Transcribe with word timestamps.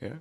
Ja. 0.00 0.18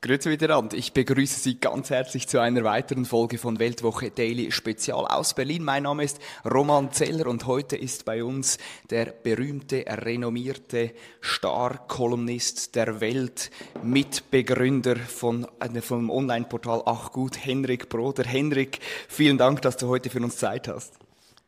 Grüezi 0.00 0.28
miteinander. 0.28 0.76
Ich 0.76 0.92
begrüße 0.92 1.40
Sie 1.40 1.58
ganz 1.58 1.90
herzlich 1.90 2.28
zu 2.28 2.38
einer 2.40 2.62
weiteren 2.62 3.04
Folge 3.04 3.36
von 3.36 3.58
Weltwoche 3.58 4.12
Daily 4.12 4.52
Spezial 4.52 5.04
aus 5.06 5.34
Berlin. 5.34 5.64
Mein 5.64 5.82
Name 5.82 6.04
ist 6.04 6.20
Roman 6.48 6.92
Zeller 6.92 7.26
und 7.26 7.46
heute 7.46 7.76
ist 7.76 8.04
bei 8.04 8.22
uns 8.22 8.58
der 8.90 9.06
berühmte, 9.06 9.84
renommierte 9.88 10.92
Star-Kolumnist 11.20 12.76
der 12.76 13.00
Welt, 13.00 13.50
Mitbegründer 13.82 14.94
von, 14.94 15.48
äh, 15.58 15.80
vom 15.80 16.10
Online-Portal 16.10 16.82
Ach 16.86 17.10
gut, 17.10 17.44
Henrik 17.44 17.88
Broder. 17.88 18.22
Henrik, 18.22 18.78
vielen 19.08 19.36
Dank, 19.36 19.62
dass 19.62 19.78
du 19.78 19.88
heute 19.88 20.10
für 20.10 20.20
uns 20.20 20.36
Zeit 20.36 20.68
hast. 20.68 20.94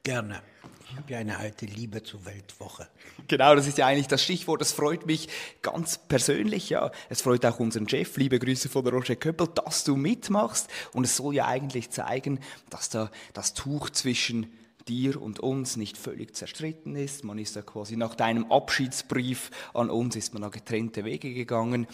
Gerne. 0.03 0.43
Ich 0.91 0.97
habe 0.97 1.13
ja 1.13 1.19
eine 1.19 1.39
alte 1.39 1.67
Liebe 1.67 2.03
zur 2.03 2.25
Weltwoche. 2.25 2.89
Genau, 3.29 3.55
das 3.55 3.69
ist 3.69 3.79
ja 3.79 3.87
eigentlich 3.87 4.09
das 4.09 4.25
Stichwort. 4.25 4.61
Das 4.61 4.73
freut 4.73 5.07
mich 5.07 5.29
ganz 5.63 5.99
persönlich. 5.99 6.69
Ja, 6.69 6.91
es 7.09 7.23
freut 7.23 7.47
auch 7.47 7.61
unseren 7.61 7.89
Chef. 7.89 8.17
Liebe 8.17 8.41
Grüße 8.41 8.69
von 8.69 8.83
der 8.83 8.93
Roger 8.93 9.15
Köppel, 9.15 9.47
dass 9.55 9.85
du 9.85 9.95
mitmachst. 9.95 10.69
Und 10.93 11.05
es 11.05 11.17
soll 11.17 11.37
ja 11.37 11.47
eigentlich 11.47 11.91
zeigen, 11.91 12.41
dass 12.71 12.89
da 12.89 13.11
das 13.35 13.55
Tuch 13.55 13.91
zwischen 13.91 14.53
dir 14.89 15.23
und 15.23 15.39
uns 15.39 15.77
nicht 15.77 15.97
völlig 15.97 16.35
zerstritten 16.35 16.97
ist. 16.97 17.23
Man 17.23 17.39
ist 17.39 17.55
ja 17.55 17.63
quasi 17.63 17.97
nach 17.97 18.17
deinem 18.17 18.51
Abschiedsbrief 18.51 19.53
an 19.75 19.91
uns 19.91 20.17
ist 20.17 20.33
man 20.33 20.43
da 20.43 20.49
getrennte 20.49 21.05
Wege 21.05 21.33
gegangen. 21.33 21.87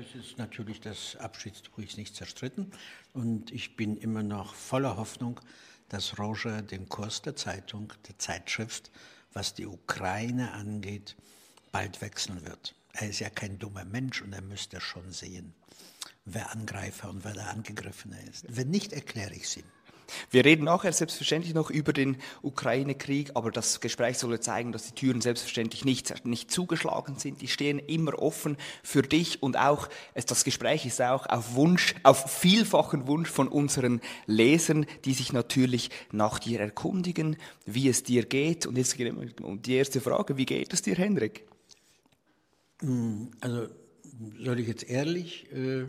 Es 0.00 0.20
ist 0.20 0.38
natürlich 0.38 0.80
das 0.80 1.16
Abschiedsbrief 1.16 1.96
nicht 1.96 2.16
zerstritten 2.16 2.72
und 3.12 3.52
ich 3.52 3.76
bin 3.76 3.96
immer 3.96 4.24
noch 4.24 4.54
voller 4.54 4.96
Hoffnung, 4.96 5.40
dass 5.92 6.18
Roger 6.18 6.62
den 6.62 6.88
Kurs 6.88 7.20
der 7.20 7.36
Zeitung, 7.36 7.92
der 8.08 8.18
Zeitschrift, 8.18 8.90
was 9.34 9.52
die 9.52 9.66
Ukraine 9.66 10.52
angeht, 10.52 11.16
bald 11.70 12.00
wechseln 12.00 12.46
wird. 12.46 12.74
Er 12.94 13.10
ist 13.10 13.20
ja 13.20 13.28
kein 13.28 13.58
dummer 13.58 13.84
Mensch 13.84 14.22
und 14.22 14.32
er 14.32 14.40
müsste 14.40 14.80
schon 14.80 15.12
sehen, 15.12 15.52
wer 16.24 16.50
Angreifer 16.50 17.10
und 17.10 17.24
wer 17.24 17.34
der 17.34 17.50
Angegriffene 17.50 18.18
ist. 18.22 18.46
Wenn 18.48 18.70
nicht, 18.70 18.94
erkläre 18.94 19.34
ich 19.34 19.44
es 19.44 19.58
ihm. 19.58 19.70
Wir 20.30 20.44
reden 20.44 20.64
nachher 20.64 20.92
selbstverständlich 20.92 21.54
noch 21.54 21.70
über 21.70 21.92
den 21.92 22.16
Ukraine-Krieg, 22.42 23.30
aber 23.34 23.50
das 23.50 23.80
Gespräch 23.80 24.18
soll 24.18 24.38
zeigen, 24.40 24.72
dass 24.72 24.86
die 24.86 24.94
Türen 24.94 25.20
selbstverständlich 25.20 25.84
nicht, 25.84 26.24
nicht 26.24 26.50
zugeschlagen 26.50 27.18
sind. 27.18 27.40
Die 27.42 27.48
stehen 27.48 27.78
immer 27.78 28.18
offen 28.18 28.56
für 28.82 29.02
dich 29.02 29.42
und 29.42 29.56
auch, 29.56 29.88
das 30.14 30.44
Gespräch 30.44 30.86
ist 30.86 31.00
auch 31.00 31.26
auf 31.26 31.54
Wunsch, 31.54 31.94
auf 32.02 32.30
vielfachen 32.30 33.06
Wunsch 33.06 33.30
von 33.30 33.48
unseren 33.48 34.00
Lesern, 34.26 34.86
die 35.04 35.14
sich 35.14 35.32
natürlich 35.32 35.90
nach 36.12 36.38
dir 36.38 36.60
erkundigen, 36.60 37.36
wie 37.66 37.88
es 37.88 38.02
dir 38.02 38.24
geht. 38.24 38.66
Und 38.66 38.76
jetzt 38.76 38.98
die 38.98 39.74
erste 39.74 40.00
Frage, 40.00 40.36
wie 40.36 40.46
geht 40.46 40.72
es 40.72 40.82
dir, 40.82 40.94
Hendrik? 40.94 41.46
Also, 43.40 43.68
soll 44.38 44.60
ich 44.60 44.68
jetzt 44.68 44.88
ehrlich 44.88 45.50
äh, 45.52 45.84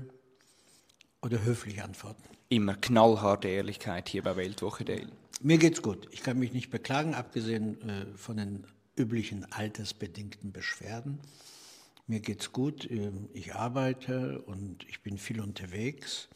oder 1.21 1.43
höflich 1.43 1.81
antworten? 1.81 2.23
Immer 2.53 2.75
knallharte 2.75 3.47
Ehrlichkeit 3.47 4.09
hier 4.09 4.21
bei 4.21 4.35
Weltwoche 4.35 4.85
Daily. 4.85 5.07
Mir 5.41 5.57
geht's 5.57 5.81
gut. 5.81 6.07
Ich 6.11 6.21
kann 6.21 6.37
mich 6.37 6.53
nicht 6.53 6.69
beklagen, 6.69 7.15
abgesehen 7.15 7.81
äh, 7.89 8.05
von 8.15 8.37
den 8.37 8.67
üblichen 8.95 9.51
altersbedingten 9.51 10.51
Beschwerden. 10.51 11.17
Mir 12.05 12.19
geht's 12.19 12.51
gut. 12.51 12.87
Ähm, 12.91 13.27
ich 13.33 13.55
arbeite 13.55 14.43
und 14.43 14.85
ich 14.87 15.01
bin 15.01 15.17
viel 15.17 15.41
unterwegs. 15.41 16.27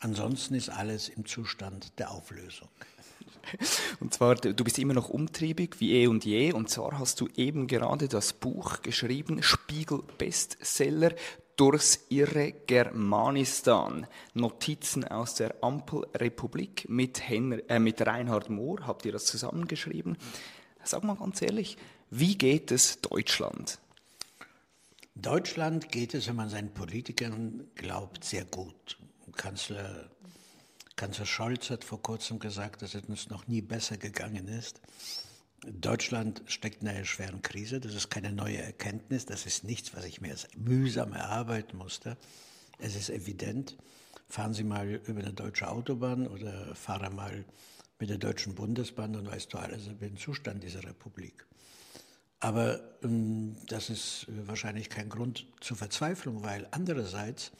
Ansonsten 0.00 0.54
ist 0.54 0.68
alles 0.68 1.08
im 1.08 1.24
Zustand 1.24 1.98
der 1.98 2.10
Auflösung. 2.10 2.68
Und 4.00 4.12
zwar, 4.12 4.34
du 4.34 4.64
bist 4.64 4.78
immer 4.78 4.92
noch 4.94 5.08
umtriebig 5.08 5.76
wie 5.78 5.92
eh 5.92 6.06
und 6.06 6.24
je. 6.24 6.52
Und 6.52 6.68
zwar 6.68 6.98
hast 6.98 7.20
du 7.20 7.28
eben 7.36 7.66
gerade 7.66 8.08
das 8.08 8.34
Buch 8.34 8.82
geschrieben, 8.82 9.42
Spiegel 9.42 10.02
Bestseller, 10.18 11.14
durchs 11.56 12.06
irre 12.08 12.52
Germanistan. 12.66 14.06
Notizen 14.34 15.04
aus 15.04 15.34
der 15.34 15.62
Ampelrepublik 15.62 16.88
mit, 16.88 17.22
äh, 17.30 17.78
mit 17.78 18.00
Reinhard 18.00 18.50
Mohr. 18.50 18.86
Habt 18.86 19.04
ihr 19.04 19.12
das 19.12 19.26
zusammengeschrieben? 19.26 20.16
Sag 20.82 21.04
mal 21.04 21.16
ganz 21.16 21.40
ehrlich, 21.42 21.76
wie 22.10 22.36
geht 22.36 22.70
es 22.70 23.00
Deutschland? 23.00 23.78
Deutschland 25.14 25.90
geht 25.90 26.12
es, 26.14 26.26
wenn 26.26 26.36
man 26.36 26.48
seinen 26.48 26.74
Politikern 26.74 27.68
glaubt, 27.76 28.24
sehr 28.24 28.44
gut. 28.44 28.98
Kanzler, 29.36 30.10
Kanzler 30.96 31.26
Scholz 31.26 31.70
hat 31.70 31.84
vor 31.84 32.02
kurzem 32.02 32.38
gesagt, 32.38 32.82
dass 32.82 32.94
es 32.94 33.04
uns 33.04 33.30
noch 33.30 33.46
nie 33.46 33.62
besser 33.62 33.96
gegangen 33.96 34.48
ist. 34.48 34.80
Deutschland 35.72 36.42
steckt 36.46 36.82
in 36.82 36.88
einer 36.88 37.04
schweren 37.04 37.42
Krise. 37.42 37.80
Das 37.80 37.94
ist 37.94 38.10
keine 38.10 38.32
neue 38.32 38.58
Erkenntnis. 38.58 39.26
Das 39.26 39.46
ist 39.46 39.64
nichts, 39.64 39.94
was 39.94 40.04
ich 40.04 40.20
mir 40.20 40.34
mühsam 40.56 41.12
erarbeiten 41.12 41.76
musste. 41.76 42.16
Es 42.78 42.96
ist 42.96 43.10
evident. 43.10 43.76
Fahren 44.28 44.54
Sie 44.54 44.64
mal 44.64 45.00
über 45.06 45.20
eine 45.20 45.32
deutsche 45.32 45.68
Autobahn 45.68 46.26
oder 46.26 46.74
fahren 46.74 47.14
mal 47.14 47.44
mit 47.98 48.10
der 48.10 48.18
Deutschen 48.18 48.54
Bundesbahn, 48.54 49.12
dann 49.12 49.26
weißt 49.26 49.52
du 49.52 49.58
alles 49.58 49.86
über 49.86 50.06
den 50.06 50.16
Zustand 50.16 50.62
dieser 50.62 50.84
Republik. 50.84 51.46
Aber 52.40 52.80
ähm, 53.02 53.56
das 53.68 53.88
ist 53.88 54.26
wahrscheinlich 54.28 54.90
kein 54.90 55.08
Grund 55.08 55.46
zur 55.60 55.76
Verzweiflung, 55.76 56.42
weil 56.42 56.66
andererseits 56.70 57.52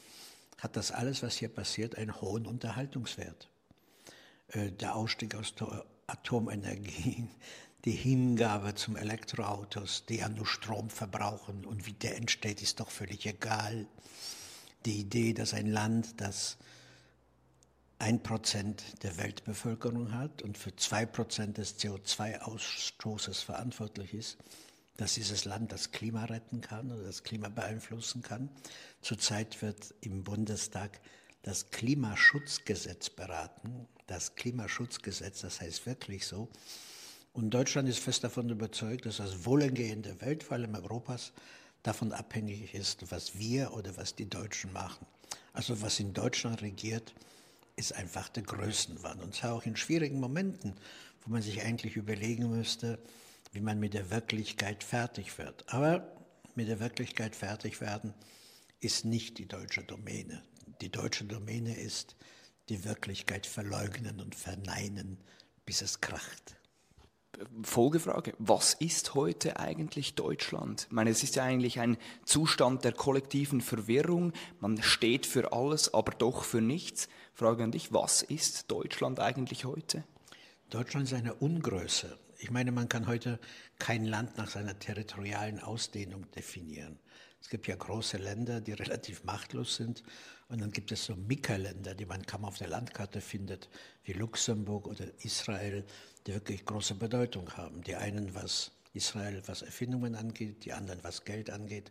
hat 0.58 0.76
das 0.76 0.90
alles, 0.90 1.22
was 1.22 1.36
hier 1.36 1.48
passiert, 1.48 1.96
einen 1.96 2.20
hohen 2.20 2.46
Unterhaltungswert. 2.46 3.48
Äh, 4.48 4.72
der 4.72 4.96
Ausstieg 4.96 5.34
aus 5.34 5.54
der 5.54 5.86
Atomenergie, 6.06 7.28
die 7.84 7.92
Hingabe 7.92 8.74
zum 8.74 8.96
Elektroautos, 8.96 10.06
die 10.06 10.18
ja 10.18 10.28
nur 10.28 10.46
Strom 10.46 10.88
verbrauchen 10.88 11.66
und 11.66 11.86
wie 11.86 11.92
der 11.92 12.16
entsteht, 12.16 12.62
ist 12.62 12.80
doch 12.80 12.90
völlig 12.90 13.26
egal. 13.26 13.86
Die 14.86 15.00
Idee, 15.00 15.34
dass 15.34 15.52
ein 15.52 15.66
Land, 15.66 16.20
das 16.20 16.56
ein 17.98 18.22
Prozent 18.22 19.02
der 19.02 19.16
Weltbevölkerung 19.18 20.12
hat 20.12 20.42
und 20.42 20.58
für 20.58 20.74
zwei 20.76 21.06
Prozent 21.06 21.58
des 21.58 21.78
CO2-Ausstoßes 21.78 23.44
verantwortlich 23.44 24.14
ist, 24.14 24.38
dass 24.96 25.14
dieses 25.14 25.44
Land 25.44 25.72
das 25.72 25.90
Klima 25.90 26.24
retten 26.24 26.60
kann 26.60 26.90
oder 26.90 27.02
das 27.02 27.22
Klima 27.22 27.48
beeinflussen 27.48 28.22
kann. 28.22 28.48
Zurzeit 29.00 29.60
wird 29.60 29.94
im 30.00 30.22
Bundestag 30.24 31.00
das 31.42 31.70
Klimaschutzgesetz 31.70 33.10
beraten. 33.10 33.88
Das 34.06 34.34
Klimaschutzgesetz, 34.34 35.40
das 35.40 35.60
heißt 35.60 35.86
wirklich 35.86 36.26
so, 36.26 36.48
und 37.34 37.50
Deutschland 37.50 37.88
ist 37.88 37.98
fest 37.98 38.22
davon 38.22 38.48
überzeugt, 38.48 39.06
dass 39.06 39.16
das 39.16 39.44
Wohlergehen 39.44 40.02
der 40.02 40.20
Welt, 40.20 40.44
vor 40.44 40.56
allem 40.56 40.76
Europas, 40.76 41.32
davon 41.82 42.12
abhängig 42.12 42.72
ist, 42.74 43.10
was 43.10 43.36
wir 43.36 43.72
oder 43.74 43.96
was 43.96 44.14
die 44.14 44.30
Deutschen 44.30 44.72
machen. 44.72 45.04
Also 45.52 45.82
was 45.82 45.98
in 45.98 46.14
Deutschland 46.14 46.62
regiert, 46.62 47.12
ist 47.74 47.92
einfach 47.92 48.28
der 48.28 48.44
Größenwahn. 48.44 49.20
Und 49.20 49.34
zwar 49.34 49.52
auch 49.52 49.66
in 49.66 49.74
schwierigen 49.74 50.20
Momenten, 50.20 50.74
wo 51.22 51.32
man 51.32 51.42
sich 51.42 51.60
eigentlich 51.62 51.96
überlegen 51.96 52.50
müsste, 52.50 53.00
wie 53.50 53.60
man 53.60 53.80
mit 53.80 53.94
der 53.94 54.10
Wirklichkeit 54.10 54.84
fertig 54.84 55.36
wird. 55.36 55.64
Aber 55.66 56.16
mit 56.54 56.68
der 56.68 56.78
Wirklichkeit 56.78 57.34
fertig 57.34 57.80
werden 57.80 58.14
ist 58.78 59.04
nicht 59.04 59.38
die 59.38 59.48
deutsche 59.48 59.82
Domäne. 59.82 60.40
Die 60.80 60.90
deutsche 60.90 61.24
Domäne 61.24 61.74
ist 61.74 62.14
die 62.68 62.84
Wirklichkeit 62.84 63.44
verleugnen 63.44 64.20
und 64.20 64.36
verneinen, 64.36 65.18
bis 65.66 65.82
es 65.82 66.00
kracht. 66.00 66.60
Folgefrage, 67.62 68.34
was 68.38 68.74
ist 68.74 69.14
heute 69.14 69.58
eigentlich 69.58 70.14
Deutschland? 70.14 70.86
Ich 70.88 70.92
meine, 70.92 71.10
es 71.10 71.22
ist 71.22 71.36
ja 71.36 71.44
eigentlich 71.44 71.80
ein 71.80 71.96
Zustand 72.24 72.84
der 72.84 72.92
kollektiven 72.92 73.60
Verwirrung. 73.60 74.32
Man 74.60 74.82
steht 74.82 75.26
für 75.26 75.52
alles, 75.52 75.94
aber 75.94 76.12
doch 76.12 76.44
für 76.44 76.60
nichts. 76.60 77.08
Frage 77.32 77.64
an 77.64 77.72
dich, 77.72 77.92
was 77.92 78.22
ist 78.22 78.70
Deutschland 78.70 79.20
eigentlich 79.20 79.64
heute? 79.64 80.04
Deutschland 80.70 81.06
ist 81.06 81.14
eine 81.14 81.34
Ungröße. 81.34 82.18
Ich 82.38 82.50
meine, 82.50 82.72
man 82.72 82.88
kann 82.88 83.06
heute 83.06 83.38
kein 83.78 84.04
Land 84.04 84.36
nach 84.36 84.50
seiner 84.50 84.78
territorialen 84.78 85.60
Ausdehnung 85.60 86.30
definieren. 86.32 86.98
Es 87.40 87.48
gibt 87.48 87.66
ja 87.66 87.76
große 87.76 88.16
Länder, 88.16 88.60
die 88.60 88.72
relativ 88.74 89.24
machtlos 89.24 89.76
sind. 89.76 90.02
Und 90.54 90.60
dann 90.60 90.70
gibt 90.70 90.92
es 90.92 91.06
so 91.06 91.16
Mika-Länder, 91.16 91.96
die 91.96 92.06
man 92.06 92.24
kaum 92.26 92.44
auf 92.44 92.58
der 92.58 92.68
Landkarte 92.68 93.20
findet, 93.20 93.68
wie 94.04 94.12
Luxemburg 94.12 94.86
oder 94.86 95.06
Israel, 95.24 95.84
die 96.24 96.32
wirklich 96.32 96.64
große 96.64 96.94
Bedeutung 96.94 97.50
haben. 97.56 97.82
Die 97.82 97.96
einen, 97.96 98.36
was 98.36 98.70
Israel, 98.92 99.42
was 99.46 99.62
Erfindungen 99.62 100.14
angeht, 100.14 100.64
die 100.64 100.72
anderen, 100.72 101.00
was 101.02 101.24
Geld 101.24 101.50
angeht. 101.50 101.90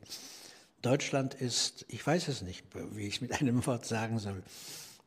Deutschland 0.81 1.33
ist, 1.33 1.83
ich 1.89 2.07
weiß 2.07 2.29
es 2.29 2.41
nicht, 2.41 2.63
wie 2.93 3.05
ich 3.05 3.15
es 3.15 3.21
mit 3.21 3.33
einem 3.41 3.65
Wort 3.65 3.85
sagen 3.85 4.17
soll, 4.17 4.41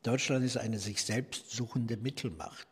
Deutschland 0.03 0.45
ist 0.45 0.57
eine 0.57 0.77
sich 0.77 1.01
selbst 1.01 1.49
suchende 1.49 1.97
Mittelmacht. 1.97 2.67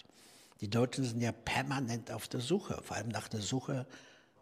Die 0.61 0.69
Deutschen 0.69 1.03
sind 1.03 1.19
ja 1.19 1.31
permanent 1.31 2.11
auf 2.11 2.27
der 2.27 2.41
Suche, 2.41 2.79
vor 2.83 2.95
allem 2.95 3.09
nach 3.09 3.27
der 3.27 3.41
Suche 3.41 3.87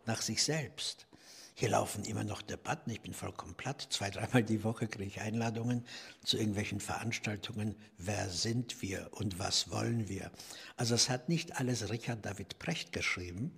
nach 0.06 0.22
sich 0.22 0.44
selbst. 0.44 1.08
Hier 1.56 1.70
laufen 1.70 2.04
immer 2.06 2.24
noch 2.24 2.42
Debatten, 2.42 2.90
ich 2.90 3.02
bin 3.02 3.14
vollkommen 3.14 3.54
platt. 3.54 3.88
Zwei, 3.92 4.10
dreimal 4.10 4.44
die 4.44 4.64
Woche 4.64 4.88
kriege 4.88 5.06
ich 5.06 5.22
Einladungen 5.22 5.86
zu 6.24 6.38
irgendwelchen 6.38 6.80
Veranstaltungen. 6.80 7.76
Wer 7.98 8.30
sind 8.30 8.82
wir 8.82 9.10
und 9.12 9.38
was 9.38 9.70
wollen 9.70 10.10
wir? 10.10 10.32
Also 10.78 10.96
es 10.96 11.10
hat 11.10 11.30
nicht 11.30 11.60
alles 11.60 11.90
Richard 11.92 12.26
David 12.26 12.58
Precht 12.58 12.92
geschrieben, 12.92 13.52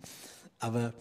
aber 0.60 0.94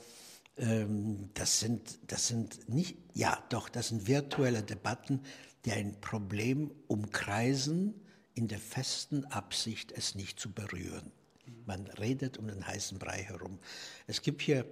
ähm, 0.56 1.31
das, 1.35 1.58
sind, 1.58 1.99
das 2.06 2.29
sind 2.29 2.69
nicht, 2.69 2.96
ja 3.12 3.43
doch, 3.49 3.69
das 3.69 3.88
sind 3.88 4.06
virtuelle 4.06 4.62
Debatten, 4.62 5.20
die 5.64 5.73
ein 5.73 6.00
Problem 6.00 6.70
umkreisen 6.87 8.00
in 8.35 8.46
der 8.46 8.61
festen 8.61 9.25
Absicht, 9.26 9.91
es 9.91 10.14
nicht 10.14 10.38
zu 10.38 10.52
berühren. 10.52 11.11
Man 11.67 11.88
redet 11.88 12.38
um 12.38 12.46
den 12.46 12.64
heißen 12.64 13.00
Brei 13.00 13.23
herum. 13.23 13.58
Es 14.06 14.23
gibt 14.23 14.43
hier 14.43 14.64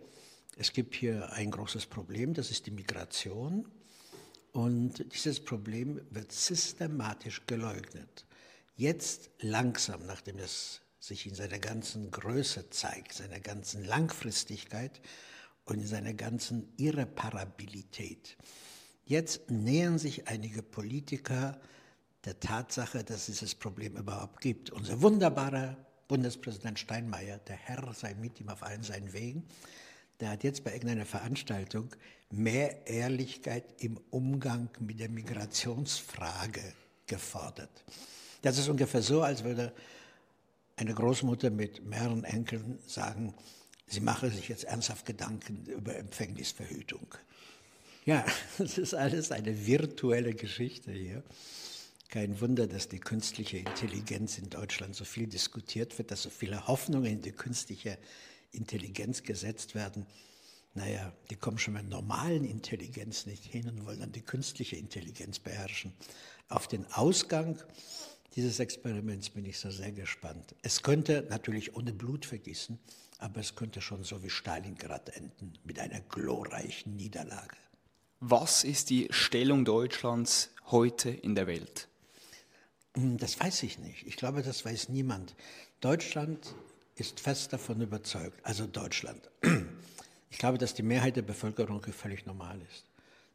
es 0.56 0.72
gibt 0.72 0.94
hier 0.94 1.32
ein 1.32 1.50
großes 1.50 1.86
Problem, 1.86 2.34
das 2.34 2.50
ist 2.50 2.66
die 2.66 2.70
Migration. 2.70 3.66
Und 4.52 5.12
dieses 5.14 5.42
Problem 5.42 6.00
wird 6.10 6.30
systematisch 6.30 7.46
geleugnet. 7.46 8.26
Jetzt 8.76 9.30
langsam, 9.40 10.04
nachdem 10.06 10.38
es 10.38 10.80
sich 11.00 11.26
in 11.26 11.34
seiner 11.34 11.58
ganzen 11.58 12.10
Größe 12.10 12.70
zeigt, 12.70 13.14
seiner 13.14 13.40
ganzen 13.40 13.84
Langfristigkeit 13.84 15.00
und 15.64 15.80
in 15.80 15.86
seiner 15.86 16.14
ganzen 16.14 16.72
Irreparabilität. 16.76 18.36
Jetzt 19.04 19.50
nähern 19.50 19.98
sich 19.98 20.28
einige 20.28 20.62
Politiker 20.62 21.60
der 22.24 22.38
Tatsache, 22.38 23.02
dass 23.02 23.20
es 23.20 23.26
dieses 23.26 23.54
Problem 23.54 23.96
überhaupt 23.96 24.40
gibt. 24.40 24.70
Unser 24.70 25.02
wunderbarer 25.02 25.76
Bundespräsident 26.08 26.78
Steinmeier, 26.78 27.38
der 27.38 27.56
Herr 27.56 27.92
sei 27.94 28.14
mit 28.14 28.38
ihm 28.40 28.48
auf 28.48 28.62
allen 28.62 28.82
seinen 28.82 29.12
Wegen, 29.12 29.44
der 30.22 30.30
hat 30.30 30.44
jetzt 30.44 30.62
bei 30.62 30.72
irgendeiner 30.72 31.04
Veranstaltung 31.04 31.88
mehr 32.30 32.86
Ehrlichkeit 32.86 33.64
im 33.78 33.98
Umgang 34.10 34.70
mit 34.78 35.00
der 35.00 35.08
Migrationsfrage 35.08 36.62
gefordert. 37.08 37.84
Das 38.40 38.56
ist 38.56 38.68
ungefähr 38.68 39.02
so, 39.02 39.22
als 39.22 39.42
würde 39.42 39.72
eine 40.76 40.94
Großmutter 40.94 41.50
mit 41.50 41.84
mehreren 41.84 42.22
Enkeln 42.22 42.78
sagen, 42.86 43.34
sie 43.88 43.98
mache 43.98 44.30
sich 44.30 44.48
jetzt 44.48 44.62
ernsthaft 44.62 45.06
Gedanken 45.06 45.66
über 45.66 45.96
Empfängnisverhütung. 45.96 47.16
Ja, 48.04 48.24
das 48.58 48.78
ist 48.78 48.94
alles 48.94 49.32
eine 49.32 49.66
virtuelle 49.66 50.34
Geschichte 50.34 50.92
hier. 50.92 51.24
Kein 52.10 52.40
Wunder, 52.40 52.68
dass 52.68 52.88
die 52.88 53.00
künstliche 53.00 53.58
Intelligenz 53.58 54.38
in 54.38 54.50
Deutschland 54.50 54.94
so 54.94 55.04
viel 55.04 55.26
diskutiert 55.26 55.98
wird, 55.98 56.12
dass 56.12 56.22
so 56.22 56.30
viele 56.30 56.68
Hoffnungen 56.68 57.10
in 57.10 57.22
die 57.22 57.32
künstliche 57.32 57.90
Intelligenz 57.90 58.31
gesetzt 58.52 59.74
werden, 59.74 60.06
naja, 60.74 61.12
die 61.30 61.36
kommen 61.36 61.58
schon 61.58 61.74
mit 61.74 61.88
normalen 61.88 62.44
Intelligenz 62.44 63.26
nicht 63.26 63.44
hin 63.44 63.68
und 63.68 63.84
wollen 63.84 64.00
dann 64.00 64.12
die 64.12 64.22
künstliche 64.22 64.76
Intelligenz 64.76 65.38
beherrschen. 65.38 65.92
Auf 66.48 66.66
den 66.66 66.90
Ausgang 66.92 67.58
dieses 68.36 68.58
Experiments 68.58 69.28
bin 69.30 69.44
ich 69.44 69.58
so 69.58 69.70
sehr 69.70 69.92
gespannt. 69.92 70.54
Es 70.62 70.82
könnte 70.82 71.26
natürlich 71.28 71.76
ohne 71.76 71.92
Blutvergießen, 71.92 72.78
aber 73.18 73.40
es 73.40 73.54
könnte 73.54 73.82
schon 73.82 74.02
so 74.04 74.22
wie 74.22 74.30
Stalingrad 74.30 75.10
enden, 75.10 75.52
mit 75.64 75.78
einer 75.78 76.00
glorreichen 76.00 76.96
Niederlage. 76.96 77.56
Was 78.20 78.64
ist 78.64 78.88
die 78.88 79.08
Stellung 79.10 79.64
Deutschlands 79.64 80.50
heute 80.70 81.10
in 81.10 81.34
der 81.34 81.46
Welt? 81.46 81.88
Hm, 82.96 83.18
das 83.18 83.38
weiß 83.38 83.62
ich 83.64 83.78
nicht. 83.78 84.06
Ich 84.06 84.16
glaube, 84.16 84.42
das 84.42 84.64
weiß 84.64 84.88
niemand. 84.88 85.34
Deutschland 85.80 86.54
ist 86.94 87.20
fest 87.20 87.52
davon 87.52 87.80
überzeugt, 87.80 88.38
also 88.44 88.66
Deutschland. 88.66 89.30
Ich 90.30 90.38
glaube, 90.38 90.56
dass 90.56 90.72
die 90.72 90.82
Mehrheit 90.82 91.16
der 91.16 91.22
Bevölkerung 91.22 91.82
völlig 91.82 92.24
normal 92.24 92.58
ist. 92.72 92.86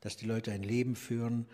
Dass 0.01 0.18
die 0.18 0.25
Leute 0.25 0.51
ein 0.51 0.63
Leben 0.63 0.95
führen, 0.95 1.45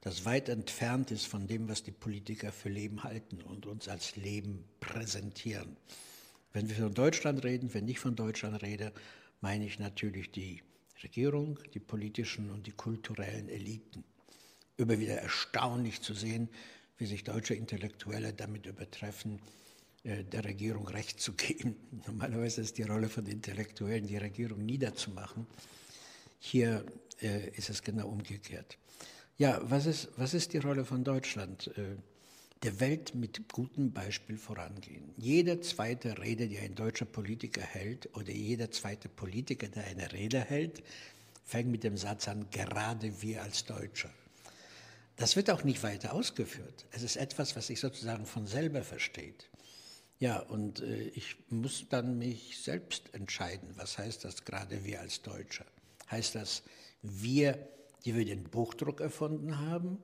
das 0.00 0.24
weit 0.24 0.48
entfernt 0.48 1.10
ist 1.10 1.26
von 1.26 1.48
dem, 1.48 1.68
was 1.68 1.82
die 1.82 1.90
Politiker 1.90 2.52
für 2.52 2.68
Leben 2.68 3.02
halten 3.02 3.42
und 3.42 3.66
uns 3.66 3.88
als 3.88 4.14
Leben 4.14 4.64
präsentieren. 4.78 5.76
Wenn 6.52 6.68
wir 6.68 6.76
von 6.76 6.94
Deutschland 6.94 7.44
reden, 7.44 7.74
wenn 7.74 7.88
ich 7.88 7.98
von 7.98 8.14
Deutschland 8.14 8.62
rede, 8.62 8.92
meine 9.40 9.66
ich 9.66 9.80
natürlich 9.80 10.30
die 10.30 10.62
Regierung, 11.02 11.58
die 11.74 11.80
politischen 11.80 12.50
und 12.50 12.66
die 12.68 12.72
kulturellen 12.72 13.48
Eliten. 13.48 14.04
Über 14.76 14.98
wieder 15.00 15.14
erstaunlich 15.14 16.00
zu 16.00 16.14
sehen, 16.14 16.48
wie 16.98 17.06
sich 17.06 17.24
deutsche 17.24 17.54
Intellektuelle 17.54 18.32
damit 18.32 18.66
übertreffen, 18.66 19.40
der 20.04 20.44
Regierung 20.44 20.88
Recht 20.88 21.20
zu 21.20 21.32
geben. 21.32 21.76
Normalerweise 22.06 22.60
ist 22.60 22.78
die 22.78 22.82
Rolle 22.82 23.08
von 23.08 23.26
Intellektuellen, 23.26 24.06
die 24.06 24.16
Regierung 24.16 24.64
niederzumachen. 24.64 25.46
Hier 26.38 26.84
äh, 27.20 27.50
ist 27.50 27.70
es 27.70 27.82
genau 27.82 28.08
umgekehrt. 28.08 28.78
Ja, 29.38 29.60
was 29.62 29.86
ist, 29.86 30.08
was 30.16 30.34
ist 30.34 30.52
die 30.52 30.58
Rolle 30.58 30.84
von 30.84 31.04
Deutschland? 31.04 31.68
Äh, 31.76 31.96
der 32.62 32.78
Welt 32.78 33.14
mit 33.14 33.48
gutem 33.52 33.92
Beispiel 33.92 34.38
vorangehen. 34.38 35.12
Jede 35.16 35.60
zweite 35.60 36.18
Rede, 36.18 36.46
die 36.48 36.58
ein 36.58 36.74
deutscher 36.74 37.06
Politiker 37.06 37.60
hält, 37.60 38.08
oder 38.16 38.30
jeder 38.30 38.70
zweite 38.70 39.08
Politiker, 39.08 39.68
der 39.68 39.84
eine 39.84 40.12
Rede 40.12 40.40
hält, 40.40 40.82
fängt 41.44 41.70
mit 41.70 41.82
dem 41.82 41.96
Satz 41.96 42.28
an, 42.28 42.46
gerade 42.50 43.20
wir 43.20 43.42
als 43.42 43.64
Deutsche. 43.64 44.10
Das 45.16 45.36
wird 45.36 45.50
auch 45.50 45.64
nicht 45.64 45.82
weiter 45.82 46.12
ausgeführt. 46.12 46.86
Es 46.92 47.02
ist 47.02 47.16
etwas, 47.16 47.56
was 47.56 47.66
sich 47.66 47.80
sozusagen 47.80 48.26
von 48.26 48.46
selber 48.46 48.82
versteht. 48.82 49.48
Ja, 50.22 50.38
und 50.38 50.78
äh, 50.82 51.08
ich 51.16 51.34
muss 51.48 51.86
dann 51.88 52.16
mich 52.16 52.62
selbst 52.62 53.12
entscheiden, 53.12 53.70
was 53.74 53.98
heißt 53.98 54.24
das 54.24 54.44
gerade 54.44 54.84
wir 54.84 55.00
als 55.00 55.20
Deutsche? 55.20 55.64
Heißt 56.12 56.36
das 56.36 56.62
wir, 57.02 57.58
die 58.04 58.14
wir 58.14 58.24
den 58.24 58.44
Buchdruck 58.44 59.00
erfunden 59.00 59.58
haben, 59.58 59.98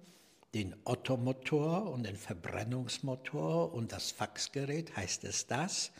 den 0.55 0.75
Ottomotor 0.83 1.93
und 1.93 2.03
den 2.03 2.17
Verbrennungsmotor 2.17 3.73
und 3.73 3.93
das 3.93 4.11
Faxgerät, 4.11 4.97
heißt 4.97 5.23
es 5.23 5.47
das? 5.47 5.93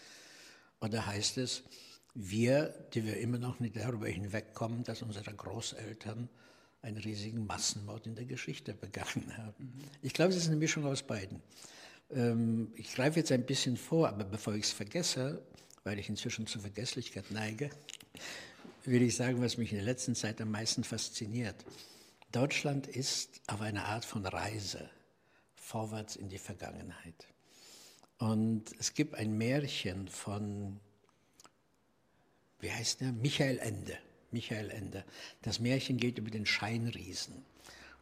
Oder 0.81 1.07
heißt 1.07 1.39
es 1.39 1.63
wir, 2.13 2.75
die 2.95 3.05
wir 3.05 3.19
immer 3.19 3.39
noch 3.39 3.61
nicht 3.61 3.77
darüber 3.77 4.09
hinwegkommen, 4.09 4.83
dass 4.83 5.03
unsere 5.03 5.33
Großeltern 5.33 6.29
einen 6.83 6.97
riesigen 6.97 7.47
Massenmord 7.47 8.09
in 8.09 8.17
der 8.17 8.25
Geschichte 8.25 8.75
begangen 8.75 9.37
haben? 9.37 9.79
Ich 10.03 10.13
glaube, 10.13 10.33
es 10.33 10.39
ist 10.39 10.49
eine 10.49 10.57
Mischung 10.57 10.87
aus 10.87 11.05
beiden. 11.05 11.41
Ähm, 12.11 12.73
ich 12.77 12.95
greife 12.95 13.19
jetzt 13.19 13.33
ein 13.33 13.47
bisschen 13.47 13.77
vor, 13.77 14.09
aber 14.09 14.25
bevor 14.25 14.55
ich 14.55 14.65
es 14.65 14.73
vergesse, 14.73 15.43
weil 15.85 15.99
ich 15.99 16.09
inzwischen 16.09 16.47
zur 16.47 16.63
Vergesslichkeit 16.63 17.31
neige, 17.31 17.71
will 18.85 19.03
ich 19.03 19.17
sagen, 19.17 19.41
was 19.43 19.57
mich 19.57 19.73
in 19.73 19.79
der 19.79 19.85
letzten 19.85 20.15
Zeit 20.15 20.41
am 20.41 20.51
meisten 20.51 20.85
fasziniert. 20.85 21.57
Deutschland 22.33 22.87
ist 22.87 23.41
auf 23.47 23.61
einer 23.61 23.87
Art 23.87 24.05
von 24.05 24.25
Reise 24.25 24.91
vorwärts 25.55 26.17
in 26.17 26.29
die 26.29 26.39
Vergangenheit. 26.39 27.27
Und 28.19 28.65
es 28.79 28.95
gibt 28.95 29.15
ein 29.15 29.37
Märchen 29.39 30.09
von, 30.09 30.81
wie 32.61 32.71
heißt 32.71 33.01
der? 33.01 33.13
Michael 33.13 33.59
Ende. 33.59 33.99
Michael 34.31 34.71
Ende. 34.71 35.05
Das 35.43 35.61
Märchen 35.61 35.97
geht 35.97 36.19
über 36.19 36.31
den 36.31 36.45
Scheinriesen. 36.45 37.45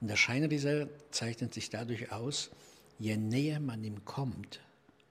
Und 0.01 0.09
der 0.09 0.17
Scheinriese 0.17 0.91
zeichnet 1.11 1.55
sich 1.55 1.71
dadurch 1.71 2.13
aus, 2.13 2.51
je 2.99 3.17
näher 3.17 3.61
man 3.61 3.85
ihm 3.85 4.05
kommt, 4.05 4.61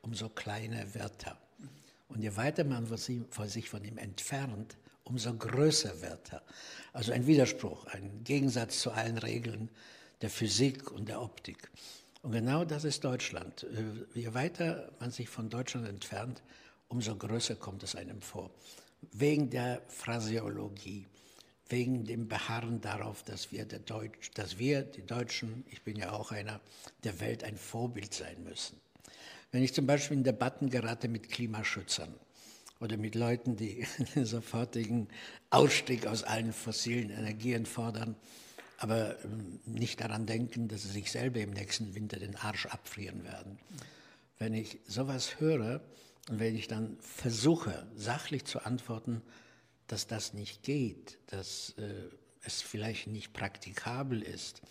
umso 0.02 0.30
kleiner 0.30 0.94
wird 0.94 1.26
er. 1.26 1.38
Und 2.08 2.22
je 2.22 2.36
weiter 2.36 2.64
man 2.64 2.86
sich 2.88 3.70
von 3.70 3.84
ihm 3.84 3.98
entfernt, 3.98 4.78
umso 5.04 5.34
größer 5.34 6.02
wird 6.02 6.34
er. 6.34 6.42
Also 6.94 7.12
ein 7.12 7.28
Widerspruch, 7.28 7.86
ein 7.88 8.24
Gegensatz 8.24 8.80
zu 8.80 8.92
allen 8.92 9.18
Regeln 9.18 9.70
der 10.22 10.30
Physik 10.30 10.92
und 10.92 11.10
der 11.10 11.22
Optik. 11.22 11.70
Und 12.22 12.32
genau 12.32 12.66
das 12.66 12.86
ist 12.86 13.04
Deutschland. 13.04 13.64
Äh, 13.64 14.20
je 14.20 14.34
weiter 14.34 14.92
man 15.00 15.12
sich 15.12 15.30
von 15.30 15.50
Deutschland 15.50 15.88
entfernt, 15.88 16.42
umso 16.88 17.16
größer 17.16 17.56
kommt 17.56 17.84
es 17.84 17.96
einem 17.96 18.22
vor. 18.22 18.52
wegen 19.12 19.50
der 19.50 19.82
Phraseologie, 19.88 21.08
wegen 21.70 22.06
dem 22.06 22.28
Beharren 22.28 22.82
darauf, 22.82 23.24
dass 23.24 23.52
wir, 23.52 23.66
der 23.66 23.80
Deutsch, 23.80 24.32
dass 24.36 24.60
wir, 24.60 24.84
die 24.84 25.06
Deutschen, 25.06 25.66
ich 25.70 25.82
bin 25.82 25.98
ja 25.98 26.12
auch 26.12 26.32
einer, 26.32 26.62
der 27.04 27.20
Welt 27.20 27.44
ein 27.44 27.58
Vorbild 27.58 28.14
sein 28.14 28.44
müssen. 28.44 28.80
Wenn 29.52 29.64
ich 29.64 29.74
zum 29.74 29.88
Beispiel 29.88 30.18
in 30.18 30.24
Debatten 30.24 30.70
gerate 30.70 31.08
mit 31.08 31.30
Klimaschützern 31.30 32.14
oder 32.80 32.98
mit 32.98 33.16
Leuten, 33.16 33.56
die 33.56 33.86
den 34.16 34.26
sofortigen 34.26 35.08
Ausstieg 35.50 36.08
aus 36.08 36.24
allen 36.24 36.54
fossilen 36.54 37.10
Energien 37.10 37.66
fordern, 37.66 38.16
aber 38.78 39.24
ähm, 39.24 39.60
nicht 39.66 40.02
daran 40.02 40.26
denken, 40.26 40.68
dass 40.68 40.84
sie 40.84 40.90
sich 40.90 41.12
selber 41.12 41.40
im 41.40 41.52
nächsten 41.52 41.96
Winter 41.96 42.20
den 42.20 42.36
Arsch 42.36 42.66
abfrieren 42.66 43.24
werden. 43.24 43.58
Wenn 44.38 44.54
ich 44.54 44.80
sowas 44.86 45.40
höre 45.40 45.82
und 46.30 46.40
wenn 46.40 46.56
ich 46.56 46.68
dann 46.68 46.98
versuche, 47.00 47.88
sachlich 47.96 48.46
zu 48.46 48.66
antworten, 48.66 49.22
dass 49.88 50.08
das 50.08 50.34
nicht 50.34 50.64
geht, 50.64 51.18
dass 51.28 51.76
äh, 51.78 52.10
es 52.44 52.62
vielleicht 52.62 53.08
nicht 53.08 53.34
praktikabel 53.34 54.22
ist, 54.22 54.62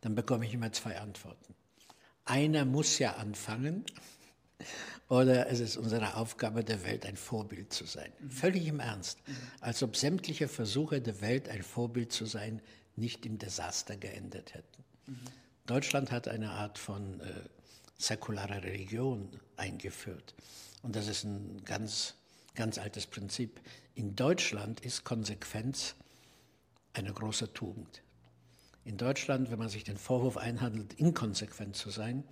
dann 0.00 0.14
bekomme 0.14 0.46
ich 0.46 0.54
immer 0.54 0.72
zwei 0.72 0.98
Antworten. 0.98 1.54
Einer 2.24 2.64
muss 2.64 2.98
ja 2.98 3.14
anfangen 3.16 3.84
oder 5.08 5.48
es 5.50 5.60
ist 5.60 5.76
unsere 5.76 6.16
Aufgabe 6.16 6.64
der 6.64 6.84
Welt, 6.84 7.04
ein 7.06 7.16
Vorbild 7.16 7.72
zu 7.72 7.84
sein. 7.84 8.12
Völlig 8.28 8.66
im 8.66 8.80
Ernst. 8.80 9.18
Als 9.60 9.82
ob 9.82 9.96
sämtliche 9.96 10.48
Versuche 10.48 11.00
der 11.00 11.20
Welt, 11.20 11.48
ein 11.48 11.62
Vorbild 11.62 12.12
zu 12.12 12.24
sein, 12.26 12.62
nicht 12.96 13.26
im 13.26 13.38
Desaster 13.38 13.96
geendet 13.96 14.54
hätten. 14.54 14.84
Deutschland 15.66 16.10
hat 16.10 16.28
eine 16.28 16.50
Art 16.50 16.78
von 16.78 17.20
äh, 17.20 17.24
säkularer 17.98 18.62
Religion 18.62 19.28
eingeführt. 19.56 20.34
Und 20.82 20.96
das 20.96 21.08
ist 21.08 21.24
ein 21.24 21.64
ganz, 21.64 22.14
ganz 22.54 22.78
altes 22.78 23.06
Prinzip. 23.06 23.60
In 23.94 24.16
Deutschland 24.16 24.80
ist 24.80 25.04
Konsequenz 25.04 25.94
eine 26.94 27.12
große 27.12 27.52
Tugend. 27.52 28.02
In 28.84 28.96
Deutschland, 28.96 29.50
wenn 29.50 29.58
man 29.58 29.68
sich 29.68 29.84
den 29.84 29.96
Vorwurf 29.96 30.36
einhandelt, 30.36 30.94
inkonsequent 30.94 31.76
zu 31.76 31.90
sein, 31.90 32.24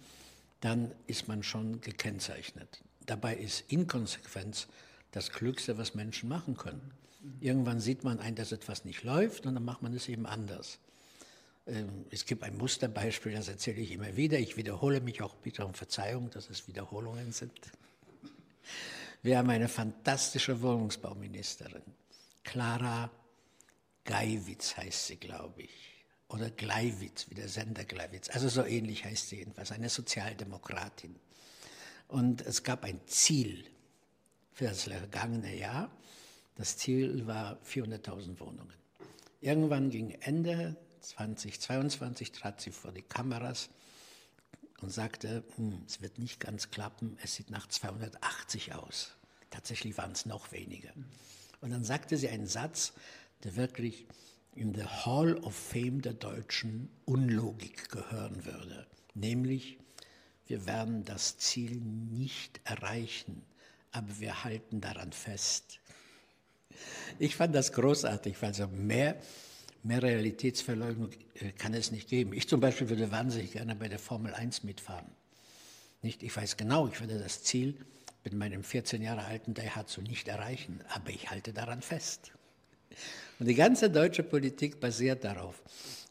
dann 0.61 0.93
ist 1.07 1.29
man 1.29 1.43
schon 1.43 1.81
gekennzeichnet. 1.81 2.83
Dabei 3.07 3.37
ist 3.37 3.65
Inkonsequenz 3.73 4.69
das 5.13 5.31
Klügste, 5.31 5.79
was 5.79 5.95
Menschen 5.95 6.29
machen 6.29 6.57
können. 6.57 6.93
Irgendwann 7.41 7.81
sieht 7.81 8.03
man 8.03 8.19
ein, 8.19 8.35
dass 8.35 8.53
etwas 8.53 8.85
nicht 8.85 9.05
läuft 9.05 9.47
und 9.47 9.55
dann 9.55 9.65
macht 9.65 9.83
man 9.83 9.95
es 9.95 10.09
eben 10.09 10.27
anders. 10.27 10.79
Ähm, 11.67 12.07
es 12.11 12.27
gibt 12.27 12.43
ein 12.43 12.57
Musterbeispiel, 12.57 13.33
das 13.33 13.49
erzähle 13.49 13.81
ich 13.81 13.93
immer 13.93 14.17
wieder. 14.17 14.39
Ich 14.39 14.57
wiederhole 14.57 15.01
mich 15.01 15.23
auch 15.23 15.35
bitte 15.37 15.65
um 15.65 15.75
Verzeihung, 15.75 16.31
dass 16.31 16.51
es 16.51 16.67
Wiederholungen 16.67 17.31
sind. 17.31 17.53
Wir 19.23 19.39
haben 19.39 19.51
eine 19.51 19.69
fantastische 19.69 20.61
Wohnungsbauministerin. 20.61 21.83
Clara 22.43 23.09
Geiwitz 24.05 24.77
heißt 24.77 25.07
sie, 25.07 25.17
glaube 25.17 25.63
ich. 25.63 26.05
Oder 26.27 26.51
Gleiwitz, 26.51 27.31
wie 27.31 27.35
der 27.35 27.49
Sender 27.49 27.85
Gleiwitz. 27.85 28.31
Also 28.31 28.49
so 28.49 28.65
ähnlich 28.65 29.05
heißt 29.05 29.29
sie 29.29 29.37
jedenfalls, 29.37 29.71
eine 29.71 29.89
Sozialdemokratin. 29.89 31.15
Und 32.09 32.41
es 32.41 32.65
gab 32.65 32.83
ein 32.83 33.01
Ziel 33.07 33.65
für 34.53 34.65
das 34.65 34.85
vergangene 34.85 35.55
Jahr. 35.55 35.91
Das 36.57 36.77
Ziel 36.77 37.27
war 37.27 37.61
400.000 37.65 38.41
Wohnungen. 38.41 38.75
Irgendwann 39.41 39.91
gegen 39.91 40.11
Ende 40.21 40.77
2022 41.01 42.33
trat 42.33 42.61
sie 42.61 42.73
vor 42.73 42.91
die 42.91 43.03
Kameras 43.03 43.71
und 44.83 44.91
sagte, 44.91 45.45
hm, 45.57 45.83
es 45.87 46.03
wird 46.03 46.19
nicht 46.19 46.41
ganz 46.41 46.71
klappen, 46.71 47.17
es 47.23 47.35
sieht 47.35 47.51
nach 47.51 47.67
280 47.69 48.75
aus. 48.75 49.13
Tatsächlich 49.51 49.97
waren 49.97 50.13
es 50.13 50.27
noch 50.27 50.53
weniger. 50.53 50.91
Und 51.61 51.71
dann 51.71 51.85
sagte 51.85 52.17
sie 52.17 52.29
einen 52.29 52.47
Satz, 52.47 52.93
der 53.45 53.57
wirklich 53.57 54.07
in 54.55 54.75
the 54.75 54.85
Hall 54.85 55.37
of 55.39 55.55
Fame 55.55 56.03
der 56.03 56.15
deutschen 56.15 56.91
Unlogik 57.05 57.89
gehören 57.89 58.45
würde, 58.45 58.87
nämlich 59.15 59.79
wir 60.47 60.67
werden 60.67 61.05
das 61.05 61.39
Ziel 61.39 61.81
nicht 61.81 62.61
erreichen, 62.65 63.43
aber 63.93 64.19
wir 64.19 64.45
halten 64.45 64.81
daran 64.81 65.13
fest. 65.13 65.81
Ich 67.19 67.37
fand 67.37 67.55
das 67.55 67.73
großartig, 67.73 68.41
weil 68.43 68.53
so 68.53 68.67
mehr, 68.67 69.17
mehr 69.83 70.03
Realitätsverleugnung 70.03 71.11
äh, 71.35 71.53
kann 71.53 71.75
es 71.75 71.91
nicht 71.91 72.09
geben. 72.09 72.33
Ich 72.33 72.49
zum 72.49 72.61
Beispiel 72.61 72.89
würde 72.89 73.11
wahnsinnig 73.11 73.53
gerne 73.53 73.75
bei 73.75 73.89
der 73.89 73.99
Formel 73.99 74.35
1 74.35 74.65
mitfahren. 74.65 75.11
Nicht, 76.03 76.23
ich 76.23 76.37
weiß 76.37 76.57
genau, 76.57 76.89
ich 76.89 77.01
würde 77.01 77.19
das 77.19 77.43
Ziel 77.43 77.77
mit 78.25 78.35
meinem 78.35 78.63
14 78.65 79.03
Jahre 79.03 79.25
alten 79.25 79.55
Daihatsu 79.55 80.01
nicht 80.01 80.29
erreichen, 80.29 80.81
aber 80.89 81.11
ich 81.11 81.31
halte 81.31 81.53
daran 81.53 81.83
fest. 81.83 82.33
Und 83.39 83.47
die 83.47 83.55
ganze 83.55 83.91
deutsche 83.91 84.23
Politik 84.23 84.81
basiert 84.81 85.25
darauf. 85.25 85.63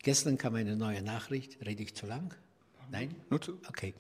Gestern 0.04 0.38
kam 0.38 0.56
eine 0.56 0.76
neue 0.76 1.02
Nachricht, 1.02 1.58
rede 1.66 1.84
ich 1.84 1.94
zu 1.94 2.06
lang? 2.06 2.34
Nein? 2.90 3.16
Nur 3.30 3.42
zu. 3.42 3.60
Okay. 3.70 3.94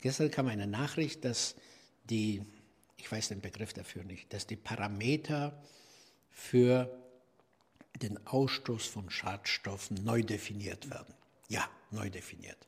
Gestern 0.00 0.30
kam 0.30 0.46
eine 0.46 0.66
Nachricht, 0.66 1.24
dass 1.24 1.56
die, 2.08 2.42
ich 2.96 3.10
weiß 3.10 3.28
den 3.28 3.40
Begriff 3.40 3.72
dafür 3.72 4.04
nicht, 4.04 4.32
dass 4.32 4.46
die 4.46 4.56
Parameter 4.56 5.60
für 6.30 6.99
den 8.02 8.26
Ausstoß 8.26 8.86
von 8.86 9.10
Schadstoffen 9.10 10.02
neu 10.04 10.22
definiert 10.22 10.90
werden. 10.90 11.14
Ja, 11.48 11.68
neu 11.90 12.10
definiert. 12.10 12.66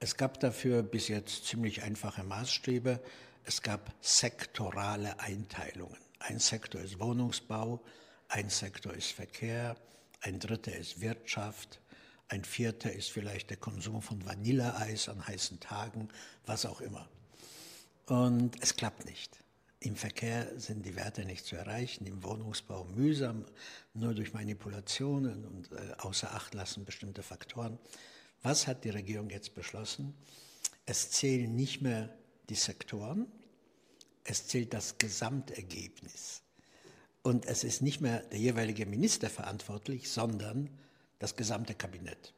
Es 0.00 0.16
gab 0.16 0.38
dafür 0.40 0.82
bis 0.82 1.08
jetzt 1.08 1.46
ziemlich 1.46 1.82
einfache 1.82 2.22
Maßstäbe. 2.22 3.00
Es 3.44 3.62
gab 3.62 3.92
sektorale 4.00 5.18
Einteilungen. 5.20 5.98
Ein 6.20 6.38
Sektor 6.38 6.80
ist 6.80 7.00
Wohnungsbau, 7.00 7.80
ein 8.28 8.50
Sektor 8.50 8.92
ist 8.92 9.12
Verkehr, 9.12 9.76
ein 10.20 10.38
dritter 10.38 10.74
ist 10.74 11.00
Wirtschaft, 11.00 11.80
ein 12.28 12.44
vierter 12.44 12.92
ist 12.92 13.10
vielleicht 13.10 13.50
der 13.50 13.56
Konsum 13.56 14.02
von 14.02 14.24
Vanilleeis 14.26 15.08
an 15.08 15.26
heißen 15.26 15.60
Tagen, 15.60 16.08
was 16.44 16.66
auch 16.66 16.80
immer. 16.80 17.08
Und 18.06 18.60
es 18.62 18.76
klappt 18.76 19.04
nicht. 19.04 19.38
Im 19.80 19.94
Verkehr 19.94 20.58
sind 20.58 20.84
die 20.84 20.96
Werte 20.96 21.24
nicht 21.24 21.44
zu 21.44 21.54
erreichen, 21.54 22.04
im 22.06 22.24
Wohnungsbau 22.24 22.84
mühsam, 22.84 23.44
nur 23.94 24.12
durch 24.12 24.32
Manipulationen 24.32 25.44
und 25.44 25.70
äh, 25.70 25.92
außer 25.98 26.34
Acht 26.34 26.54
lassen 26.54 26.84
bestimmte 26.84 27.22
Faktoren. 27.22 27.78
Was 28.42 28.66
hat 28.66 28.84
die 28.84 28.90
Regierung 28.90 29.30
jetzt 29.30 29.54
beschlossen? 29.54 30.14
Es 30.84 31.10
zählen 31.10 31.54
nicht 31.54 31.80
mehr 31.80 32.12
die 32.48 32.56
Sektoren, 32.56 33.26
es 34.24 34.48
zählt 34.48 34.74
das 34.74 34.98
Gesamtergebnis. 34.98 36.42
Und 37.22 37.46
es 37.46 37.62
ist 37.62 37.80
nicht 37.80 38.00
mehr 38.00 38.20
der 38.20 38.38
jeweilige 38.38 38.86
Minister 38.86 39.30
verantwortlich, 39.30 40.10
sondern 40.10 40.70
das 41.18 41.36
gesamte 41.36 41.74
Kabinett. 41.74 42.32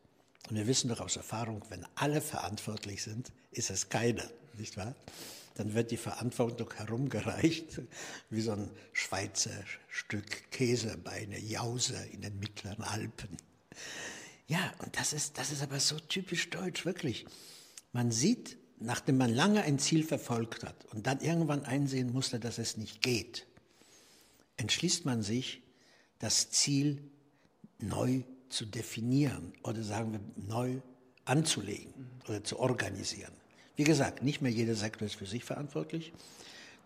Und 0.48 0.56
wir 0.56 0.66
wissen 0.66 0.88
doch 0.88 1.00
aus 1.00 1.16
Erfahrung, 1.16 1.64
wenn 1.68 1.86
alle 1.94 2.20
verantwortlich 2.20 3.02
sind, 3.02 3.32
ist 3.50 3.70
es 3.70 3.88
keiner, 3.88 4.28
nicht 4.58 4.76
wahr? 4.76 4.94
Dann 5.54 5.74
wird 5.74 5.90
die 5.90 5.96
Verantwortung 5.96 6.72
herumgereicht, 6.74 7.82
wie 8.30 8.40
so 8.40 8.52
ein 8.52 8.70
Schweizer 8.92 9.50
Stück 9.88 10.50
Käse 10.50 10.96
bei 10.96 11.12
einer 11.12 11.38
Jause 11.38 11.96
in 12.12 12.22
den 12.22 12.38
mittleren 12.38 12.84
Alpen. 12.84 13.36
Ja, 14.46 14.72
und 14.78 14.96
das 14.98 15.12
ist, 15.12 15.38
das 15.38 15.52
ist 15.52 15.62
aber 15.62 15.80
so 15.80 15.98
typisch 15.98 16.50
deutsch, 16.50 16.84
wirklich. 16.84 17.26
Man 17.92 18.10
sieht, 18.10 18.58
nachdem 18.78 19.18
man 19.18 19.32
lange 19.32 19.62
ein 19.62 19.78
Ziel 19.78 20.02
verfolgt 20.04 20.64
hat 20.64 20.86
und 20.86 21.06
dann 21.06 21.20
irgendwann 21.20 21.64
einsehen 21.64 22.12
musste, 22.12 22.40
dass 22.40 22.58
es 22.58 22.76
nicht 22.76 23.02
geht, 23.02 23.46
entschließt 24.56 25.04
man 25.04 25.22
sich, 25.22 25.62
das 26.18 26.50
Ziel 26.50 27.10
neu 27.78 28.22
zu 28.48 28.66
definieren 28.66 29.52
oder 29.62 29.82
sagen 29.82 30.12
wir 30.12 30.20
neu 30.36 30.80
anzulegen 31.24 32.10
oder 32.28 32.44
zu 32.44 32.58
organisieren. 32.58 33.32
Wie 33.80 33.84
gesagt, 33.84 34.22
nicht 34.22 34.42
mehr 34.42 34.52
jeder 34.52 34.74
Sektor 34.74 35.06
ist 35.06 35.14
für 35.14 35.24
sich 35.24 35.42
verantwortlich, 35.42 36.12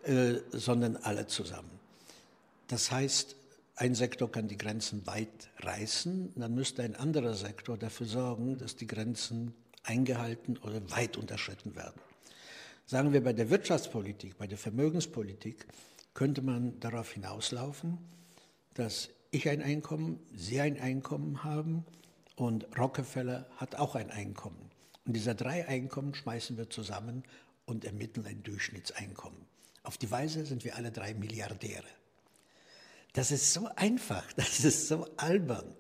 äh, 0.04 0.34
sondern 0.52 0.96
alle 0.96 1.26
zusammen. 1.26 1.80
Das 2.68 2.92
heißt, 2.92 3.34
ein 3.74 3.96
Sektor 3.96 4.30
kann 4.30 4.46
die 4.46 4.56
Grenzen 4.56 5.04
weit 5.04 5.50
reißen, 5.58 6.34
dann 6.36 6.54
müsste 6.54 6.84
ein 6.84 6.94
anderer 6.94 7.34
Sektor 7.34 7.76
dafür 7.76 8.06
sorgen, 8.06 8.58
dass 8.58 8.76
die 8.76 8.86
Grenzen 8.86 9.54
eingehalten 9.82 10.56
oder 10.58 10.88
weit 10.92 11.16
unterschritten 11.16 11.74
werden. 11.74 12.00
Sagen 12.86 13.12
wir 13.12 13.24
bei 13.24 13.32
der 13.32 13.50
Wirtschaftspolitik, 13.50 14.38
bei 14.38 14.46
der 14.46 14.56
Vermögenspolitik, 14.56 15.66
könnte 16.14 16.42
man 16.42 16.78
darauf 16.78 17.10
hinauslaufen, 17.10 17.98
dass 18.74 19.08
ich 19.32 19.48
ein 19.48 19.62
Einkommen, 19.62 20.20
Sie 20.32 20.60
ein 20.60 20.78
Einkommen 20.78 21.42
haben 21.42 21.84
und 22.36 22.68
Rockefeller 22.78 23.48
hat 23.56 23.74
auch 23.74 23.96
ein 23.96 24.12
Einkommen. 24.12 24.70
Und 25.06 25.14
diese 25.14 25.34
drei 25.34 25.66
Einkommen 25.68 26.14
schmeißen 26.14 26.56
wir 26.56 26.70
zusammen 26.70 27.25
und 27.66 27.84
ermitteln 27.84 28.26
ein 28.26 28.42
Durchschnittseinkommen. 28.42 29.40
Auf 29.82 29.99
die 29.99 30.11
Weise 30.11 30.46
sind 30.46 30.64
wir 30.64 30.76
alle 30.76 30.90
drei 30.90 31.14
Milliardäre. 31.14 31.84
Das 33.12 33.30
ist 33.30 33.52
so 33.52 33.68
einfach, 33.76 34.32
das 34.37 34.64
ist 34.64 34.88
so 34.88 35.06
albern. 35.16 35.75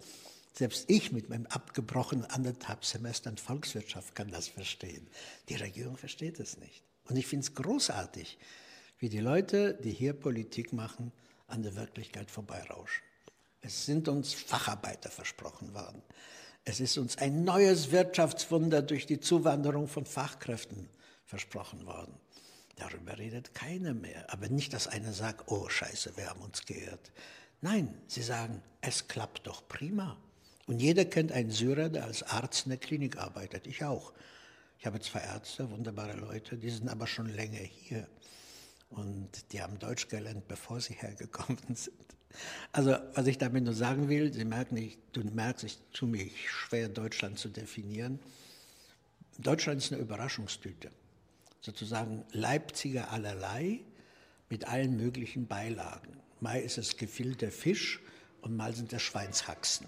Selbst 0.52 0.88
ich 0.88 1.10
mit 1.10 1.28
meinem 1.30 1.46
abgebrochenen 1.46 2.26
anderthalb 2.26 2.84
Semestern 2.84 3.36
Volkswirtschaft 3.36 4.14
kann 4.14 4.30
das 4.30 4.46
verstehen. 4.46 5.08
Die 5.48 5.56
Regierung 5.56 5.96
versteht 5.96 6.38
es 6.38 6.58
nicht. 6.58 6.84
Und 7.08 7.16
ich 7.16 7.26
finde 7.26 7.44
es 7.44 7.54
großartig, 7.54 8.38
wie 8.98 9.08
die 9.08 9.18
Leute, 9.18 9.74
die 9.74 9.90
hier 9.90 10.12
Politik 10.12 10.72
machen, 10.72 11.12
an 11.48 11.62
der 11.62 11.74
Wirklichkeit 11.74 12.30
vorbeirauschen. 12.30 13.02
Es 13.60 13.84
sind 13.84 14.08
uns 14.08 14.32
Facharbeiter 14.32 15.10
versprochen 15.10 15.74
worden. 15.74 16.02
Es 16.64 16.80
ist 16.80 16.96
uns 16.96 17.18
ein 17.18 17.44
neues 17.44 17.90
Wirtschaftswunder 17.92 18.82
durch 18.82 19.06
die 19.06 19.20
Zuwanderung 19.20 19.86
von 19.86 20.06
Fachkräften 20.06 20.88
versprochen 21.26 21.84
worden. 21.84 22.14
Darüber 22.76 23.18
redet 23.18 23.54
keiner 23.54 23.94
mehr. 23.94 24.32
Aber 24.32 24.48
nicht, 24.48 24.72
dass 24.72 24.88
einer 24.88 25.12
sagt, 25.12 25.50
oh 25.50 25.68
scheiße, 25.68 26.16
wir 26.16 26.28
haben 26.28 26.40
uns 26.40 26.64
geirrt. 26.64 27.12
Nein, 27.60 27.94
sie 28.08 28.22
sagen, 28.22 28.62
es 28.80 29.08
klappt 29.08 29.46
doch 29.46 29.68
prima. 29.68 30.16
Und 30.66 30.80
jeder 30.80 31.04
kennt 31.04 31.32
einen 31.32 31.50
Syrer, 31.50 31.90
der 31.90 32.04
als 32.04 32.22
Arzt 32.22 32.66
in 32.66 32.70
der 32.70 32.78
Klinik 32.78 33.18
arbeitet. 33.18 33.66
Ich 33.66 33.84
auch. 33.84 34.12
Ich 34.78 34.86
habe 34.86 35.00
zwei 35.00 35.20
Ärzte, 35.20 35.70
wunderbare 35.70 36.16
Leute, 36.16 36.56
die 36.56 36.70
sind 36.70 36.88
aber 36.88 37.06
schon 37.06 37.26
länger 37.26 37.58
hier. 37.58 38.08
Und 38.90 39.52
die 39.52 39.62
haben 39.62 39.78
Deutsch 39.78 40.08
gelernt, 40.08 40.48
bevor 40.48 40.80
sie 40.80 40.94
hergekommen 40.94 41.58
sind. 41.74 41.96
Also, 42.72 42.96
was 43.14 43.26
ich 43.26 43.38
damit 43.38 43.64
nur 43.64 43.74
sagen 43.74 44.08
will, 44.08 44.32
Sie 44.32 44.44
merken, 44.44 44.76
ich, 44.76 44.98
du 45.12 45.22
merkst, 45.22 45.64
ich 45.64 45.78
tue 45.92 46.08
mich 46.08 46.50
schwer, 46.50 46.88
Deutschland 46.88 47.38
zu 47.38 47.48
definieren. 47.48 48.18
Deutschland 49.38 49.82
ist 49.82 49.92
eine 49.92 50.00
Überraschungstüte. 50.00 50.90
Sozusagen 51.60 52.24
Leipziger 52.32 53.10
allerlei 53.10 53.80
mit 54.50 54.68
allen 54.68 54.96
möglichen 54.96 55.46
Beilagen. 55.46 56.18
Mal 56.40 56.60
ist 56.60 56.78
es 56.78 56.96
gefilter 56.96 57.50
Fisch 57.50 58.00
und 58.42 58.56
mal 58.56 58.74
sind 58.74 58.92
es 58.92 59.02
Schweinshaxen. 59.02 59.86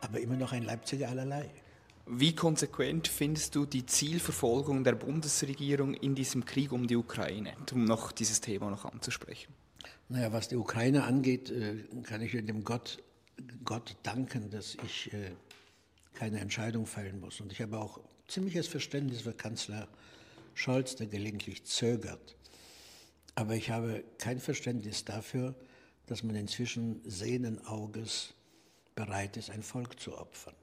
Aber 0.00 0.20
immer 0.20 0.36
noch 0.36 0.52
ein 0.52 0.62
Leipziger 0.62 1.08
allerlei. 1.08 1.50
Wie 2.06 2.36
konsequent 2.36 3.08
findest 3.08 3.56
du 3.56 3.66
die 3.66 3.84
Zielverfolgung 3.84 4.84
der 4.84 4.94
Bundesregierung 4.94 5.94
in 5.94 6.14
diesem 6.14 6.44
Krieg 6.44 6.70
um 6.70 6.86
die 6.86 6.94
Ukraine, 6.94 7.54
um 7.72 7.84
noch 7.84 8.12
dieses 8.12 8.40
Thema 8.40 8.70
noch 8.70 8.84
anzusprechen? 8.84 9.52
Naja, 10.08 10.32
was 10.32 10.48
die 10.48 10.56
Ukraine 10.56 11.04
angeht, 11.04 11.50
äh, 11.50 11.84
kann 12.04 12.22
ich 12.22 12.32
dem 12.32 12.62
Gott, 12.62 13.02
Gott 13.64 13.96
danken, 14.04 14.50
dass 14.50 14.76
ich 14.84 15.12
äh, 15.12 15.32
keine 16.14 16.38
Entscheidung 16.38 16.86
fällen 16.86 17.20
muss. 17.20 17.40
Und 17.40 17.52
ich 17.52 17.60
habe 17.60 17.78
auch 17.78 18.00
ziemliches 18.28 18.68
Verständnis 18.68 19.22
für 19.22 19.32
Kanzler 19.32 19.88
Scholz, 20.54 20.96
der 20.96 21.08
gelegentlich 21.08 21.64
zögert. 21.64 22.36
Aber 23.34 23.54
ich 23.54 23.70
habe 23.70 24.04
kein 24.18 24.40
Verständnis 24.40 25.04
dafür, 25.04 25.54
dass 26.06 26.22
man 26.22 26.36
inzwischen 26.36 27.00
sehenden 27.04 27.64
Auges 27.66 28.32
bereit 28.94 29.36
ist, 29.36 29.50
ein 29.50 29.62
Volk 29.62 30.00
zu 30.00 30.16
opfern. 30.16 30.54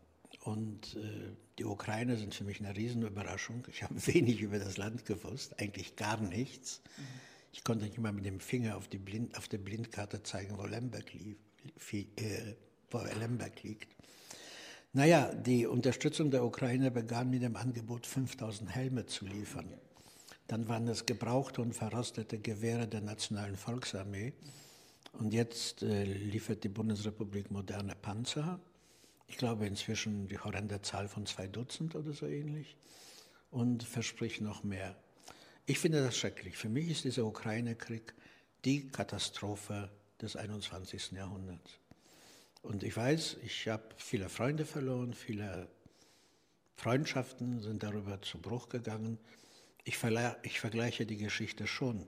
Und 0.41 0.95
äh, 0.95 1.35
die 1.59 1.65
Ukrainer 1.65 2.15
sind 2.17 2.33
für 2.33 2.43
mich 2.45 2.59
eine 2.59 2.75
Riesenüberraschung. 2.75 3.67
Ich 3.69 3.83
habe 3.83 3.95
wenig 4.07 4.41
über 4.41 4.57
das 4.57 4.77
Land 4.77 5.05
gewusst, 5.05 5.59
eigentlich 5.59 5.97
gar 5.97 6.19
nichts. 6.19 6.81
Mhm. 6.97 7.32
Ich 7.53 7.63
konnte 7.63 7.85
nicht 7.85 7.97
mal 7.97 8.11
mit 8.11 8.25
dem 8.25 8.41
Finger 8.41 8.75
auf, 8.75 8.89
die 8.89 8.97
Blind, 8.97 9.37
auf 9.37 9.47
der 9.47 9.59
Blindkarte 9.59 10.21
zeigen, 10.23 10.57
wo 10.57 10.65
Lemberg, 10.65 11.13
lief, 11.13 11.37
äh, 11.93 12.55
wo 12.91 12.99
Lemberg 13.17 13.63
liegt. 13.63 13.95
Naja, 14.91 15.33
die 15.33 15.65
Unterstützung 15.65 16.29
der 16.29 16.43
Ukraine 16.43 16.91
begann 16.91 17.29
mit 17.29 17.41
dem 17.41 17.55
Angebot, 17.55 18.05
5000 18.05 18.69
Helme 18.75 19.05
zu 19.05 19.25
liefern. 19.25 19.71
Dann 20.47 20.67
waren 20.67 20.87
es 20.89 21.05
gebrauchte 21.05 21.61
und 21.61 21.73
verrostete 21.73 22.37
Gewehre 22.39 22.87
der 22.87 23.01
Nationalen 23.01 23.55
Volksarmee. 23.55 24.33
Und 25.13 25.33
jetzt 25.33 25.81
äh, 25.81 26.03
liefert 26.03 26.65
die 26.65 26.69
Bundesrepublik 26.69 27.49
moderne 27.49 27.95
Panzer 27.95 28.59
ich 29.33 29.37
glaube 29.39 29.65
inzwischen 29.65 30.27
die 30.27 30.37
horrende 30.37 30.79
Zahl 30.83 31.07
von 31.07 31.25
zwei 31.25 31.47
Dutzend 31.47 31.95
oder 31.95 32.13
so 32.13 32.27
ähnlich 32.27 32.77
und 33.49 33.81
verspricht 33.81 34.41
noch 34.41 34.63
mehr. 34.63 34.95
Ich 35.65 35.79
finde 35.79 36.03
das 36.03 36.17
schrecklich. 36.17 36.57
Für 36.57 36.69
mich 36.69 36.89
ist 36.89 37.03
dieser 37.03 37.25
Ukraine-Krieg 37.25 38.13
die 38.65 38.87
Katastrophe 38.87 39.89
des 40.21 40.35
21. 40.35 41.11
Jahrhunderts. 41.11 41.79
Und 42.61 42.83
ich 42.83 42.95
weiß, 42.95 43.37
ich 43.43 43.67
habe 43.67 43.83
viele 43.97 44.29
Freunde 44.29 44.65
verloren, 44.65 45.13
viele 45.13 45.67
Freundschaften 46.75 47.61
sind 47.61 47.83
darüber 47.83 48.21
zu 48.21 48.39
Bruch 48.39 48.69
gegangen. 48.69 49.17
Ich, 49.83 49.97
ich, 50.43 50.59
vergleiche 50.59 51.05
die 51.05 51.17
Geschichte 51.17 51.67
schon 51.67 52.07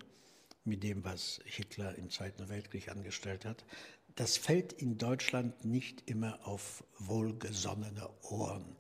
mit 0.64 0.84
dem, 0.84 1.04
was 1.04 1.40
Hitler 1.46 1.96
im 1.98 2.10
Zweiten 2.10 2.48
Weltkrieg 2.48 2.90
angestellt 2.90 3.46
hat 3.46 3.66
das 4.16 4.38
fällt 4.38 4.74
in 4.74 4.98
Deutschland 4.98 5.66
nicht 5.66 6.10
immer 6.10 6.40
auf 6.48 6.84
wohlgesonnene 7.00 8.10
Ohren, 8.30 8.76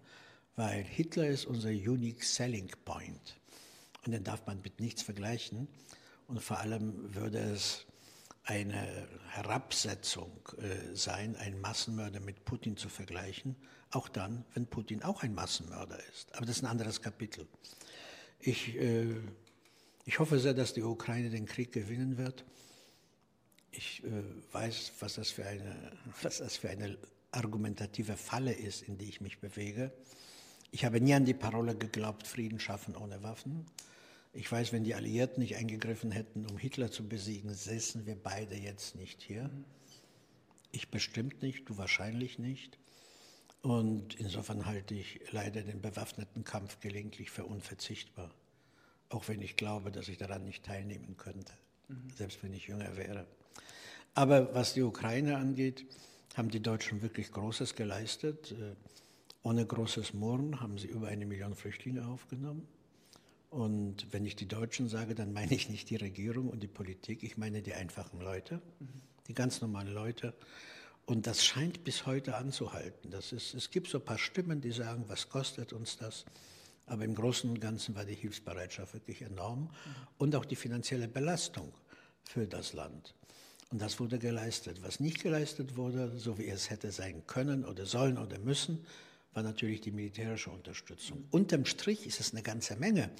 weil 0.55 0.83
Hitler 0.83 1.27
ist 1.27 1.45
unser 1.45 1.69
Unique 1.69 2.23
Selling 2.23 2.71
Point. 2.85 3.35
Und 4.05 4.11
den 4.11 4.23
darf 4.23 4.45
man 4.45 4.61
mit 4.61 4.79
nichts 4.79 5.01
vergleichen. 5.01 5.67
Und 6.27 6.41
vor 6.41 6.59
allem 6.59 7.13
würde 7.15 7.39
es 7.39 7.85
eine 8.43 9.07
Herabsetzung 9.29 10.31
äh, 10.57 10.95
sein, 10.95 11.35
einen 11.35 11.59
Massenmörder 11.59 12.19
mit 12.19 12.45
Putin 12.45 12.77
zu 12.77 12.89
vergleichen, 12.89 13.55
auch 13.89 14.07
dann, 14.07 14.45
wenn 14.53 14.67
Putin 14.67 15.01
auch 15.03 15.23
ein 15.23 15.33
Massenmörder 15.33 15.97
ist. 16.11 16.35
Aber 16.35 16.45
das 16.45 16.57
ist 16.57 16.63
ein 16.63 16.69
anderes 16.69 17.01
Kapitel. 17.01 17.47
Ich, 18.39 18.75
äh, 18.75 19.15
ich 20.05 20.19
hoffe 20.19 20.39
sehr, 20.39 20.53
dass 20.53 20.73
die 20.73 20.83
Ukraine 20.83 21.31
den 21.31 21.47
Krieg 21.47 21.71
gewinnen 21.71 22.17
wird 22.17 22.45
ich 23.77 24.03
äh, 24.03 24.23
weiß, 24.53 24.93
was 24.99 25.15
das, 25.15 25.31
für 25.31 25.45
eine, 25.45 25.91
was 26.21 26.39
das 26.39 26.57
für 26.57 26.69
eine 26.69 26.97
argumentative 27.31 28.15
Falle 28.17 28.53
ist, 28.53 28.83
in 28.83 28.97
die 28.97 29.09
ich 29.09 29.21
mich 29.21 29.39
bewege. 29.39 29.91
Ich 30.71 30.85
habe 30.85 30.99
nie 31.01 31.13
an 31.13 31.25
die 31.25 31.33
Parole 31.33 31.75
geglaubt, 31.75 32.27
Frieden 32.27 32.59
schaffen 32.59 32.95
ohne 32.95 33.23
Waffen. 33.23 33.65
Ich 34.35 34.51
weiß, 34.51 34.73
wenn 34.73 34.83
die 34.83 34.95
Alliierten 34.95 35.41
nicht 35.41 35.55
eingegriffen 35.55 36.11
hätten, 36.11 36.45
um 36.45 36.57
Hitler 36.57 36.91
zu 36.91 37.07
besiegen, 37.07 37.53
säßen 37.53 38.05
wir 38.05 38.15
beide 38.15 38.55
jetzt 38.55 38.95
nicht 38.95 39.21
hier. 39.21 39.49
Ich 40.71 40.91
bestimmt 40.91 41.41
nicht, 41.41 41.69
du 41.69 41.77
wahrscheinlich 41.77 42.37
nicht. 42.37 42.77
Und 43.61 44.15
insofern 44.15 44.65
halte 44.65 44.93
ich 44.93 45.21
leider 45.31 45.61
den 45.61 45.81
bewaffneten 45.81 46.43
Kampf 46.43 46.81
gelegentlich 46.81 47.31
für 47.31 47.45
unverzichtbar. 47.45 48.29
Auch 49.07 49.29
wenn 49.29 49.41
ich 49.41 49.55
glaube, 49.55 49.89
dass 49.89 50.09
ich 50.09 50.17
daran 50.17 50.43
nicht 50.43 50.65
teilnehmen 50.65 51.15
könnte, 51.15 51.53
mhm. 51.87 52.09
selbst 52.13 52.43
wenn 52.43 52.53
ich 52.53 52.67
jünger 52.67 52.97
wäre. 52.97 53.25
Aber 54.15 54.53
was 54.53 54.73
die 54.73 54.81
Ukraine 54.81 55.37
angeht, 55.37 55.85
haben 56.35 56.49
die 56.49 56.61
Deutschen 56.61 57.01
wirklich 57.01 57.31
Großes 57.31 57.73
geleistet. 57.75 58.51
Äh, 58.51 58.75
ohne 59.43 59.65
großes 59.65 60.13
Murren 60.13 60.59
haben 60.59 60.77
sie 60.77 60.87
über 60.87 61.07
eine 61.07 61.25
Million 61.25 61.55
Flüchtlinge 61.55 62.05
aufgenommen. 62.05 62.67
Und 63.55 64.11
wenn 64.11 64.25
ich 64.25 64.35
die 64.35 64.49
Deutschen 64.49 64.89
sage, 64.89 65.15
dann 65.15 65.31
meine 65.31 65.53
ich 65.53 65.69
nicht 65.69 65.89
die 65.89 65.95
Regierung 65.95 66.49
und 66.49 66.61
die 66.61 66.67
Politik, 66.67 67.23
ich 67.23 67.37
meine 67.37 67.61
die 67.61 67.73
einfachen 67.73 68.19
Leute, 68.19 68.61
die 69.29 69.33
ganz 69.33 69.61
normalen 69.61 69.93
Leute. 69.93 70.33
Und 71.05 71.25
das 71.25 71.45
scheint 71.45 71.85
bis 71.85 72.05
heute 72.05 72.35
anzuhalten. 72.35 73.11
Das 73.11 73.31
ist, 73.31 73.53
es 73.53 73.71
gibt 73.71 73.87
so 73.87 73.99
ein 73.99 74.03
paar 74.03 74.17
Stimmen, 74.17 74.59
die 74.59 74.73
sagen, 74.73 75.05
was 75.07 75.29
kostet 75.29 75.71
uns 75.71 75.95
das? 75.95 76.25
Aber 76.85 77.05
im 77.05 77.15
Großen 77.15 77.49
und 77.49 77.61
Ganzen 77.61 77.95
war 77.95 78.03
die 78.03 78.15
Hilfsbereitschaft 78.15 78.93
wirklich 78.93 79.21
enorm 79.21 79.69
und 80.17 80.35
auch 80.35 80.43
die 80.43 80.57
finanzielle 80.57 81.07
Belastung 81.07 81.71
für 82.25 82.47
das 82.47 82.73
Land. 82.73 83.15
Und 83.71 83.81
das 83.81 84.01
wurde 84.01 84.19
geleistet. 84.19 84.83
Was 84.83 84.99
nicht 84.99 85.23
geleistet 85.23 85.77
wurde, 85.77 86.11
so 86.17 86.37
wie 86.37 86.47
es 86.47 86.69
hätte 86.69 86.91
sein 86.91 87.25
können 87.25 87.63
oder 87.63 87.85
sollen 87.85 88.17
oder 88.17 88.37
müssen, 88.37 88.85
war 89.35 89.43
natürlich 89.43 89.81
die 89.81 89.91
militärische 89.91 90.49
Unterstützung. 90.49 91.25
Unterm 91.29 91.65
Strich 91.65 92.07
ist 92.07 92.19
es 92.19 92.31
eine 92.31 92.41
ganze 92.41 92.75
Menge. 92.77 93.11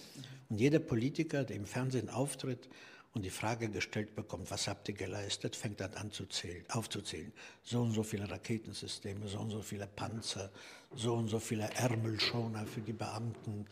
Und 0.49 0.59
jeder 0.59 0.79
Politiker, 0.79 1.43
der 1.43 1.55
im 1.55 1.65
Fernsehen 1.65 2.09
auftritt 2.09 2.67
und 3.13 3.23
die 3.23 3.29
Frage 3.29 3.69
gestellt 3.69 4.15
bekommt, 4.15 4.49
was 4.49 4.67
habt 4.67 4.89
ihr 4.89 4.95
geleistet, 4.95 5.55
fängt 5.55 5.79
dann 5.79 5.93
an 5.93 6.11
zu 6.11 6.25
zählen, 6.25 6.65
aufzuzählen. 6.69 7.31
So 7.63 7.81
und 7.81 7.91
so 7.91 8.01
viele 8.01 8.29
Raketensysteme, 8.29 9.27
so 9.27 9.39
und 9.39 9.51
so 9.51 9.61
viele 9.61 9.87
Panzer, 9.87 10.51
so 10.95 11.13
und 11.13 11.27
so 11.27 11.39
viele 11.39 11.69
Ärmelschoner 11.75 12.65
für 12.65 12.81
die 12.81 12.93
Beamten, 12.93 13.67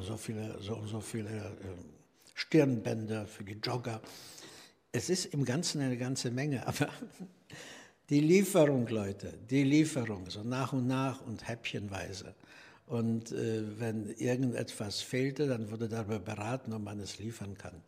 so, 0.00 0.16
viele, 0.16 0.56
so 0.62 0.76
und 0.76 0.88
so 0.88 1.00
viele 1.00 1.30
äh, 1.30 1.52
Stirnbänder 2.34 3.26
für 3.26 3.44
die 3.44 3.58
Jogger 3.62 4.00
es 4.92 5.10
ist 5.10 5.26
im 5.26 5.44
Ganzen 5.44 5.80
eine 5.80 5.96
ganze 5.96 6.30
Menge, 6.30 6.66
aber 6.66 6.88
die 8.10 8.20
Lieferung, 8.20 8.86
Leute, 8.88 9.34
die 9.50 9.64
Lieferung, 9.64 10.28
so 10.30 10.42
nach 10.42 10.72
und 10.72 10.86
nach 10.86 11.20
und 11.22 11.46
häppchenweise. 11.46 12.34
Und 12.86 13.32
äh, 13.32 13.78
wenn 13.78 14.08
irgendetwas 14.08 15.00
fehlte, 15.02 15.46
dann 15.46 15.70
wurde 15.70 15.88
darüber 15.88 16.18
beraten, 16.18 16.72
ob 16.72 16.82
man 16.82 17.00
es 17.00 17.18
liefern 17.18 17.56
kann. 17.56 17.82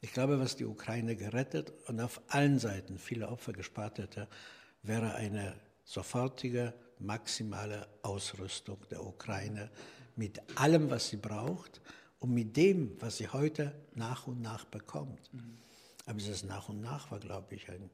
Ich 0.00 0.12
glaube, 0.12 0.38
was 0.38 0.54
die 0.54 0.64
Ukraine 0.64 1.16
gerettet 1.16 1.72
und 1.88 2.00
auf 2.00 2.20
allen 2.28 2.58
Seiten 2.58 2.98
viele 2.98 3.28
Opfer 3.28 3.52
gespart 3.52 3.98
hätte, 3.98 4.28
wäre 4.82 5.14
eine 5.14 5.54
sofortige, 5.84 6.74
maximale 6.98 7.88
Ausrüstung 8.02 8.78
der 8.90 9.04
Ukraine 9.04 9.70
mit 10.14 10.40
allem, 10.56 10.90
was 10.90 11.08
sie 11.08 11.16
braucht 11.16 11.80
und 12.20 12.32
mit 12.32 12.56
dem, 12.56 12.96
was 13.00 13.16
sie 13.16 13.28
heute 13.28 13.74
nach 13.94 14.26
und 14.26 14.40
nach 14.40 14.64
bekommt. 14.66 15.32
Mhm. 15.32 15.58
Aber 16.06 16.18
dieses 16.18 16.44
Nach 16.44 16.68
und 16.68 16.80
Nach 16.80 17.10
war, 17.10 17.18
glaube 17.18 17.54
ich, 17.54 17.68
ein. 17.70 17.90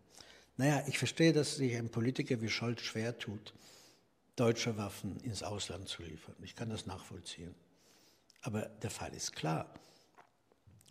Naja, 0.56 0.84
ich 0.86 0.98
verstehe, 0.98 1.32
dass 1.32 1.56
sich 1.56 1.76
ein 1.76 1.90
Politiker 1.90 2.40
wie 2.40 2.48
Scholz 2.48 2.82
schwer 2.82 3.18
tut, 3.18 3.54
deutsche 4.36 4.76
Waffen 4.76 5.18
ins 5.20 5.42
Ausland 5.42 5.88
zu 5.88 6.02
liefern. 6.02 6.36
Ich 6.42 6.54
kann 6.54 6.70
das 6.70 6.86
nachvollziehen. 6.86 7.54
Aber 8.42 8.62
der 8.62 8.90
Fall 8.90 9.12
ist 9.14 9.34
klar. 9.34 9.72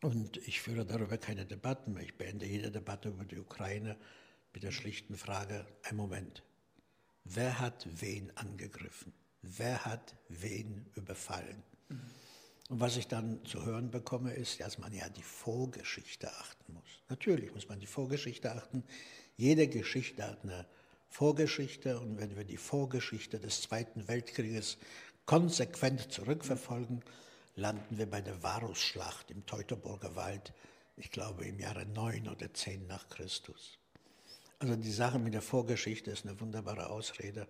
Und 0.01 0.37
ich 0.47 0.61
führe 0.61 0.85
darüber 0.85 1.17
keine 1.17 1.45
Debatten 1.45 1.93
mehr. 1.93 2.03
Ich 2.03 2.15
beende 2.15 2.45
jede 2.45 2.71
Debatte 2.71 3.09
über 3.09 3.25
die 3.25 3.37
Ukraine 3.37 3.97
mit 4.53 4.63
der 4.63 4.71
schlichten 4.71 5.15
Frage, 5.17 5.65
ein 5.83 5.95
Moment, 5.95 6.43
wer 7.23 7.59
hat 7.59 7.87
wen 7.99 8.31
angegriffen? 8.37 9.13
Wer 9.41 9.85
hat 9.85 10.15
wen 10.27 10.85
überfallen? 10.95 11.63
Und 12.69 12.79
was 12.79 12.97
ich 12.97 13.07
dann 13.07 13.43
zu 13.45 13.65
hören 13.65 13.89
bekomme, 13.89 14.33
ist, 14.33 14.59
dass 14.59 14.77
man 14.77 14.93
ja 14.93 15.09
die 15.09 15.23
Vorgeschichte 15.23 16.31
achten 16.31 16.73
muss. 16.73 17.03
Natürlich 17.09 17.53
muss 17.53 17.67
man 17.67 17.79
die 17.79 17.87
Vorgeschichte 17.87 18.53
achten. 18.53 18.83
Jede 19.39 19.69
Geschichte 19.69 20.27
hat 20.27 20.43
eine 20.43 20.65
Vorgeschichte 21.07 21.97
und 22.01 22.19
wenn 22.19 22.35
wir 22.35 22.43
die 22.43 22.57
Vorgeschichte 22.57 23.39
des 23.39 23.61
Zweiten 23.61 24.05
Weltkrieges 24.09 24.77
konsequent 25.25 26.11
zurückverfolgen, 26.11 27.01
landen 27.55 27.97
wir 27.97 28.05
bei 28.05 28.19
der 28.19 28.43
Varusschlacht 28.43 29.31
im 29.31 29.45
Teutoburger 29.45 30.17
Wald, 30.17 30.51
ich 30.97 31.09
glaube 31.09 31.45
im 31.45 31.57
Jahre 31.57 31.85
9 31.85 32.27
oder 32.27 32.53
10 32.53 32.85
nach 32.87 33.07
Christus. 33.07 33.77
Also 34.59 34.75
die 34.75 34.91
Sache 34.91 35.19
mit 35.19 35.33
der 35.33 35.41
Vorgeschichte 35.41 36.11
ist 36.11 36.25
eine 36.25 36.37
wunderbare 36.41 36.89
Ausrede. 36.89 37.47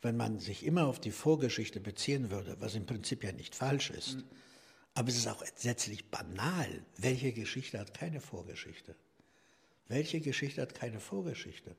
Wenn 0.00 0.16
man 0.16 0.38
sich 0.38 0.64
immer 0.64 0.86
auf 0.86 0.98
die 0.98 1.10
Vorgeschichte 1.10 1.78
beziehen 1.78 2.30
würde, 2.30 2.56
was 2.58 2.74
im 2.74 2.86
Prinzip 2.86 3.22
ja 3.22 3.32
nicht 3.32 3.54
falsch 3.54 3.90
ist, 3.90 4.14
mhm 4.14 4.24
aber 4.98 5.10
es 5.10 5.16
ist 5.16 5.28
auch 5.28 5.42
entsetzlich 5.42 6.10
banal. 6.10 6.84
Welche 6.96 7.32
Geschichte 7.32 7.78
hat 7.78 7.94
keine 7.94 8.20
Vorgeschichte? 8.20 8.96
Welche 9.88 10.20
Geschichte 10.20 10.62
hat 10.62 10.74
keine 10.74 11.00
Vorgeschichte? 11.00 11.74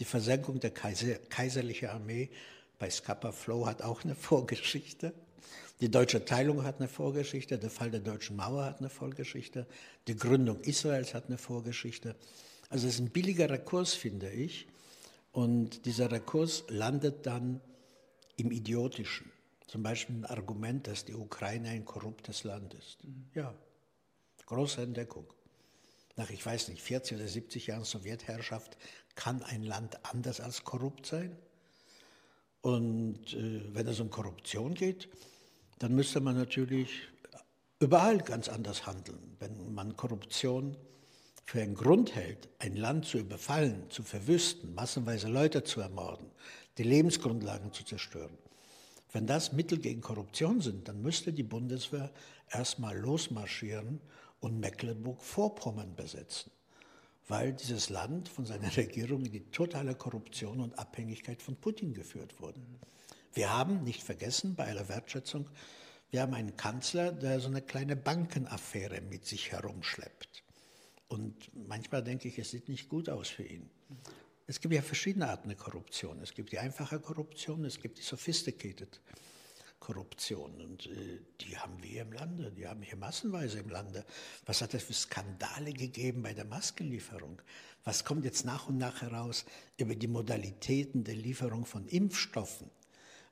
Die 0.00 0.04
Versenkung 0.04 0.58
der 0.58 0.72
Kaiser, 0.72 1.14
kaiserlichen 1.28 1.88
Armee 1.88 2.30
bei 2.78 2.90
Scapa 2.90 3.30
Flow 3.30 3.66
hat 3.66 3.82
auch 3.82 4.02
eine 4.04 4.16
Vorgeschichte. 4.16 5.14
Die 5.80 5.90
deutsche 5.90 6.24
Teilung 6.24 6.64
hat 6.64 6.78
eine 6.78 6.88
Vorgeschichte, 6.88 7.58
der 7.58 7.70
Fall 7.70 7.90
der 7.90 8.00
deutschen 8.00 8.36
Mauer 8.36 8.64
hat 8.64 8.78
eine 8.80 8.90
Vorgeschichte, 8.90 9.66
die 10.08 10.16
Gründung 10.16 10.60
Israels 10.62 11.14
hat 11.14 11.26
eine 11.26 11.38
Vorgeschichte. 11.38 12.16
Also 12.70 12.88
es 12.88 12.94
ist 12.94 13.00
ein 13.00 13.10
billiger 13.10 13.50
Rekurs, 13.50 13.94
finde 13.94 14.30
ich. 14.30 14.66
Und 15.32 15.84
dieser 15.86 16.10
Rekurs 16.10 16.64
landet 16.68 17.26
dann 17.26 17.60
im 18.36 18.50
Idiotischen. 18.50 19.30
Zum 19.66 19.82
Beispiel 19.82 20.16
ein 20.16 20.24
Argument, 20.24 20.86
dass 20.86 21.04
die 21.04 21.14
Ukraine 21.14 21.68
ein 21.68 21.84
korruptes 21.84 22.44
Land 22.44 22.74
ist. 22.74 22.98
Ja, 23.34 23.54
große 24.46 24.82
Entdeckung. 24.82 25.26
Nach, 26.16 26.30
ich 26.30 26.44
weiß 26.44 26.68
nicht, 26.68 26.82
40 26.82 27.16
oder 27.18 27.28
70 27.28 27.66
Jahren 27.66 27.84
Sowjetherrschaft 27.84 28.76
kann 29.14 29.42
ein 29.42 29.62
Land 29.62 30.04
anders 30.04 30.40
als 30.40 30.64
korrupt 30.64 31.06
sein. 31.06 31.36
Und 32.60 33.34
äh, 33.34 33.62
wenn 33.74 33.86
es 33.86 34.00
um 34.00 34.10
Korruption 34.10 34.74
geht, 34.74 35.08
dann 35.78 35.94
müsste 35.94 36.20
man 36.20 36.36
natürlich 36.36 36.90
überall 37.80 38.18
ganz 38.18 38.48
anders 38.48 38.86
handeln. 38.86 39.36
Wenn 39.38 39.74
man 39.74 39.96
Korruption 39.96 40.76
für 41.44 41.60
einen 41.60 41.74
Grund 41.74 42.14
hält, 42.14 42.48
ein 42.58 42.76
Land 42.76 43.06
zu 43.06 43.18
überfallen, 43.18 43.90
zu 43.90 44.02
verwüsten, 44.02 44.74
massenweise 44.74 45.28
Leute 45.28 45.64
zu 45.64 45.80
ermorden, 45.80 46.30
die 46.78 46.84
Lebensgrundlagen 46.84 47.72
zu 47.72 47.84
zerstören, 47.84 48.38
wenn 49.12 49.26
das 49.26 49.52
Mittel 49.52 49.78
gegen 49.78 50.00
Korruption 50.00 50.60
sind, 50.60 50.88
dann 50.88 51.02
müsste 51.02 51.32
die 51.32 51.42
Bundeswehr 51.42 52.10
erstmal 52.50 52.98
losmarschieren 52.98 54.00
und 54.44 54.60
Mecklenburg-Vorpommern 54.60 55.96
besetzen, 55.96 56.52
weil 57.28 57.54
dieses 57.54 57.88
Land 57.88 58.28
von 58.28 58.44
seiner 58.44 58.76
Regierung 58.76 59.24
in 59.24 59.32
die 59.32 59.50
totale 59.50 59.94
Korruption 59.94 60.60
und 60.60 60.78
Abhängigkeit 60.78 61.40
von 61.40 61.56
Putin 61.56 61.94
geführt 61.94 62.38
wurde. 62.40 62.60
Wir 63.32 63.50
haben, 63.50 63.82
nicht 63.82 64.02
vergessen, 64.02 64.54
bei 64.54 64.68
aller 64.68 64.88
Wertschätzung, 64.88 65.48
wir 66.10 66.20
haben 66.20 66.34
einen 66.34 66.56
Kanzler, 66.56 67.10
der 67.10 67.40
so 67.40 67.48
eine 67.48 67.62
kleine 67.62 67.96
Bankenaffäre 67.96 69.00
mit 69.00 69.26
sich 69.26 69.50
herumschleppt. 69.50 70.44
Und 71.08 71.50
manchmal 71.66 72.04
denke 72.04 72.28
ich, 72.28 72.38
es 72.38 72.50
sieht 72.50 72.68
nicht 72.68 72.88
gut 72.88 73.08
aus 73.08 73.28
für 73.28 73.44
ihn. 73.44 73.68
Es 74.46 74.60
gibt 74.60 74.74
ja 74.74 74.82
verschiedene 74.82 75.28
Arten 75.28 75.48
der 75.48 75.56
Korruption. 75.56 76.20
Es 76.20 76.34
gibt 76.34 76.52
die 76.52 76.58
einfache 76.58 77.00
Korruption, 77.00 77.64
es 77.64 77.80
gibt 77.80 77.98
die 77.98 78.02
sophisticated. 78.02 79.00
Und 79.88 80.86
äh, 80.86 81.20
die 81.40 81.56
haben 81.56 81.82
wir 81.82 82.02
im 82.02 82.12
Lande, 82.12 82.50
die 82.52 82.66
haben 82.66 82.82
wir 82.82 82.96
massenweise 82.96 83.58
im 83.58 83.68
Lande. 83.68 84.04
Was 84.46 84.62
hat 84.62 84.74
es 84.74 84.84
für 84.84 84.92
Skandale 84.92 85.72
gegeben 85.72 86.22
bei 86.22 86.32
der 86.32 86.44
Maskenlieferung? 86.44 87.40
Was 87.84 88.04
kommt 88.04 88.24
jetzt 88.24 88.44
nach 88.44 88.68
und 88.68 88.78
nach 88.78 89.02
heraus 89.02 89.44
über 89.76 89.94
die 89.94 90.08
Modalitäten 90.08 91.04
der 91.04 91.16
Lieferung 91.16 91.66
von 91.66 91.86
Impfstoffen? 91.86 92.70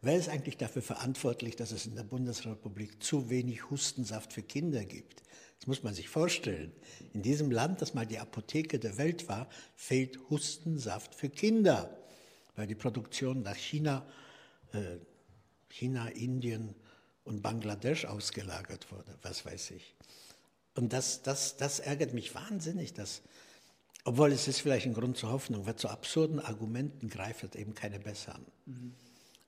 Wer 0.02 0.16
ist 0.16 0.28
eigentlich 0.28 0.56
dafür 0.56 0.82
verantwortlich, 0.82 1.54
dass 1.54 1.70
es 1.70 1.86
in 1.86 1.94
der 1.94 2.02
Bundesrepublik 2.02 3.02
zu 3.02 3.30
wenig 3.30 3.70
Hustensaft 3.70 4.32
für 4.32 4.42
Kinder 4.42 4.84
gibt? 4.84 5.22
Das 5.60 5.68
muss 5.68 5.84
man 5.84 5.94
sich 5.94 6.08
vorstellen. 6.08 6.72
In 7.14 7.22
diesem 7.22 7.52
Land, 7.52 7.80
das 7.80 7.94
mal 7.94 8.04
die 8.04 8.18
Apotheke 8.18 8.80
der 8.80 8.98
Welt 8.98 9.28
war, 9.28 9.48
fehlt 9.76 10.18
Hustensaft 10.28 11.14
für 11.14 11.30
Kinder, 11.30 11.96
weil 12.56 12.66
die 12.66 12.74
Produktion 12.74 13.42
nach 13.42 13.54
China, 13.54 14.04
äh, 14.72 14.96
China, 15.72 16.08
Indien 16.08 16.74
und 17.24 17.42
Bangladesch 17.42 18.04
ausgelagert 18.04 18.92
wurde, 18.92 19.16
was 19.22 19.46
weiß 19.46 19.70
ich. 19.72 19.94
Und 20.74 20.92
das, 20.92 21.22
das, 21.22 21.56
das 21.56 21.80
ärgert 21.80 22.12
mich 22.12 22.34
wahnsinnig, 22.34 22.92
dass, 22.92 23.22
obwohl 24.04 24.32
es 24.32 24.48
ist 24.48 24.60
vielleicht 24.60 24.86
ein 24.86 24.94
Grund 24.94 25.16
zur 25.16 25.30
Hoffnung, 25.30 25.66
weil 25.66 25.76
zu 25.76 25.88
absurden 25.88 26.40
Argumenten 26.40 27.08
greift 27.08 27.56
eben 27.56 27.74
keine 27.74 27.98
besser 27.98 28.34
an. 28.34 28.46
Mhm. 28.66 28.94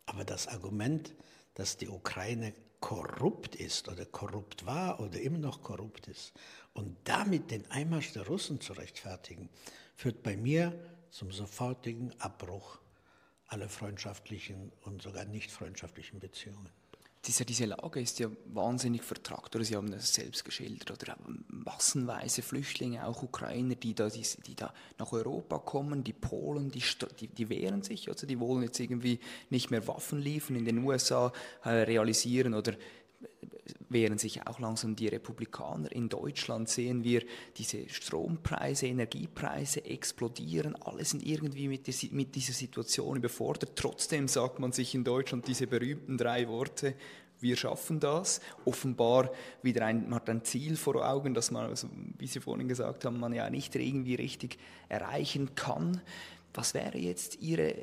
Aber 0.06 0.24
das 0.24 0.48
Argument, 0.48 1.12
dass 1.54 1.76
die 1.76 1.88
Ukraine 1.88 2.54
korrupt 2.80 3.54
ist 3.54 3.88
oder 3.88 4.04
korrupt 4.04 4.66
war 4.66 5.00
oder 5.00 5.20
immer 5.20 5.38
noch 5.38 5.62
korrupt 5.62 6.08
ist 6.08 6.32
und 6.72 6.96
damit 7.04 7.50
den 7.50 7.70
Einmarsch 7.70 8.12
der 8.12 8.26
Russen 8.26 8.60
zu 8.60 8.72
rechtfertigen, 8.74 9.48
führt 9.94 10.22
bei 10.22 10.36
mir 10.36 10.78
zum 11.10 11.32
sofortigen 11.32 12.12
Abbruch 12.18 12.78
aller 13.48 13.68
freundschaftlichen 13.68 14.72
und 14.82 15.02
sogar 15.02 15.24
nicht 15.24 15.50
freundschaftlichen 15.50 16.20
Beziehungen. 16.20 16.70
Diese, 17.26 17.46
diese 17.46 17.64
Lage 17.64 18.00
ist 18.00 18.18
ja 18.18 18.28
wahnsinnig 18.52 19.02
vertragt, 19.02 19.56
oder? 19.56 19.64
Sie 19.64 19.76
haben 19.76 19.90
das 19.90 20.12
selbst 20.12 20.44
geschildert, 20.44 20.90
oder? 20.90 21.16
Massenweise 21.48 22.42
Flüchtlinge, 22.42 23.06
auch 23.06 23.22
Ukrainer, 23.22 23.76
die 23.76 23.94
da, 23.94 24.10
die, 24.10 24.26
die 24.46 24.54
da 24.54 24.74
nach 24.98 25.10
Europa 25.12 25.58
kommen, 25.58 26.04
die 26.04 26.12
Polen, 26.12 26.70
die, 26.70 26.82
die, 27.18 27.28
die 27.28 27.48
wehren 27.48 27.82
sich, 27.82 28.08
also 28.08 28.26
die 28.26 28.38
wollen 28.40 28.62
jetzt 28.62 28.78
irgendwie 28.78 29.20
nicht 29.48 29.70
mehr 29.70 29.86
Waffen 29.88 30.18
liefern, 30.18 30.56
in 30.56 30.66
den 30.66 30.78
USA 30.84 31.32
äh, 31.64 31.70
realisieren 31.70 32.52
oder 32.52 32.74
wehren 33.88 34.18
sich 34.18 34.46
auch 34.46 34.58
langsam 34.58 34.96
die 34.96 35.08
Republikaner. 35.08 35.90
In 35.92 36.08
Deutschland 36.08 36.68
sehen 36.68 37.04
wir 37.04 37.22
diese 37.56 37.88
Strompreise, 37.88 38.86
Energiepreise 38.86 39.84
explodieren. 39.84 40.76
Alle 40.76 41.04
sind 41.04 41.24
irgendwie 41.24 41.68
mit, 41.68 41.86
der, 41.86 41.94
mit 42.10 42.34
dieser 42.34 42.52
Situation 42.52 43.16
überfordert. 43.16 43.72
Trotzdem 43.76 44.28
sagt 44.28 44.58
man 44.58 44.72
sich 44.72 44.94
in 44.94 45.04
Deutschland 45.04 45.48
diese 45.48 45.66
berühmten 45.66 46.18
drei 46.18 46.48
Worte, 46.48 46.94
wir 47.40 47.56
schaffen 47.56 48.00
das. 48.00 48.40
Offenbar 48.64 49.30
wieder 49.62 49.84
ein, 49.84 50.04
man 50.04 50.14
hat 50.14 50.30
ein 50.30 50.44
Ziel 50.44 50.76
vor 50.76 51.06
Augen, 51.06 51.34
das 51.34 51.50
man, 51.50 51.66
also, 51.66 51.88
wie 52.18 52.26
Sie 52.26 52.40
vorhin 52.40 52.68
gesagt 52.68 53.04
haben, 53.04 53.20
man 53.20 53.32
ja 53.32 53.50
nicht 53.50 53.74
irgendwie 53.74 54.14
richtig 54.14 54.58
erreichen 54.88 55.54
kann. 55.54 56.00
Was 56.54 56.74
wäre 56.74 56.96
jetzt 56.96 57.40
Ihre 57.40 57.74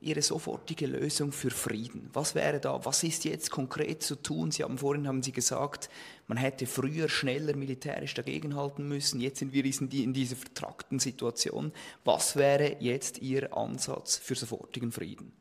Ihre 0.00 0.22
sofortige 0.22 0.86
Lösung 0.86 1.32
für 1.32 1.50
Frieden? 1.50 2.10
Was 2.12 2.34
wäre 2.34 2.60
da? 2.60 2.84
Was 2.84 3.02
ist 3.02 3.24
jetzt 3.24 3.50
konkret 3.50 4.02
zu 4.02 4.16
tun? 4.16 4.50
Sie 4.50 4.62
haben 4.62 4.78
vorhin 4.78 5.06
haben 5.06 5.22
Sie 5.22 5.32
gesagt, 5.32 5.90
man 6.26 6.38
hätte 6.38 6.66
früher 6.66 7.08
schneller 7.08 7.56
militärisch 7.56 8.14
dagegenhalten 8.14 8.88
müssen. 8.88 9.20
Jetzt 9.20 9.38
sind 9.38 9.52
wir 9.52 9.64
in 9.64 10.12
dieser 10.12 10.36
vertrackten 10.36 10.98
Situation. 10.98 11.72
Was 12.04 12.36
wäre 12.36 12.76
jetzt 12.80 13.18
Ihr 13.18 13.56
Ansatz 13.56 14.16
für 14.16 14.34
sofortigen 14.34 14.92
Frieden? 14.92 15.32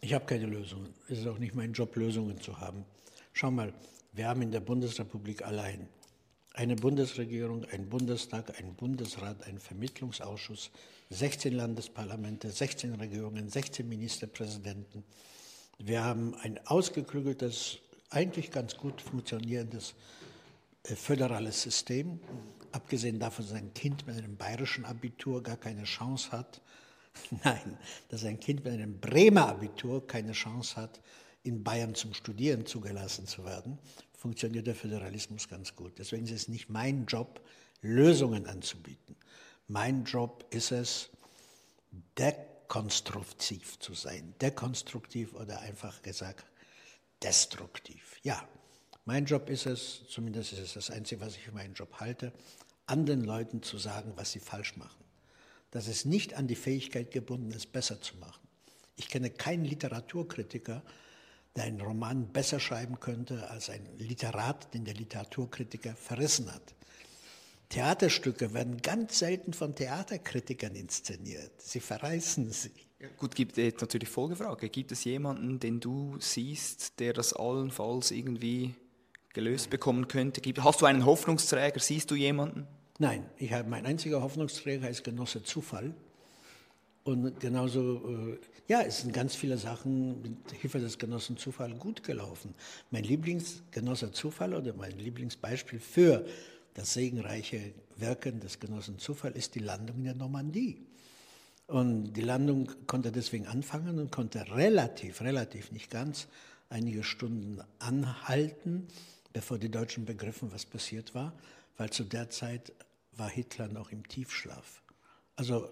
Ich 0.00 0.12
habe 0.12 0.26
keine 0.26 0.46
Lösungen. 0.46 0.92
Es 1.08 1.18
ist 1.20 1.26
auch 1.26 1.38
nicht 1.38 1.54
mein 1.54 1.72
Job, 1.72 1.96
Lösungen 1.96 2.40
zu 2.40 2.60
haben. 2.60 2.84
Schau 3.32 3.50
mal, 3.50 3.72
wir 4.12 4.28
haben 4.28 4.42
in 4.42 4.52
der 4.52 4.60
Bundesrepublik 4.60 5.44
allein 5.46 5.88
eine 6.54 6.76
Bundesregierung, 6.76 7.64
ein 7.72 7.88
Bundestag, 7.88 8.58
ein 8.60 8.74
Bundesrat, 8.74 9.46
ein 9.46 9.58
Vermittlungsausschuss, 9.58 10.70
16 11.10 11.52
Landesparlamente, 11.52 12.50
16 12.50 12.94
Regierungen, 12.94 13.48
16 13.48 13.88
Ministerpräsidenten. 13.88 15.04
Wir 15.78 16.04
haben 16.04 16.34
ein 16.36 16.58
ausgeklügeltes, 16.66 17.78
eigentlich 18.10 18.50
ganz 18.50 18.76
gut 18.76 19.00
funktionierendes 19.00 19.94
äh, 20.84 20.94
föderales 20.94 21.62
System, 21.62 22.20
abgesehen 22.72 23.18
davon, 23.18 23.46
dass 23.46 23.54
ein 23.54 23.72
Kind 23.74 24.06
mit 24.06 24.16
einem 24.16 24.36
bayerischen 24.36 24.84
Abitur 24.84 25.42
gar 25.42 25.56
keine 25.56 25.84
Chance 25.84 26.32
hat. 26.32 26.60
Nein, 27.44 27.78
dass 28.08 28.24
ein 28.24 28.40
Kind 28.40 28.64
mit 28.64 28.72
einem 28.72 28.98
Bremer 28.98 29.48
Abitur 29.48 30.06
keine 30.06 30.32
Chance 30.32 30.76
hat, 30.76 31.00
in 31.42 31.62
Bayern 31.62 31.94
zum 31.94 32.14
Studieren 32.14 32.64
zugelassen 32.64 33.26
zu 33.26 33.44
werden 33.44 33.78
funktioniert 34.24 34.66
der 34.66 34.74
Föderalismus 34.74 35.50
ganz 35.50 35.76
gut. 35.76 35.98
Deswegen 35.98 36.24
ist 36.24 36.30
es 36.32 36.48
nicht 36.48 36.70
mein 36.70 37.04
Job, 37.04 37.42
Lösungen 37.82 38.46
anzubieten. 38.46 39.16
Mein 39.68 40.04
Job 40.04 40.44
ist 40.50 40.72
es, 40.72 41.10
dekonstruktiv 42.18 43.78
zu 43.78 43.94
sein. 43.94 44.34
Dekonstruktiv 44.40 45.34
oder 45.34 45.60
einfach 45.60 46.02
gesagt 46.02 46.44
destruktiv. 47.22 48.16
Ja, 48.22 48.46
mein 49.06 49.24
Job 49.24 49.48
ist 49.48 49.66
es, 49.66 50.02
zumindest 50.08 50.52
ist 50.52 50.60
es 50.60 50.74
das 50.74 50.90
Einzige, 50.90 51.20
was 51.20 51.36
ich 51.36 51.42
für 51.42 51.52
meinen 51.52 51.74
Job 51.74 51.94
halte, 52.00 52.32
anderen 52.86 53.24
Leuten 53.24 53.62
zu 53.62 53.78
sagen, 53.78 54.12
was 54.16 54.32
sie 54.32 54.40
falsch 54.40 54.76
machen. 54.76 55.04
dass 55.70 55.88
es 55.88 56.04
nicht 56.04 56.34
an 56.34 56.46
die 56.46 56.54
Fähigkeit 56.54 57.10
gebunden 57.10 57.50
ist, 57.50 57.72
besser 57.72 58.00
zu 58.00 58.16
machen. 58.18 58.46
Ich 58.94 59.08
kenne 59.08 59.28
keinen 59.28 59.64
Literaturkritiker, 59.64 60.84
der 61.56 61.64
einen 61.64 61.80
Roman 61.80 62.32
besser 62.32 62.60
schreiben 62.60 63.00
könnte 63.00 63.50
als 63.50 63.70
ein 63.70 63.84
Literat, 63.98 64.72
den 64.72 64.84
der 64.84 64.94
Literaturkritiker 64.94 65.96
verrissen 65.96 66.52
hat. 66.54 66.76
Theaterstücke 67.68 68.54
werden 68.54 68.82
ganz 68.82 69.18
selten 69.18 69.52
von 69.52 69.74
Theaterkritikern 69.74 70.74
inszeniert. 70.74 71.52
Sie 71.58 71.80
verreißen 71.80 72.50
sie. 72.50 72.70
Gut, 73.18 73.34
gibt 73.34 73.56
jetzt 73.56 73.80
natürlich 73.80 74.08
Folgefrage. 74.08 74.68
Gibt 74.68 74.92
es 74.92 75.04
jemanden, 75.04 75.58
den 75.60 75.80
du 75.80 76.16
siehst, 76.20 76.98
der 77.00 77.12
das 77.12 77.32
allenfalls 77.32 78.10
irgendwie 78.10 78.74
gelöst 79.32 79.70
bekommen 79.70 80.08
könnte? 80.08 80.40
Hast 80.62 80.80
du 80.80 80.86
einen 80.86 81.04
Hoffnungsträger? 81.04 81.80
Siehst 81.80 82.10
du 82.10 82.14
jemanden? 82.14 82.66
Nein, 82.98 83.26
ich 83.36 83.52
habe 83.52 83.68
mein 83.68 83.84
einziger 83.84 84.22
Hoffnungsträger 84.22 84.88
ist 84.88 85.02
Genosse 85.02 85.42
Zufall. 85.42 85.94
Und 87.02 87.38
genauso, 87.38 87.96
äh, 88.08 88.38
ja, 88.66 88.80
es 88.80 89.02
sind 89.02 89.12
ganz 89.12 89.34
viele 89.34 89.58
Sachen 89.58 90.22
mit 90.22 90.52
Hilfe 90.52 90.78
des 90.78 90.98
Genossen 90.98 91.36
Zufall 91.36 91.74
gut 91.74 92.02
gelaufen. 92.02 92.54
Mein 92.90 93.04
Lieblingsgenosse 93.04 94.12
Zufall 94.12 94.54
oder 94.54 94.72
mein 94.72 94.92
Lieblingsbeispiel 94.92 95.80
für 95.80 96.24
das 96.74 96.92
segenreiche 96.92 97.72
Wirken 97.96 98.40
des 98.40 98.60
Genossen 98.60 98.98
Zufall 98.98 99.32
ist 99.32 99.54
die 99.54 99.60
Landung 99.60 99.98
in 99.98 100.04
der 100.04 100.14
Normandie. 100.14 100.86
Und 101.66 102.12
die 102.12 102.20
Landung 102.20 102.70
konnte 102.86 103.10
deswegen 103.10 103.46
anfangen 103.46 103.98
und 103.98 104.12
konnte 104.12 104.50
relativ, 104.50 105.22
relativ 105.22 105.72
nicht 105.72 105.90
ganz, 105.90 106.28
einige 106.68 107.04
Stunden 107.04 107.60
anhalten, 107.78 108.88
bevor 109.32 109.58
die 109.58 109.70
Deutschen 109.70 110.04
begriffen, 110.04 110.52
was 110.52 110.66
passiert 110.66 111.14
war, 111.14 111.32
weil 111.76 111.90
zu 111.90 112.04
der 112.04 112.28
Zeit 112.30 112.72
war 113.12 113.30
Hitler 113.30 113.68
noch 113.68 113.90
im 113.90 114.06
Tiefschlaf. 114.06 114.82
Also 115.36 115.68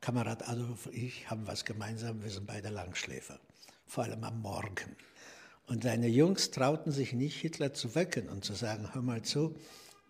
Kamerad 0.00 0.48
Adolf 0.48 0.86
und 0.86 0.94
ich 0.94 1.30
haben 1.30 1.46
was 1.46 1.64
gemeinsam, 1.64 2.22
wir 2.22 2.30
sind 2.30 2.46
beide 2.46 2.68
Langschläfer, 2.68 3.38
vor 3.86 4.04
allem 4.04 4.22
am 4.24 4.42
Morgen. 4.42 4.96
Und 5.66 5.84
seine 5.84 6.08
Jungs 6.08 6.50
trauten 6.50 6.92
sich 6.92 7.14
nicht, 7.14 7.40
Hitler 7.40 7.72
zu 7.72 7.94
wecken 7.94 8.28
und 8.28 8.44
zu 8.44 8.52
sagen, 8.52 8.92
hör 8.92 9.00
mal 9.00 9.22
zu, 9.22 9.56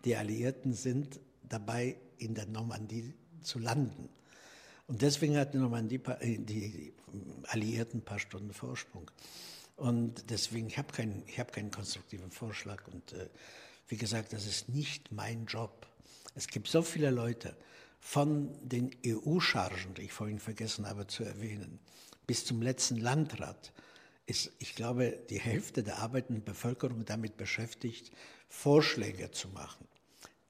die 0.05 0.17
Alliierten 0.17 0.75
sind 0.75 1.21
dabei, 1.43 1.97
in 2.19 2.35
der 2.35 2.47
Normandie 2.47 3.14
zu 3.43 3.59
landen. 3.59 4.09
Und 4.87 5.03
deswegen 5.03 5.37
hatten 5.37 5.53
die, 5.53 5.59
Normandie, 5.59 6.01
äh, 6.21 6.38
die 6.38 6.93
Alliierten 7.45 8.01
ein 8.01 8.05
paar 8.05 8.19
Stunden 8.19 8.53
Vorsprung. 8.53 9.11
Und 9.77 10.31
deswegen, 10.31 10.69
ich 10.69 10.79
habe 10.79 10.93
keinen, 10.93 11.25
hab 11.37 11.53
keinen 11.53 11.71
konstruktiven 11.71 12.31
Vorschlag. 12.31 12.87
Und 12.88 13.12
äh, 13.12 13.29
wie 13.88 13.97
gesagt, 13.97 14.33
das 14.33 14.47
ist 14.47 14.69
nicht 14.69 15.11
mein 15.11 15.47
Job. 15.47 15.87
Es 16.35 16.49
gibt 16.49 16.69
so 16.69 16.83
viele 16.83 17.11
Leute, 17.11 17.57
von 18.05 18.51
den 18.61 18.90
EU-Chargen, 19.05 19.95
die 19.95 20.03
ich 20.03 20.12
vorhin 20.12 20.38
vergessen 20.38 20.87
habe 20.87 21.07
zu 21.07 21.25
erwähnen, 21.25 21.81
bis 22.27 22.45
zum 22.45 22.61
letzten 22.61 22.97
Landrat 22.97 23.73
ist, 24.27 24.53
ich 24.59 24.75
glaube, 24.75 25.19
die 25.31 25.40
Hälfte 25.40 25.83
der 25.83 25.99
arbeitenden 25.99 26.45
Bevölkerung 26.45 27.07
damit 27.07 27.38
beschäftigt, 27.38 28.12
Vorschläge 28.47 29.31
zu 29.31 29.49
machen, 29.49 29.88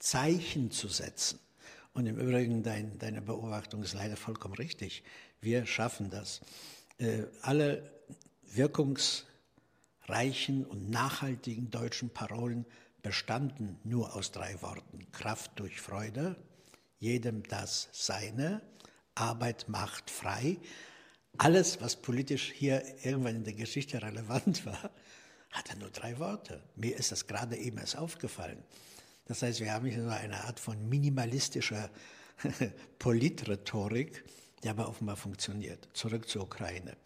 Zeichen 0.05 0.71
zu 0.71 0.87
setzen. 0.89 1.41
Und 1.95 2.07
im 2.07 2.19
Übrigen, 2.19 2.63
dein, 2.63 2.99
deine 2.99 3.23
Beobachtung 3.23 3.83
ist 3.83 3.95
leider 3.95 4.19
vollkommen 4.19 4.53
richtig. 4.55 5.03
Wir 5.41 5.65
schaffen 5.65 6.11
das. 6.11 6.43
Äh, 6.99 7.23
alle 7.41 7.91
wirkungsreichen 8.43 10.67
und 10.67 10.91
nachhaltigen 10.91 11.71
deutschen 11.71 12.11
Parolen 12.11 12.67
bestanden 13.03 13.79
nur 13.83 14.15
aus 14.15 14.31
drei 14.31 14.61
Worten. 14.61 15.11
Kraft 15.11 15.59
durch 15.59 15.81
Freude, 15.81 16.37
jedem 16.99 17.43
das 17.45 17.89
Seine, 17.93 18.61
Arbeit 19.15 19.71
macht 19.71 20.11
frei. 20.11 20.59
Alles, 21.39 21.81
was 21.81 21.97
politisch 21.97 22.53
hier 22.53 22.83
irgendwann 23.03 23.37
in 23.37 23.45
der 23.45 23.55
Geschichte 23.55 24.03
relevant 24.03 24.67
war, 24.67 24.91
hatte 25.51 25.79
nur 25.79 25.89
drei 25.89 26.19
Worte. 26.19 26.63
Mir 26.77 26.95
ist 26.95 27.11
das 27.11 27.27
gerade 27.27 27.57
eben 27.57 27.79
erst 27.79 27.97
aufgefallen. 27.97 28.63
Das 29.27 29.43
heißt, 29.43 29.61
wir 29.61 29.73
haben 29.73 29.87
hier 29.87 30.03
so 30.03 30.09
eine 30.09 30.45
Art 30.45 30.61
von 30.61 30.89
minimalistischer 30.89 31.91
Politrhetorik, 32.99 34.25
die 34.63 34.69
aber 34.69 34.89
offenbar 34.89 35.17
funktioniert. 35.17 35.89
Zurück 35.95 36.29
zur 36.29 36.43
Ukraine. 36.43 36.97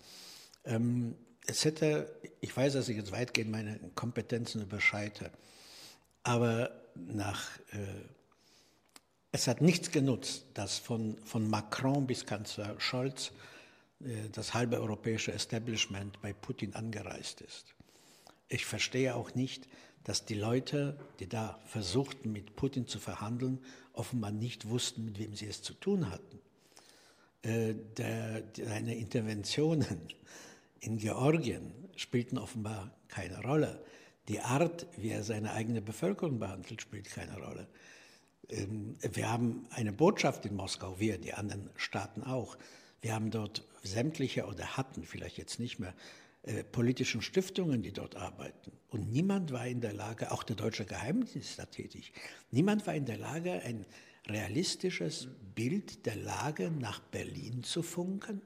Ähm, 0.64 1.16
es 1.46 1.64
hätte, 1.64 2.20
ich 2.40 2.54
weiß, 2.56 2.74
dass 2.74 2.88
ich 2.88 2.96
jetzt 2.96 3.12
weitgehend 3.12 3.50
meine 3.50 3.78
Kompetenzen 3.94 4.62
überschreite, 4.62 5.30
aber 6.22 6.70
nach 6.94 7.58
äh, 7.72 7.86
es 9.30 9.46
hat 9.46 9.60
nichts 9.60 9.90
genutzt, 9.90 10.46
dass 10.54 10.78
von, 10.78 11.16
von 11.24 11.48
Macron 11.48 12.06
bis 12.06 12.26
Kanzler 12.26 12.78
Scholz 12.80 13.32
äh, 14.00 14.28
das 14.32 14.54
halbe 14.54 14.80
europäische 14.80 15.32
Establishment 15.32 16.20
bei 16.20 16.32
Putin 16.32 16.74
angereist 16.74 17.40
ist. 17.40 17.74
Ich 18.48 18.64
verstehe 18.64 19.14
auch 19.14 19.34
nicht, 19.34 19.68
dass 20.04 20.24
die 20.24 20.34
Leute, 20.34 20.98
die 21.20 21.28
da 21.28 21.58
versuchten, 21.66 22.32
mit 22.32 22.56
Putin 22.56 22.86
zu 22.86 22.98
verhandeln, 22.98 23.58
offenbar 23.92 24.30
nicht 24.30 24.68
wussten, 24.68 25.04
mit 25.04 25.18
wem 25.18 25.34
sie 25.34 25.46
es 25.46 25.62
zu 25.62 25.74
tun 25.74 26.10
hatten. 26.10 26.38
Äh, 27.42 27.74
seine 28.56 28.96
Interventionen 28.96 30.00
in 30.80 30.98
Georgien 30.98 31.72
spielten 31.96 32.38
offenbar 32.38 32.94
keine 33.08 33.42
Rolle. 33.42 33.84
Die 34.28 34.40
Art, 34.40 34.86
wie 34.96 35.10
er 35.10 35.22
seine 35.22 35.52
eigene 35.52 35.80
Bevölkerung 35.80 36.38
behandelt, 36.38 36.82
spielt 36.82 37.10
keine 37.10 37.38
Rolle. 37.38 37.68
Ähm, 38.48 38.96
wir 39.00 39.30
haben 39.30 39.66
eine 39.70 39.92
Botschaft 39.92 40.46
in 40.46 40.54
Moskau, 40.54 40.98
wir, 40.98 41.18
die 41.18 41.34
anderen 41.34 41.70
Staaten 41.76 42.22
auch. 42.22 42.56
Wir 43.00 43.14
haben 43.14 43.30
dort 43.30 43.64
sämtliche 43.82 44.46
oder 44.46 44.76
hatten 44.76 45.04
vielleicht 45.04 45.38
jetzt 45.38 45.60
nicht 45.60 45.78
mehr 45.78 45.94
äh, 46.42 46.64
politischen 46.64 47.20
Stiftungen, 47.20 47.82
die 47.82 47.92
dort 47.92 48.16
arbeiten. 48.16 48.72
Und 48.88 49.10
niemand 49.10 49.52
war 49.52 49.66
in 49.66 49.80
der 49.80 49.92
Lage, 49.92 50.30
auch 50.30 50.42
der 50.42 50.56
deutsche 50.56 50.84
Geheimdienst 50.84 51.58
da 51.58 51.66
tätig, 51.66 52.12
niemand 52.50 52.86
war 52.86 52.94
in 52.94 53.06
der 53.06 53.18
Lage, 53.18 53.52
ein 53.62 53.84
realistisches 54.28 55.28
Bild 55.54 56.06
der 56.06 56.16
Lage 56.16 56.70
nach 56.70 57.00
Berlin 57.00 57.62
zu 57.64 57.82
funken. 57.82 58.42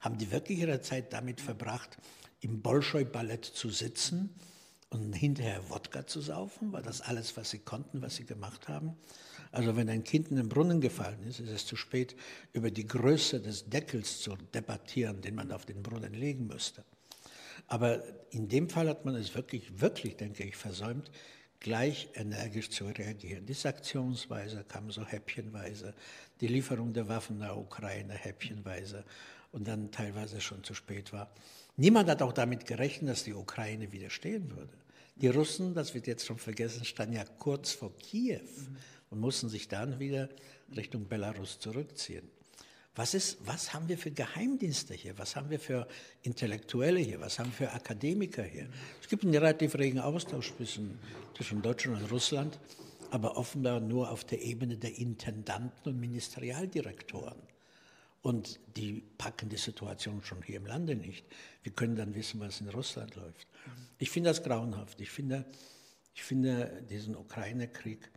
Haben 0.00 0.18
die 0.18 0.30
wirklich 0.30 0.58
ihre 0.58 0.80
Zeit 0.80 1.12
damit 1.12 1.40
verbracht, 1.40 1.98
im 2.40 2.62
Bolschoi-Ballett 2.62 3.44
zu 3.44 3.68
sitzen 3.70 4.30
und 4.90 5.12
hinterher 5.12 5.68
Wodka 5.70 6.06
zu 6.06 6.20
saufen? 6.20 6.72
War 6.72 6.82
das 6.82 7.00
alles, 7.00 7.36
was 7.36 7.50
sie 7.50 7.58
konnten, 7.58 8.00
was 8.00 8.16
sie 8.16 8.24
gemacht 8.24 8.68
haben? 8.68 8.96
Also 9.50 9.76
wenn 9.76 9.88
ein 9.88 10.04
Kind 10.04 10.28
in 10.28 10.36
den 10.36 10.48
Brunnen 10.48 10.80
gefallen 10.80 11.22
ist, 11.24 11.40
ist 11.40 11.50
es 11.50 11.66
zu 11.66 11.76
spät, 11.76 12.14
über 12.52 12.70
die 12.70 12.86
Größe 12.86 13.40
des 13.40 13.68
Deckels 13.68 14.20
zu 14.20 14.36
debattieren, 14.54 15.20
den 15.20 15.34
man 15.34 15.52
auf 15.52 15.66
den 15.66 15.82
Brunnen 15.82 16.14
legen 16.14 16.46
müsste. 16.46 16.84
Aber 17.68 18.02
in 18.30 18.48
dem 18.48 18.68
Fall 18.68 18.88
hat 18.88 19.04
man 19.04 19.14
es 19.14 19.34
wirklich, 19.34 19.80
wirklich, 19.80 20.16
denke 20.16 20.42
ich, 20.42 20.56
versäumt, 20.56 21.10
gleich 21.60 22.08
energisch 22.14 22.70
zu 22.70 22.86
reagieren. 22.86 23.46
Die 23.46 23.54
Sanktionsweise 23.54 24.64
kam 24.66 24.90
so 24.90 25.04
häppchenweise, 25.04 25.94
die 26.40 26.46
Lieferung 26.46 26.92
der 26.92 27.08
Waffen 27.08 27.40
der 27.40 27.56
Ukraine 27.56 28.14
häppchenweise 28.14 29.04
und 29.52 29.68
dann 29.68 29.90
teilweise 29.90 30.40
schon 30.40 30.64
zu 30.64 30.74
spät 30.74 31.12
war. 31.12 31.30
Niemand 31.76 32.08
hat 32.08 32.22
auch 32.22 32.32
damit 32.32 32.66
gerechnet, 32.66 33.10
dass 33.10 33.24
die 33.24 33.34
Ukraine 33.34 33.92
widerstehen 33.92 34.50
würde. 34.50 34.72
Die 35.16 35.28
Russen, 35.28 35.74
das 35.74 35.94
wird 35.94 36.06
jetzt 36.06 36.26
schon 36.26 36.38
vergessen, 36.38 36.84
standen 36.84 37.16
ja 37.16 37.24
kurz 37.38 37.72
vor 37.72 37.96
Kiew 37.98 38.40
und 39.10 39.20
mussten 39.20 39.48
sich 39.48 39.68
dann 39.68 39.98
wieder 39.98 40.28
Richtung 40.76 41.08
Belarus 41.08 41.58
zurückziehen. 41.58 42.28
Was, 42.98 43.14
ist, 43.14 43.38
was 43.46 43.72
haben 43.72 43.88
wir 43.88 43.96
für 43.96 44.10
Geheimdienste 44.10 44.92
hier? 44.92 45.16
Was 45.18 45.36
haben 45.36 45.50
wir 45.50 45.60
für 45.60 45.86
Intellektuelle 46.22 46.98
hier? 46.98 47.20
Was 47.20 47.38
haben 47.38 47.52
wir 47.56 47.68
für 47.68 47.72
Akademiker 47.72 48.42
hier? 48.42 48.68
Es 49.00 49.06
gibt 49.06 49.22
einen 49.22 49.36
relativ 49.36 49.76
regen 49.76 50.00
Austausch 50.00 50.52
zwischen, 50.56 50.98
zwischen 51.36 51.62
Deutschland 51.62 52.02
und 52.02 52.10
Russland, 52.10 52.58
aber 53.12 53.36
offenbar 53.36 53.78
nur 53.78 54.10
auf 54.10 54.24
der 54.24 54.42
Ebene 54.42 54.76
der 54.76 54.98
Intendanten 54.98 55.92
und 55.92 56.00
Ministerialdirektoren. 56.00 57.38
Und 58.20 58.58
die 58.76 59.04
packen 59.16 59.48
die 59.48 59.58
Situation 59.58 60.20
schon 60.24 60.42
hier 60.42 60.56
im 60.56 60.66
Lande 60.66 60.96
nicht. 60.96 61.24
Wir 61.62 61.70
können 61.70 61.94
dann 61.94 62.16
wissen, 62.16 62.40
was 62.40 62.60
in 62.60 62.68
Russland 62.68 63.14
läuft. 63.14 63.46
Ich 63.98 64.10
finde 64.10 64.30
das 64.30 64.42
grauenhaft. 64.42 65.00
Ich 65.00 65.10
finde, 65.10 65.44
ich 66.16 66.24
finde 66.24 66.82
diesen 66.90 67.14
Ukraine-Krieg 67.14 68.10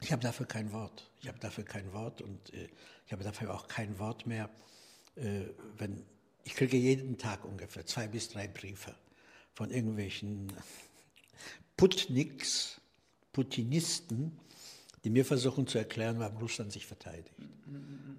ich 0.00 0.12
habe 0.12 0.22
dafür 0.22 0.46
kein 0.46 0.72
Wort. 0.72 1.10
Ich 1.20 1.28
habe 1.28 1.38
dafür 1.38 1.64
kein 1.64 1.92
Wort 1.92 2.22
und 2.22 2.52
äh, 2.54 2.68
ich 3.06 3.12
habe 3.12 3.24
dafür 3.24 3.54
auch 3.54 3.68
kein 3.68 3.98
Wort 3.98 4.26
mehr, 4.26 4.50
äh, 5.16 5.46
wenn 5.78 6.04
ich 6.44 6.54
kriege 6.54 6.76
jeden 6.76 7.18
Tag 7.18 7.44
ungefähr 7.44 7.84
zwei 7.86 8.06
bis 8.06 8.28
drei 8.28 8.46
Briefe 8.46 8.94
von 9.52 9.70
irgendwelchen 9.70 10.52
Putniks, 11.76 12.80
Putinisten, 13.32 14.38
die 15.02 15.10
mir 15.10 15.24
versuchen 15.24 15.66
zu 15.66 15.78
erklären, 15.78 16.18
warum 16.20 16.38
Russland 16.38 16.72
sich 16.72 16.86
verteidigt. 16.86 17.34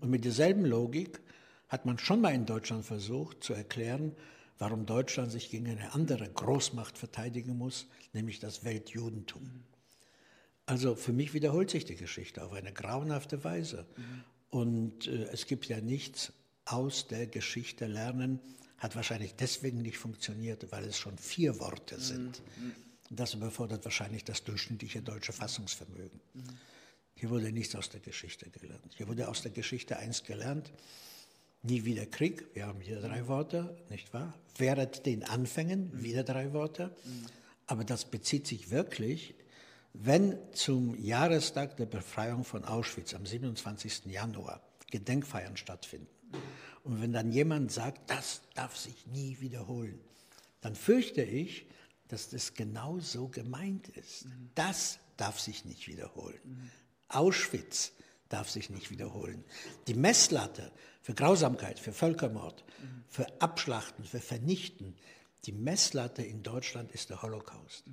Und 0.01 0.09
mit 0.09 0.25
derselben 0.25 0.65
Logik 0.65 1.21
hat 1.69 1.85
man 1.85 1.97
schon 1.99 2.21
mal 2.21 2.33
in 2.33 2.45
Deutschland 2.45 2.85
versucht 2.85 3.43
zu 3.43 3.53
erklären, 3.53 4.15
warum 4.57 4.85
Deutschland 4.85 5.31
sich 5.31 5.49
gegen 5.49 5.67
eine 5.67 5.93
andere 5.93 6.29
Großmacht 6.29 6.97
verteidigen 6.97 7.57
muss, 7.57 7.87
nämlich 8.13 8.39
das 8.39 8.63
Weltjudentum. 8.63 9.63
Also 10.67 10.95
für 10.95 11.13
mich 11.13 11.33
wiederholt 11.33 11.71
sich 11.71 11.85
die 11.85 11.95
Geschichte 11.95 12.43
auf 12.43 12.53
eine 12.53 12.73
grauenhafte 12.73 13.43
Weise. 13.43 13.85
Mhm. 13.95 14.23
Und 14.49 15.07
äh, 15.07 15.29
es 15.31 15.47
gibt 15.47 15.65
ja 15.67 15.81
nichts 15.81 16.33
aus 16.65 17.07
der 17.07 17.25
Geschichte 17.25 17.87
lernen, 17.87 18.39
hat 18.77 18.95
wahrscheinlich 18.95 19.33
deswegen 19.33 19.81
nicht 19.81 19.97
funktioniert, 19.97 20.71
weil 20.71 20.83
es 20.83 20.97
schon 20.97 21.17
vier 21.17 21.59
Worte 21.59 21.99
sind. 21.99 22.43
Das 23.09 23.33
überfordert 23.33 23.85
wahrscheinlich 23.85 24.25
das 24.25 24.43
durchschnittliche 24.43 25.01
deutsche 25.01 25.31
Fassungsvermögen. 25.31 26.19
Mhm. 26.33 26.43
Hier 27.15 27.29
wurde 27.29 27.51
nichts 27.51 27.73
aus 27.75 27.89
der 27.89 28.01
Geschichte 28.01 28.49
gelernt. 28.49 28.93
Hier 28.95 29.07
wurde 29.07 29.27
aus 29.27 29.41
der 29.41 29.51
Geschichte 29.51 29.97
eins 29.97 30.23
gelernt, 30.23 30.71
nie 31.63 31.85
wieder 31.85 32.05
Krieg, 32.05 32.45
wir 32.53 32.67
haben 32.67 32.81
hier 32.81 33.01
drei 33.01 33.27
Worte, 33.27 33.75
nicht 33.89 34.13
wahr? 34.13 34.33
Während 34.57 35.05
den 35.05 35.23
Anfängen 35.23 36.03
wieder 36.03 36.23
drei 36.23 36.53
Worte. 36.53 36.95
Aber 37.65 37.83
das 37.83 38.05
bezieht 38.05 38.45
sich 38.45 38.69
wirklich, 38.69 39.33
wenn 39.99 40.37
zum 40.53 40.95
Jahrestag 40.95 41.77
der 41.77 41.85
Befreiung 41.85 42.43
von 42.43 42.65
Auschwitz 42.65 43.13
am 43.13 43.25
27. 43.25 44.05
Januar 44.05 44.61
Gedenkfeiern 44.91 45.57
stattfinden 45.57 46.07
und 46.83 47.01
wenn 47.01 47.13
dann 47.13 47.31
jemand 47.31 47.71
sagt, 47.71 48.09
das 48.09 48.41
darf 48.53 48.77
sich 48.77 49.07
nie 49.07 49.37
wiederholen, 49.39 49.99
dann 50.61 50.75
fürchte 50.75 51.21
ich, 51.21 51.67
dass 52.07 52.29
das 52.29 52.53
genau 52.53 52.99
so 52.99 53.27
gemeint 53.27 53.89
ist. 53.89 54.27
Das 54.55 54.99
darf 55.17 55.39
sich 55.39 55.65
nicht 55.65 55.87
wiederholen. 55.87 56.71
Auschwitz 57.09 57.91
darf 58.29 58.49
sich 58.49 58.69
nicht 58.69 58.91
wiederholen. 58.91 59.43
Die 59.87 59.93
Messlatte 59.93 60.71
für 61.01 61.13
Grausamkeit, 61.13 61.79
für 61.79 61.93
Völkermord, 61.93 62.63
für 63.07 63.25
Abschlachten, 63.41 64.05
für 64.05 64.19
Vernichten, 64.19 64.95
die 65.45 65.53
Messlatte 65.53 66.23
in 66.23 66.43
Deutschland 66.43 66.91
ist 66.91 67.09
der 67.09 67.21
Holocaust. 67.21 67.85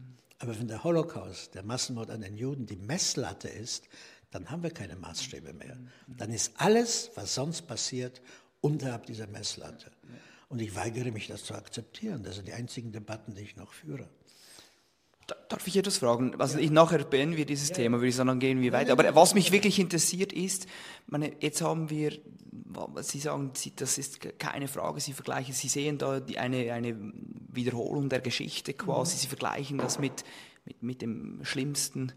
Aber 0.45 0.59
wenn 0.59 0.69
der 0.69 0.85
Holocaust, 0.85 1.55
der 1.55 1.63
Massenmord 1.63 2.11
an 2.11 2.21
den 2.21 2.37
Juden, 2.37 2.67
die 2.67 2.77
Messlatte 2.77 3.49
ist, 3.49 3.89
dann 4.31 4.51
haben 4.51 4.63
wir 4.63 4.71
keine 4.71 4.95
Maßstäbe 4.95 5.55
mehr. 5.55 5.79
Dann 6.07 6.31
ist 6.31 6.53
alles, 6.57 7.11
was 7.15 7.35
sonst 7.35 7.63
passiert, 7.63 8.21
unterhalb 8.61 9.07
dieser 9.07 9.27
Messlatte. 9.27 9.91
Und 10.51 10.61
ich 10.61 10.77
weigere 10.77 11.13
mich, 11.13 11.29
das 11.29 11.45
zu 11.45 11.55
akzeptieren. 11.55 12.25
Das 12.25 12.37
sind 12.37 12.47
die 12.47 12.53
einzigen 12.53 12.93
Debatten, 12.93 13.35
die 13.35 13.41
ich 13.41 13.57
noch 13.57 13.73
führe. 13.73 14.07
Darf 15.49 15.67
ich 15.67 15.79
etwas 15.79 15.97
fragen? 15.97 16.39
Also 16.39 16.59
ja. 16.59 16.65
ich, 16.65 16.71
nachher 16.71 17.03
beenden 17.05 17.39
wir 17.39 17.47
dieses 17.47 17.71
ja. 17.71 17.77
Thema, 17.77 17.97
würde 17.97 18.09
ich 18.09 18.17
sagen, 18.17 18.29
dann 18.29 18.41
gehen 18.41 18.61
wir 18.61 18.73
weiter. 18.73 18.93
Aber 18.93 19.15
was 19.15 19.33
mich 19.33 19.51
wirklich 19.51 19.79
interessiert 19.79 20.35
ist, 20.35 20.67
meine, 21.07 21.33
jetzt 21.41 21.63
haben 21.63 21.89
wir, 21.89 22.19
Sie 23.01 23.21
sagen, 23.21 23.53
das 23.77 23.97
ist 23.97 24.39
keine 24.39 24.69
Frage, 24.69 25.01
Sie 25.01 25.15
vergleichen, 25.15 25.55
Sie 25.55 25.69
sehen 25.69 25.97
da 25.97 26.21
eine, 26.37 26.73
eine 26.75 27.13
Wiederholung 27.57 28.09
der 28.09 28.21
Geschichte 28.21 28.75
quasi, 28.75 29.17
mhm. 29.17 29.21
Sie 29.21 29.27
vergleichen 29.27 29.79
das 29.79 29.99
mit, 29.99 30.25
mit, 30.65 30.83
mit 30.83 31.03
dem 31.03 31.45
schlimmsten 31.45 32.13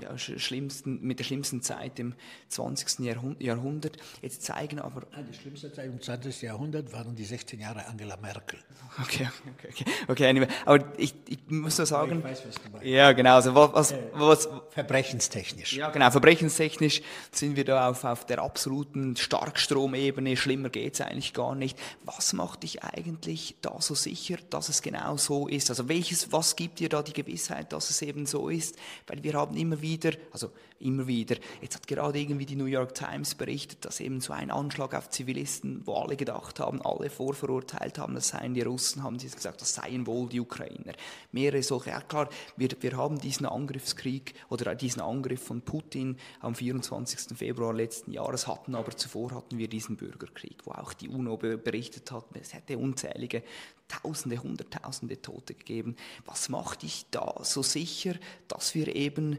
ja, 0.00 0.16
schlimmsten, 0.16 1.02
mit 1.02 1.18
der 1.18 1.24
schlimmsten 1.24 1.60
Zeit 1.60 1.98
im 1.98 2.14
20. 2.48 3.00
Jahrhundert. 3.00 3.98
Jetzt 4.22 4.42
zeigen 4.42 4.78
aber... 4.78 5.02
Ah, 5.12 5.22
die 5.22 5.36
schlimmste 5.36 5.72
Zeit 5.72 5.86
im 5.86 6.00
20. 6.00 6.42
Jahrhundert 6.42 6.92
waren 6.92 7.14
die 7.14 7.24
16 7.24 7.60
Jahre 7.60 7.86
Angela 7.86 8.16
Merkel. 8.16 8.58
Okay, 9.02 9.28
okay, 9.54 9.68
okay. 9.68 9.84
okay 10.08 10.26
anyway. 10.26 10.48
aber 10.64 10.84
ich, 10.96 11.14
ich 11.28 11.38
muss 11.48 11.76
nur 11.76 11.86
sagen... 11.86 12.18
Ich 12.18 12.24
weiß, 12.24 12.42
was 12.46 12.54
du 12.54 12.70
meinst. 12.70 12.86
Ja, 12.86 13.12
genau. 13.12 13.34
Also 13.34 13.54
was, 13.54 13.94
was, 14.14 14.48
Verbrechenstechnisch. 14.70 15.74
Ja, 15.74 15.90
genau. 15.90 16.10
Verbrechenstechnisch 16.10 17.02
sind 17.30 17.56
wir 17.56 17.64
da 17.64 17.90
auf, 17.90 18.04
auf 18.04 18.24
der 18.24 18.40
absoluten 18.40 19.16
Starkstromebene. 19.16 20.36
Schlimmer 20.36 20.70
geht 20.70 20.94
es 20.94 21.00
eigentlich 21.02 21.34
gar 21.34 21.54
nicht. 21.54 21.78
Was 22.04 22.32
macht 22.32 22.62
dich 22.62 22.82
eigentlich 22.82 23.56
da 23.60 23.76
so 23.80 23.94
sicher, 23.94 24.38
dass 24.48 24.70
es 24.70 24.80
genau 24.80 25.18
so 25.18 25.48
ist? 25.48 25.68
Also 25.68 25.88
welches, 25.88 26.32
was 26.32 26.56
gibt 26.56 26.80
dir 26.80 26.88
da 26.88 27.02
die 27.02 27.12
Gewissheit, 27.12 27.72
dass 27.72 27.90
es 27.90 28.00
eben 28.00 28.24
so 28.24 28.48
ist? 28.48 28.76
Weil 29.06 29.22
wir 29.22 29.34
haben 29.34 29.56
immer 29.56 29.81
wieder, 29.82 30.12
also 30.30 30.50
immer 30.78 31.06
wieder, 31.06 31.36
jetzt 31.60 31.76
hat 31.76 31.86
gerade 31.86 32.18
irgendwie 32.18 32.46
die 32.46 32.56
New 32.56 32.66
York 32.66 32.94
Times 32.94 33.34
berichtet, 33.34 33.84
dass 33.84 34.00
eben 34.00 34.20
so 34.20 34.32
ein 34.32 34.50
Anschlag 34.50 34.94
auf 34.94 35.10
Zivilisten, 35.10 35.86
wo 35.86 35.94
alle 35.94 36.16
gedacht 36.16 36.60
haben, 36.60 36.82
alle 36.82 37.10
vorverurteilt 37.10 37.98
haben, 37.98 38.14
das 38.14 38.28
seien 38.28 38.54
die 38.54 38.62
Russen, 38.62 39.02
haben 39.02 39.18
sie 39.18 39.28
gesagt, 39.28 39.60
das 39.60 39.74
seien 39.74 40.06
wohl 40.06 40.28
die 40.28 40.40
Ukrainer. 40.40 40.92
Mehrere 41.30 41.62
solche, 41.62 41.90
ja 41.90 42.00
klar, 42.00 42.28
wir, 42.56 42.70
wir 42.80 42.96
haben 42.96 43.20
diesen 43.20 43.46
Angriffskrieg 43.46 44.34
oder 44.48 44.74
diesen 44.74 45.02
Angriff 45.02 45.42
von 45.42 45.62
Putin 45.62 46.16
am 46.40 46.54
24. 46.54 47.36
Februar 47.36 47.74
letzten 47.74 48.12
Jahres 48.12 48.46
hatten, 48.46 48.74
aber 48.74 48.96
zuvor 48.96 49.32
hatten 49.32 49.58
wir 49.58 49.68
diesen 49.68 49.96
Bürgerkrieg, 49.96 50.58
wo 50.64 50.72
auch 50.72 50.92
die 50.92 51.08
UNO 51.08 51.36
berichtet 51.36 52.10
hat, 52.10 52.24
es 52.34 52.54
hätte 52.54 52.78
unzählige 52.78 53.42
Tausende, 53.88 54.42
Hunderttausende 54.42 55.20
Tote 55.20 55.54
gegeben. 55.54 55.96
Was 56.24 56.48
macht 56.48 56.82
dich 56.82 57.04
da 57.10 57.34
so 57.42 57.62
sicher, 57.62 58.14
dass 58.48 58.74
wir 58.74 58.94
eben 58.96 59.38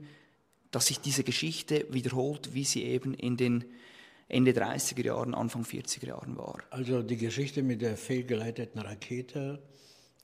dass 0.74 0.88
sich 0.88 1.00
diese 1.00 1.24
Geschichte 1.24 1.86
wiederholt, 1.92 2.54
wie 2.56 2.64
sie 2.64 2.84
eben 2.84 3.14
in 3.14 3.38
den 3.38 3.64
Ende 4.28 4.52
30er 4.52 5.06
Jahren, 5.06 5.36
Anfang 5.36 5.64
40er 5.64 6.08
Jahren 6.08 6.36
war. 6.36 6.58
Also 6.72 7.04
die 7.04 7.18
Geschichte 7.18 7.62
mit 7.62 7.84
der 7.84 7.96
fehlgeleiteten 7.96 8.82
Rakete 8.82 9.62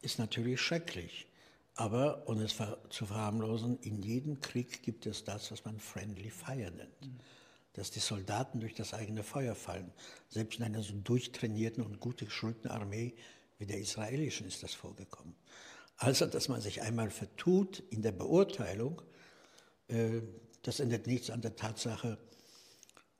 ist 0.02 0.18
natürlich 0.18 0.60
schrecklich. 0.60 1.28
Aber, 1.76 2.28
um 2.28 2.40
es 2.40 2.56
zu 2.90 3.06
verharmlosen, 3.06 3.78
in 3.84 4.02
jedem 4.02 4.42
Krieg 4.42 4.82
gibt 4.82 5.06
es 5.06 5.24
das, 5.24 5.52
was 5.52 5.64
man 5.66 5.80
Friendly 5.80 6.32
Fire 6.32 6.72
nennt. 6.72 7.02
Mhm. 7.02 7.20
Dass 7.74 7.92
die 7.92 8.00
Soldaten 8.00 8.60
durch 8.60 8.74
das 8.74 8.96
eigene 8.96 9.22
Feuer 9.22 9.54
fallen. 9.54 9.92
Selbst 10.30 10.58
in 10.60 10.66
einer 10.66 10.82
so 10.82 10.96
durchtrainierten 10.96 11.86
und 11.86 12.00
gut 12.00 12.18
geschulten 12.18 12.72
Armee 12.72 13.14
wie 13.60 13.68
der 13.68 13.80
israelischen 13.80 14.48
ist 14.48 14.64
das 14.64 14.74
vorgekommen. 14.74 15.36
Also, 15.98 16.26
dass 16.26 16.48
man 16.48 16.60
sich 16.60 16.82
einmal 16.82 17.12
vertut 17.12 17.84
in 17.92 18.02
der 18.02 18.14
Beurteilung, 18.14 19.04
das 20.64 20.80
ändert 20.80 21.08
nichts 21.08 21.30
an 21.30 21.42
der 21.42 21.56
Tatsache, 21.56 22.18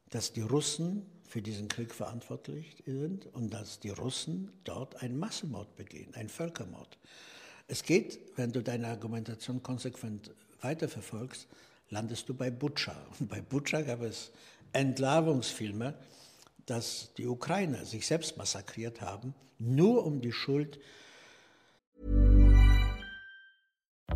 dass 0.10 0.34
die 0.34 0.42
Russen 0.42 1.06
für 1.28 1.42
diesen 1.42 1.68
Krieg 1.68 1.94
verantwortlich 1.94 2.84
sind 2.86 3.28
und 3.28 3.54
dass 3.54 3.80
die 3.80 3.90
Russen 3.90 4.52
dort 4.64 5.02
einen 5.04 5.18
Massenmord 5.20 5.76
begehen, 5.76 6.14
einen 6.16 6.30
Völkermord. 6.30 6.98
Es 7.68 7.84
geht, 7.84 8.20
wenn 8.36 8.52
du 8.52 8.64
deine 8.64 8.88
Argumentation 8.88 9.62
konsequent 9.62 10.32
weiterverfolgst, 10.62 11.48
landest 11.90 12.28
du 12.28 12.34
bei 12.34 12.50
Butscha. 12.50 12.96
Und 13.20 13.30
bei 13.30 13.42
Butscha 13.42 13.82
gab 13.82 14.02
es 14.02 14.32
Entlarvungsfilme, 14.74 15.94
dass 16.66 17.14
die 17.18 17.28
Ukrainer 17.28 17.86
sich 17.86 18.06
selbst 18.06 18.38
massakriert 18.38 19.02
haben, 19.02 19.34
nur 19.60 20.06
um 20.06 20.22
die 20.22 20.32
Schuld 20.32 20.80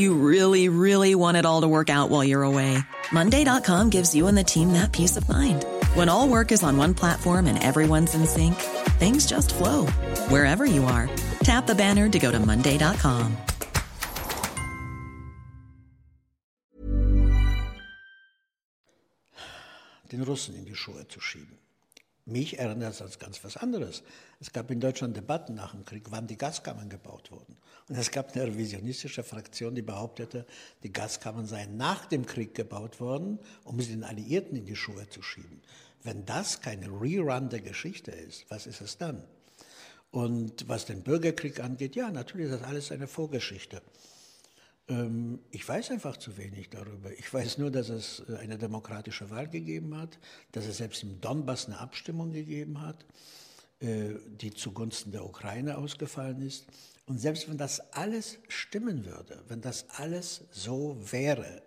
You 0.00 0.14
really, 0.14 0.70
really 0.70 1.14
want 1.14 1.36
it 1.36 1.44
all 1.44 1.60
to 1.60 1.68
work 1.68 1.90
out 1.90 2.08
while 2.08 2.24
you're 2.24 2.42
away. 2.42 2.78
Monday.com 3.12 3.90
gives 3.90 4.14
you 4.14 4.28
and 4.28 4.38
the 4.38 4.42
team 4.42 4.72
that 4.72 4.92
peace 4.92 5.18
of 5.18 5.28
mind. 5.28 5.66
When 5.92 6.08
all 6.08 6.26
work 6.26 6.52
is 6.52 6.62
on 6.62 6.78
one 6.78 6.94
platform 6.94 7.46
and 7.46 7.62
everyone's 7.62 8.14
in 8.14 8.26
sync, 8.26 8.54
things 8.98 9.26
just 9.26 9.52
flow 9.52 9.84
wherever 10.30 10.64
you 10.64 10.84
are. 10.84 11.10
Tap 11.44 11.66
the 11.66 11.74
banner 11.74 12.08
to 12.08 12.18
go 12.18 12.32
to 12.32 12.40
Monday.com. 12.40 13.36
Den 20.10 20.22
Russen 20.22 20.54
in 20.54 20.64
die 20.64 20.74
Schuhe 20.74 21.06
zu 21.08 21.20
schieben. 21.20 21.58
Mich 22.24 22.58
erinnert 22.58 22.94
es 22.94 23.02
als 23.02 23.18
ganz 23.18 23.44
was 23.44 23.58
anderes. 23.58 24.02
Es 24.40 24.50
gab 24.50 24.70
in 24.70 24.80
Deutschland 24.80 25.14
Debatten 25.14 25.56
nach 25.56 25.72
dem 25.72 25.84
Krieg, 25.84 26.10
wann 26.10 26.26
die 26.26 26.38
Gaskammern 26.38 26.88
gebaut 26.88 27.30
wurden. 27.30 27.56
Und 27.90 27.98
es 27.98 28.12
gab 28.12 28.36
eine 28.36 28.46
revisionistische 28.46 29.24
Fraktion, 29.24 29.74
die 29.74 29.82
behauptete, 29.82 30.46
die 30.84 30.92
Gaskammern 30.92 31.46
seien 31.46 31.76
nach 31.76 32.06
dem 32.06 32.24
Krieg 32.24 32.54
gebaut 32.54 33.00
worden, 33.00 33.40
um 33.64 33.80
sie 33.80 33.90
den 33.90 34.04
Alliierten 34.04 34.56
in 34.56 34.64
die 34.64 34.76
Schuhe 34.76 35.08
zu 35.08 35.22
schieben. 35.22 35.60
Wenn 36.04 36.24
das 36.24 36.60
kein 36.60 36.84
Rerun 36.84 37.48
der 37.48 37.62
Geschichte 37.62 38.12
ist, 38.12 38.48
was 38.48 38.68
ist 38.68 38.80
es 38.80 38.96
dann? 38.96 39.24
Und 40.12 40.68
was 40.68 40.86
den 40.86 41.02
Bürgerkrieg 41.02 41.58
angeht, 41.58 41.96
ja, 41.96 42.12
natürlich 42.12 42.46
ist 42.46 42.60
das 42.60 42.62
alles 42.62 42.92
eine 42.92 43.08
Vorgeschichte. 43.08 43.82
Ähm, 44.86 45.40
ich 45.50 45.68
weiß 45.68 45.90
einfach 45.90 46.16
zu 46.16 46.36
wenig 46.36 46.70
darüber. 46.70 47.10
Ich 47.18 47.34
weiß 47.34 47.58
nur, 47.58 47.72
dass 47.72 47.88
es 47.88 48.22
äh, 48.28 48.36
eine 48.36 48.56
demokratische 48.56 49.30
Wahl 49.30 49.48
gegeben 49.48 49.96
hat, 49.96 50.20
dass 50.52 50.66
es 50.66 50.76
selbst 50.76 51.02
im 51.02 51.20
Donbass 51.20 51.66
eine 51.66 51.80
Abstimmung 51.80 52.30
gegeben 52.30 52.82
hat, 52.82 53.04
äh, 53.80 54.10
die 54.40 54.54
zugunsten 54.54 55.10
der 55.10 55.24
Ukraine 55.24 55.76
ausgefallen 55.76 56.40
ist. 56.40 56.66
Und 57.10 57.18
selbst 57.18 57.48
wenn 57.48 57.58
das 57.58 57.80
alles 57.92 58.38
stimmen 58.46 59.04
würde, 59.04 59.42
wenn 59.48 59.60
das 59.60 59.84
alles 59.96 60.44
so 60.52 60.96
wäre, 61.10 61.60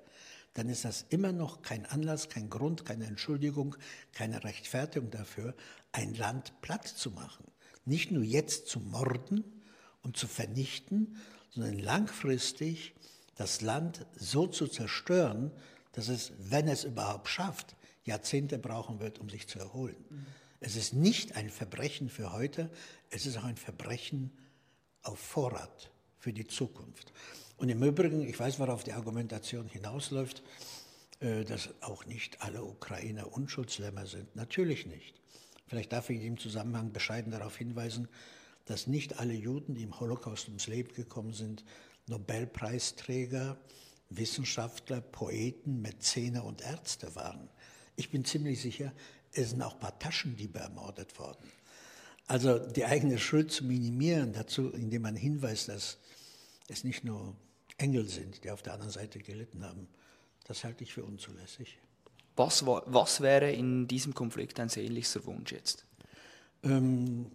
dann 0.54 0.70
ist 0.70 0.86
das 0.86 1.06
immer 1.10 1.34
noch 1.34 1.62
kein 1.62 1.86
Anlass, 1.86 2.30
kein 2.30 2.50
Grund, 2.50 2.86
keine 2.86 3.08
Entschuldigung, 3.08 3.76
keine 4.14 4.46
Rechtfertigung 4.46 5.12
dafür, 5.12 5.54
ein 5.92 6.14
Land 6.14 6.54
platt 6.62 6.88
zu 6.88 7.12
machen. 7.12 7.44
Nicht 7.84 8.10
nur 8.10 8.24
jetzt 8.24 8.68
zu 8.68 8.80
morden 8.80 9.44
und 10.02 10.16
zu 10.16 10.28
vernichten, 10.28 11.18
sondern 11.50 11.78
langfristig 11.78 12.94
das 13.36 13.60
Land 13.60 14.06
so 14.16 14.48
zu 14.48 14.70
zerstören, 14.70 15.52
dass 15.92 16.08
es, 16.08 16.32
wenn 16.40 16.70
es 16.70 16.86
überhaupt 16.86 17.28
schafft, 17.28 17.76
Jahrzehnte 18.06 18.58
brauchen 18.60 19.02
wird, 19.02 19.20
um 19.20 19.30
sich 19.30 19.50
zu 19.50 19.60
erholen. 19.60 19.98
Mhm. 20.10 20.26
Es 20.62 20.78
ist 20.78 20.94
nicht 20.94 21.36
ein 21.36 21.50
Verbrechen 21.50 22.08
für 22.08 22.32
heute, 22.32 22.70
es 23.10 23.26
ist 23.26 23.38
auch 23.38 23.44
ein 23.44 23.58
Verbrechen 23.58 24.32
auf 25.04 25.20
Vorrat 25.20 25.92
für 26.18 26.34
die 26.34 26.48
Zukunft. 26.48 27.14
Und 27.58 27.70
im 27.70 27.84
Übrigen, 27.84 28.28
ich 28.28 28.40
weiß, 28.40 28.60
worauf 28.60 28.84
die 28.84 28.94
Argumentation 28.94 29.68
hinausläuft, 29.68 30.44
äh, 31.20 31.44
dass 31.44 31.70
auch 31.82 32.06
nicht 32.06 32.42
alle 32.42 32.64
Ukrainer 32.64 33.32
Unschuldslämmer 33.32 34.06
sind. 34.06 34.36
Natürlich 34.36 34.86
nicht. 34.86 35.14
Vielleicht 35.68 35.94
darf 35.94 36.10
ich 36.10 36.18
in 36.18 36.24
dem 36.24 36.38
Zusammenhang 36.38 36.92
bescheiden 36.92 37.32
darauf 37.32 37.58
hinweisen, 37.58 38.08
dass 38.66 38.88
nicht 38.88 39.20
alle 39.20 39.34
Juden, 39.34 39.76
die 39.76 39.84
im 39.84 40.00
Holocaust 40.00 40.48
ums 40.48 40.68
Leben 40.68 40.94
gekommen 40.94 41.34
sind, 41.34 41.64
Nobelpreisträger, 42.08 43.58
Wissenschaftler, 44.10 45.02
Poeten, 45.02 45.82
Mäzene 45.82 46.44
und 46.44 46.62
Ärzte 46.62 47.16
waren. 47.16 47.50
Ich 47.96 48.10
bin 48.10 48.26
ziemlich 48.26 48.62
sicher, 48.62 48.92
es 49.32 49.52
sind 49.52 49.62
auch 49.62 49.74
ein 49.74 49.80
paar 49.80 49.98
Taschendiebe 50.00 50.60
ermordet 50.60 51.18
worden. 51.18 51.50
Also 52.28 52.58
die 52.60 52.86
eigene 52.86 53.18
Schuld 53.18 53.52
zu 53.52 53.66
minimieren, 53.66 54.34
dazu, 54.34 54.70
indem 54.70 55.04
man 55.04 55.16
hinweist, 55.16 55.70
dass 55.70 55.98
es 56.68 56.84
nicht 56.84 57.04
nur 57.04 57.36
Engel 57.78 58.08
sind, 58.08 58.44
die 58.44 58.52
auf 58.52 58.62
der 58.62 58.74
anderen 58.74 58.92
Seite 58.92 59.20
gelitten 59.20 59.64
haben, 59.64 59.88
das 60.46 60.64
halte 60.64 60.84
ich 60.84 60.94
für 60.94 61.04
unzulässig. 61.04 61.78
Was, 62.36 62.66
was 62.66 63.22
wäre 63.22 63.52
in 63.52 63.88
diesem 63.88 64.14
Konflikt 64.14 64.60
ein 64.60 64.70
sehnlichster 64.70 65.26
Wunsch 65.26 65.52
jetzt? 65.52 65.86
Ähm, 66.64 67.32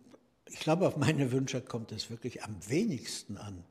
ich 0.46 0.60
glaube, 0.60 0.88
auf 0.88 0.96
meine 0.96 1.30
Wünsche 1.30 1.60
kommt 1.60 1.92
es 1.92 2.10
wirklich 2.10 2.42
am 2.42 2.56
wenigsten 2.68 3.36
an. 3.36 3.64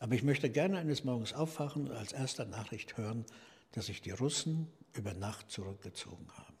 Aber 0.00 0.14
ich 0.14 0.22
möchte 0.22 0.50
gerne 0.50 0.78
eines 0.78 1.04
Morgens 1.04 1.32
aufwachen 1.32 1.88
und 1.88 1.96
als 1.96 2.12
erster 2.12 2.44
Nachricht 2.44 2.96
hören, 2.96 3.24
dass 3.72 3.86
sich 3.86 4.02
die 4.02 4.10
Russen 4.10 4.68
über 4.92 5.14
Nacht 5.14 5.50
zurückgezogen 5.50 6.26
haben. 6.36 6.55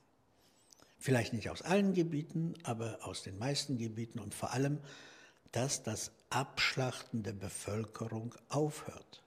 Vielleicht 0.98 1.32
nicht 1.32 1.50
aus 1.50 1.62
allen 1.62 1.92
Gebieten, 1.94 2.54
aber 2.62 2.98
aus 3.02 3.22
den 3.22 3.38
meisten 3.38 3.78
Gebieten 3.78 4.18
und 4.18 4.34
vor 4.34 4.52
allem, 4.52 4.80
dass 5.52 5.82
das 5.82 6.10
Abschlachten 6.30 7.22
der 7.22 7.32
Bevölkerung 7.32 8.34
aufhört. 8.48 9.22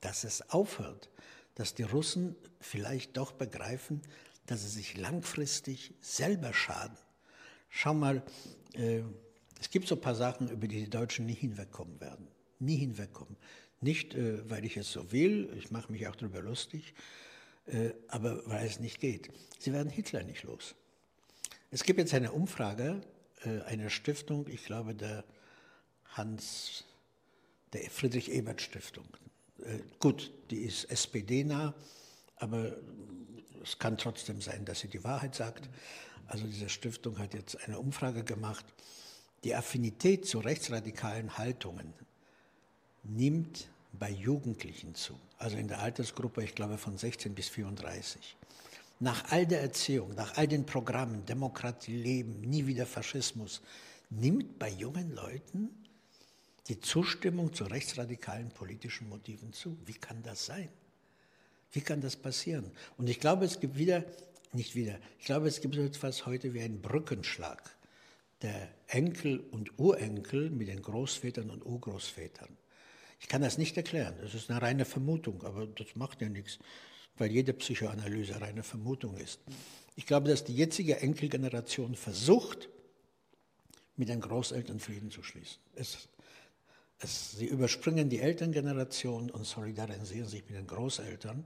Dass 0.00 0.24
es 0.24 0.50
aufhört, 0.50 1.10
dass 1.54 1.74
die 1.74 1.82
Russen 1.82 2.36
vielleicht 2.60 3.16
doch 3.16 3.32
begreifen, 3.32 4.02
dass 4.46 4.62
sie 4.62 4.68
sich 4.68 4.96
langfristig 4.96 5.94
selber 6.00 6.52
schaden. 6.52 6.96
Schau 7.68 7.94
mal, 7.94 8.22
äh, 8.74 9.02
es 9.60 9.70
gibt 9.70 9.86
so 9.86 9.94
ein 9.94 10.00
paar 10.00 10.14
Sachen, 10.14 10.48
über 10.48 10.66
die 10.66 10.80
die 10.80 10.90
Deutschen 10.90 11.26
nie 11.26 11.34
hinwegkommen 11.34 12.00
werden. 12.00 12.26
Nie 12.58 12.76
hinwegkommen. 12.76 13.36
Nicht, 13.80 14.14
äh, 14.14 14.48
weil 14.48 14.64
ich 14.64 14.76
es 14.76 14.90
so 14.90 15.12
will, 15.12 15.52
ich 15.56 15.70
mache 15.70 15.92
mich 15.92 16.08
auch 16.08 16.16
darüber 16.16 16.42
lustig, 16.42 16.94
äh, 17.66 17.90
aber 18.08 18.42
weil 18.46 18.66
es 18.66 18.80
nicht 18.80 19.00
geht. 19.00 19.30
Sie 19.58 19.72
werden 19.72 19.90
Hitler 19.90 20.22
nicht 20.22 20.42
los. 20.42 20.74
Es 21.72 21.84
gibt 21.84 22.00
jetzt 22.00 22.14
eine 22.14 22.32
Umfrage 22.32 23.00
äh, 23.44 23.60
einer 23.62 23.90
Stiftung, 23.90 24.48
ich 24.48 24.64
glaube 24.64 24.94
der 24.94 25.24
Hans, 26.14 26.84
der 27.72 27.88
Friedrich 27.90 28.30
Ebert 28.30 28.60
Stiftung. 28.60 29.06
Äh, 29.60 29.78
gut, 30.00 30.32
die 30.50 30.62
ist 30.62 30.90
SPD-nah, 30.90 31.74
aber 32.36 32.76
es 33.62 33.78
kann 33.78 33.96
trotzdem 33.98 34.40
sein, 34.40 34.64
dass 34.64 34.80
sie 34.80 34.88
die 34.88 35.04
Wahrheit 35.04 35.36
sagt. 35.36 35.68
Also 36.26 36.44
diese 36.46 36.68
Stiftung 36.68 37.18
hat 37.18 37.34
jetzt 37.34 37.56
eine 37.64 37.78
Umfrage 37.78 38.24
gemacht. 38.24 38.64
Die 39.44 39.54
Affinität 39.54 40.26
zu 40.26 40.40
rechtsradikalen 40.40 41.38
Haltungen 41.38 41.92
nimmt 43.04 43.68
bei 43.92 44.10
Jugendlichen 44.10 44.94
zu, 44.94 45.18
also 45.38 45.56
in 45.56 45.68
der 45.68 45.80
Altersgruppe, 45.80 46.42
ich 46.42 46.54
glaube, 46.54 46.78
von 46.78 46.98
16 46.98 47.34
bis 47.34 47.48
34. 47.48 48.36
Nach 49.02 49.32
all 49.32 49.46
der 49.46 49.62
Erziehung, 49.62 50.14
nach 50.14 50.36
all 50.36 50.46
den 50.46 50.66
Programmen, 50.66 51.24
Demokratie 51.24 51.96
leben, 51.96 52.42
nie 52.42 52.66
wieder 52.66 52.84
Faschismus, 52.84 53.62
nimmt 54.10 54.58
bei 54.58 54.68
jungen 54.68 55.14
Leuten 55.14 55.70
die 56.68 56.80
Zustimmung 56.80 57.54
zu 57.54 57.64
rechtsradikalen 57.64 58.50
politischen 58.50 59.08
Motiven 59.08 59.54
zu. 59.54 59.78
Wie 59.86 59.94
kann 59.94 60.22
das 60.22 60.44
sein? 60.44 60.68
Wie 61.72 61.80
kann 61.80 62.02
das 62.02 62.14
passieren? 62.14 62.70
Und 62.98 63.08
ich 63.08 63.20
glaube, 63.20 63.46
es 63.46 63.58
gibt 63.58 63.78
wieder, 63.78 64.04
nicht 64.52 64.74
wieder, 64.74 64.98
ich 65.18 65.24
glaube, 65.24 65.48
es 65.48 65.62
gibt 65.62 65.76
so 65.76 65.82
etwas 65.82 66.26
heute 66.26 66.52
wie 66.52 66.60
einen 66.60 66.82
Brückenschlag 66.82 67.74
der 68.42 68.68
Enkel 68.86 69.40
und 69.50 69.78
Urenkel 69.78 70.50
mit 70.50 70.68
den 70.68 70.82
Großvätern 70.82 71.48
und 71.48 71.64
Urgroßvätern. 71.64 72.56
Ich 73.18 73.28
kann 73.28 73.42
das 73.42 73.56
nicht 73.56 73.76
erklären, 73.76 74.14
das 74.20 74.34
ist 74.34 74.50
eine 74.50 74.60
reine 74.60 74.84
Vermutung, 74.84 75.42
aber 75.44 75.66
das 75.66 75.94
macht 75.94 76.20
ja 76.20 76.28
nichts, 76.28 76.58
weil 77.20 77.30
jede 77.30 77.52
Psychoanalyse 77.52 78.40
reine 78.40 78.62
Vermutung 78.62 79.16
ist. 79.18 79.40
Ich 79.94 80.06
glaube, 80.06 80.30
dass 80.30 80.42
die 80.42 80.54
jetzige 80.54 81.00
Enkelgeneration 81.00 81.94
versucht, 81.94 82.70
mit 83.96 84.08
den 84.08 84.22
Großeltern 84.22 84.80
Frieden 84.80 85.10
zu 85.10 85.22
schließen. 85.22 85.58
Es, 85.74 86.08
es, 87.00 87.32
sie 87.32 87.44
überspringen 87.44 88.08
die 88.08 88.20
Elterngeneration 88.20 89.30
und 89.30 89.44
solidarisieren 89.44 90.26
sich 90.26 90.42
mit 90.48 90.56
den 90.56 90.66
Großeltern. 90.66 91.44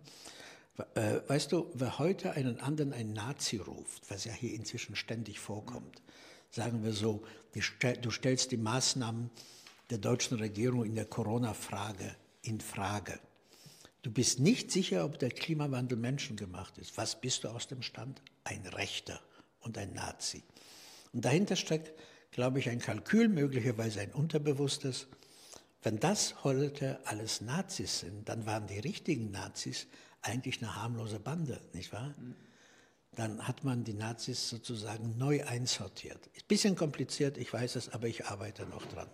Äh, 0.94 1.20
weißt 1.26 1.50
du, 1.50 1.68
wer 1.74 1.98
heute 1.98 2.32
einen 2.32 2.60
anderen 2.60 2.92
ein 2.92 3.12
Nazi 3.12 3.56
ruft, 3.56 4.08
was 4.08 4.24
ja 4.24 4.32
hier 4.32 4.54
inzwischen 4.54 4.94
ständig 4.94 5.40
vorkommt, 5.40 6.02
sagen 6.50 6.84
wir 6.84 6.92
so, 6.92 7.24
du 7.52 8.10
stellst 8.12 8.52
die 8.52 8.56
Maßnahmen 8.56 9.30
der 9.90 9.98
deutschen 9.98 10.38
Regierung 10.38 10.84
in 10.84 10.94
der 10.94 11.06
Corona-Frage 11.06 12.14
in 12.42 12.60
Frage. 12.60 13.18
Du 14.04 14.10
bist 14.10 14.38
nicht 14.38 14.70
sicher, 14.70 15.06
ob 15.06 15.18
der 15.18 15.30
Klimawandel 15.30 15.96
menschengemacht 15.96 16.76
ist. 16.76 16.98
Was 16.98 17.18
bist 17.22 17.42
du 17.42 17.48
aus 17.48 17.68
dem 17.68 17.80
Stand? 17.80 18.20
Ein 18.44 18.66
Rechter 18.66 19.18
und 19.60 19.78
ein 19.78 19.94
Nazi. 19.94 20.42
Und 21.14 21.24
dahinter 21.24 21.56
steckt, 21.56 21.98
glaube 22.30 22.58
ich, 22.58 22.68
ein 22.68 22.80
Kalkül, 22.80 23.28
möglicherweise 23.28 24.02
ein 24.02 24.12
unterbewusstes. 24.12 25.06
Wenn 25.82 26.00
das 26.00 26.44
heute 26.44 27.00
alles 27.06 27.40
Nazis 27.40 28.00
sind, 28.00 28.28
dann 28.28 28.44
waren 28.44 28.66
die 28.66 28.78
richtigen 28.78 29.30
Nazis 29.30 29.86
eigentlich 30.20 30.60
eine 30.60 30.76
harmlose 30.76 31.18
Bande, 31.18 31.62
nicht 31.72 31.90
wahr? 31.94 32.14
Dann 33.12 33.48
hat 33.48 33.64
man 33.64 33.84
die 33.84 33.94
Nazis 33.94 34.50
sozusagen 34.50 35.16
neu 35.16 35.46
einsortiert. 35.46 36.26
Ist 36.34 36.44
ein 36.44 36.48
bisschen 36.48 36.76
kompliziert, 36.76 37.38
ich 37.38 37.50
weiß 37.50 37.76
es, 37.76 37.88
aber 37.88 38.06
ich 38.06 38.26
arbeite 38.26 38.66
noch 38.66 38.84
dran. 38.84 39.08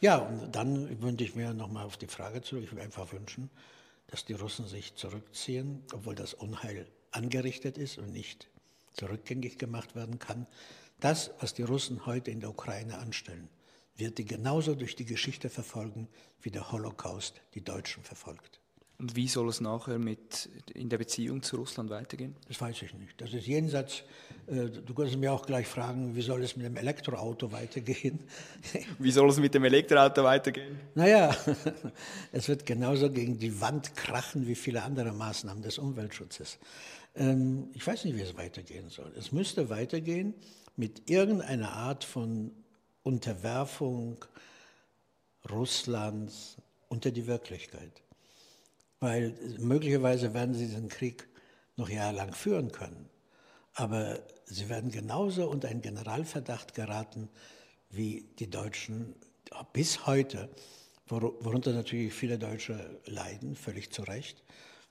Ja, 0.00 0.18
und 0.18 0.54
dann 0.54 1.02
wünsche 1.02 1.24
ich 1.24 1.34
mir 1.34 1.52
nochmal 1.52 1.84
auf 1.84 1.96
die 1.96 2.06
Frage 2.06 2.40
zurück. 2.40 2.64
Ich 2.64 2.70
würde 2.70 2.82
einfach 2.82 3.12
wünschen, 3.12 3.50
dass 4.06 4.24
die 4.24 4.34
Russen 4.34 4.68
sich 4.68 4.94
zurückziehen, 4.94 5.82
obwohl 5.92 6.14
das 6.14 6.34
Unheil 6.34 6.86
angerichtet 7.10 7.78
ist 7.78 7.98
und 7.98 8.12
nicht 8.12 8.48
zurückgängig 8.92 9.58
gemacht 9.58 9.96
werden 9.96 10.18
kann. 10.20 10.46
Das, 11.00 11.32
was 11.40 11.54
die 11.54 11.62
Russen 11.62 12.06
heute 12.06 12.30
in 12.30 12.40
der 12.40 12.50
Ukraine 12.50 12.98
anstellen, 12.98 13.48
wird 13.96 14.18
die 14.18 14.24
genauso 14.24 14.76
durch 14.76 14.94
die 14.94 15.04
Geschichte 15.04 15.50
verfolgen, 15.50 16.08
wie 16.42 16.50
der 16.50 16.70
Holocaust 16.70 17.40
die 17.54 17.64
Deutschen 17.64 18.04
verfolgt. 18.04 18.57
Und 19.00 19.14
wie 19.14 19.28
soll 19.28 19.48
es 19.48 19.60
nachher 19.60 19.96
mit 20.00 20.48
in 20.74 20.88
der 20.88 20.98
Beziehung 20.98 21.40
zu 21.40 21.54
Russland 21.54 21.88
weitergehen? 21.88 22.34
Das 22.48 22.60
weiß 22.60 22.82
ich 22.82 22.92
nicht. 22.94 23.20
Das 23.20 23.32
ist 23.32 23.46
jenseits. 23.46 24.02
Äh, 24.48 24.70
du 24.70 24.92
kannst 24.92 25.16
mir 25.16 25.32
auch 25.32 25.46
gleich 25.46 25.68
fragen, 25.68 26.16
wie 26.16 26.22
soll 26.22 26.42
es 26.42 26.56
mit 26.56 26.66
dem 26.66 26.76
Elektroauto 26.76 27.52
weitergehen? 27.52 28.18
Wie 28.98 29.12
soll 29.12 29.28
es 29.28 29.38
mit 29.38 29.54
dem 29.54 29.62
Elektroauto 29.62 30.24
weitergehen? 30.24 30.80
Naja, 30.96 31.36
es 32.32 32.48
wird 32.48 32.66
genauso 32.66 33.08
gegen 33.08 33.38
die 33.38 33.60
Wand 33.60 33.94
krachen 33.94 34.48
wie 34.48 34.56
viele 34.56 34.82
andere 34.82 35.12
Maßnahmen 35.12 35.62
des 35.62 35.78
Umweltschutzes. 35.78 36.58
Ähm, 37.14 37.70
ich 37.74 37.86
weiß 37.86 38.04
nicht, 38.04 38.16
wie 38.16 38.22
es 38.22 38.36
weitergehen 38.36 38.88
soll. 38.88 39.12
Es 39.16 39.30
müsste 39.30 39.70
weitergehen 39.70 40.34
mit 40.74 41.08
irgendeiner 41.08 41.72
Art 41.72 42.02
von 42.02 42.50
Unterwerfung 43.04 44.24
Russlands 45.48 46.56
unter 46.88 47.12
die 47.12 47.28
Wirklichkeit 47.28 48.02
weil 49.00 49.34
möglicherweise 49.58 50.34
werden 50.34 50.54
sie 50.54 50.66
diesen 50.66 50.88
Krieg 50.88 51.28
noch 51.76 51.88
jahrelang 51.88 52.32
führen 52.32 52.72
können. 52.72 53.08
Aber 53.74 54.18
sie 54.46 54.68
werden 54.68 54.90
genauso 54.90 55.48
unter 55.48 55.68
einen 55.68 55.82
Generalverdacht 55.82 56.74
geraten 56.74 57.28
wie 57.90 58.28
die 58.38 58.50
Deutschen 58.50 59.14
bis 59.72 60.06
heute, 60.06 60.50
worunter 61.06 61.72
natürlich 61.72 62.12
viele 62.12 62.38
Deutsche 62.38 63.00
leiden, 63.06 63.54
völlig 63.54 63.92
zu 63.92 64.02
Recht, 64.02 64.42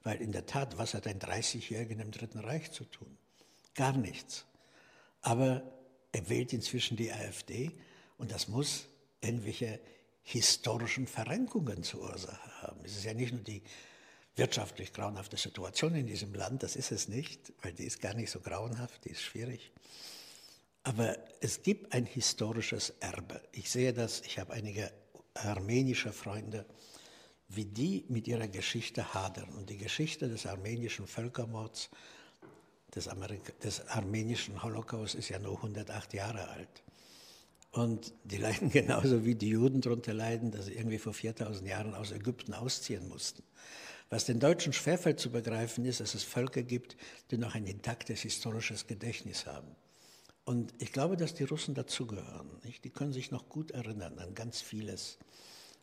weil 0.03 0.21
in 0.21 0.31
der 0.31 0.45
Tat, 0.45 0.77
was 0.77 0.93
hat 0.93 1.05
ein 1.05 1.19
30-Jähriger 1.19 2.01
im 2.01 2.11
Dritten 2.11 2.39
Reich 2.39 2.71
zu 2.71 2.85
tun? 2.85 3.17
Gar 3.75 3.97
nichts. 3.97 4.45
Aber 5.21 5.63
er 6.11 6.29
wählt 6.29 6.53
inzwischen 6.53 6.97
die 6.97 7.11
AfD 7.11 7.71
und 8.17 8.31
das 8.31 8.47
muss 8.47 8.87
irgendwelche 9.21 9.79
historischen 10.23 11.07
Verrenkungen 11.07 11.83
zur 11.83 12.01
Ursache 12.01 12.61
haben. 12.61 12.79
Es 12.83 12.97
ist 12.97 13.05
ja 13.05 13.13
nicht 13.13 13.33
nur 13.33 13.43
die 13.43 13.61
wirtschaftlich 14.37 14.93
grauenhafte 14.93 15.35
Situation 15.37 15.95
in 15.95 16.07
diesem 16.07 16.33
Land. 16.33 16.63
Das 16.63 16.75
ist 16.75 16.91
es 16.91 17.07
nicht, 17.07 17.53
weil 17.61 17.73
die 17.73 17.85
ist 17.85 18.01
gar 18.01 18.13
nicht 18.13 18.29
so 18.29 18.39
grauenhaft, 18.39 19.05
die 19.05 19.09
ist 19.09 19.21
schwierig. 19.21 19.71
Aber 20.83 21.17
es 21.41 21.63
gibt 21.63 21.91
ein 21.93 22.05
historisches 22.05 22.93
Erbe. 23.01 23.41
Ich 23.51 23.69
sehe 23.69 23.91
das, 23.93 24.21
ich 24.21 24.39
habe 24.39 24.53
einige 24.53 24.91
armenische 25.33 26.13
Freunde, 26.13 26.65
wie 27.49 27.65
die 27.65 28.05
mit 28.09 28.27
ihrer 28.27 28.47
Geschichte 28.47 29.13
hadern. 29.13 29.49
Und 29.49 29.69
die 29.69 29.77
Geschichte 29.77 30.29
des 30.29 30.45
armenischen 30.45 31.07
Völkermords, 31.07 31.89
des, 32.95 33.07
Amerika 33.07 33.51
des 33.63 33.85
armenischen 33.87 34.63
Holocaust 34.63 35.15
ist 35.15 35.29
ja 35.29 35.39
nur 35.39 35.57
108 35.57 36.13
Jahre 36.13 36.47
alt. 36.49 36.83
Und 37.71 38.13
die 38.23 38.37
leiden 38.47 38.69
genauso 38.69 39.25
wie 39.25 39.35
die 39.35 39.49
Juden 39.49 39.81
darunter 39.81 40.13
leiden, 40.13 40.51
dass 40.51 40.65
sie 40.65 40.73
irgendwie 40.73 40.99
vor 40.99 41.13
4000 41.13 41.67
Jahren 41.67 41.95
aus 41.95 42.11
Ägypten 42.11 42.53
ausziehen 42.53 43.07
mussten. 43.07 43.43
Was 44.09 44.25
den 44.25 44.39
Deutschen 44.39 44.71
schwerfällt 44.71 45.19
zu 45.19 45.31
begreifen, 45.31 45.83
ist, 45.85 45.99
dass 45.99 46.15
es 46.15 46.23
Völker 46.23 46.63
gibt, 46.63 46.95
die 47.31 47.37
noch 47.37 47.55
ein 47.55 47.65
intaktes 47.65 48.21
historisches 48.21 48.87
Gedächtnis 48.87 49.45
haben. 49.45 49.75
Und 50.45 50.73
ich 50.77 50.93
glaube, 50.93 51.17
dass 51.17 51.33
die 51.33 51.43
Russen 51.43 51.75
dazugehören. 51.75 52.49
Die 52.83 52.89
können 52.89 53.11
sich 53.11 53.31
noch 53.31 53.49
gut 53.49 53.71
erinnern 53.71 54.17
an 54.17 54.33
ganz 54.33 54.61
vieles. 54.61 55.17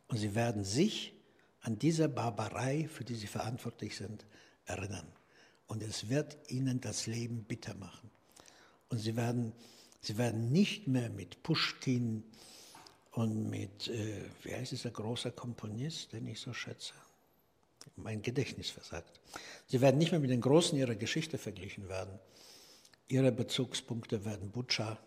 Und 0.07 0.17
sie 0.17 0.33
werden 0.33 0.63
sich 0.63 1.13
an 1.61 1.77
diese 1.77 2.09
Barbarei, 2.09 2.87
für 2.87 3.03
die 3.03 3.13
sie 3.13 3.27
verantwortlich 3.27 3.95
sind, 3.95 4.25
erinnern. 4.65 5.07
Und 5.67 5.83
es 5.83 6.09
wird 6.09 6.37
ihnen 6.47 6.81
das 6.81 7.05
Leben 7.05 7.43
bitter 7.43 7.75
machen. 7.75 8.09
Und 8.89 8.97
sie 8.97 9.15
werden, 9.15 9.53
sie 10.01 10.17
werden 10.17 10.51
nicht 10.51 10.87
mehr 10.87 11.11
mit 11.11 11.43
Pushkin 11.43 12.23
und 13.11 13.49
mit, 13.49 13.87
äh, 13.87 14.23
wie 14.41 14.53
heißt 14.53 14.71
dieser 14.71 14.91
große 14.91 15.31
Komponist, 15.31 16.13
den 16.13 16.27
ich 16.27 16.39
so 16.39 16.53
schätze? 16.53 16.93
Mein 17.95 18.21
Gedächtnis 18.21 18.69
versagt. 18.69 19.19
Sie 19.67 19.81
werden 19.81 19.97
nicht 19.97 20.11
mehr 20.11 20.19
mit 20.19 20.29
den 20.29 20.41
Großen 20.41 20.77
ihrer 20.77 20.95
Geschichte 20.95 21.37
verglichen 21.37 21.87
werden. 21.89 22.19
Ihre 23.07 23.31
Bezugspunkte 23.31 24.25
werden 24.25 24.51
Butscha 24.51 24.97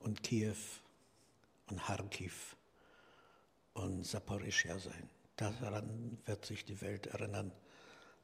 und 0.00 0.22
Kiew 0.22 0.54
und 1.68 1.80
Kharkiv 1.80 2.56
und 3.74 4.06
Saporischia 4.06 4.78
sein. 4.78 5.08
Daran 5.36 6.18
wird 6.24 6.46
sich 6.46 6.64
die 6.64 6.80
Welt 6.80 7.06
erinnern, 7.08 7.52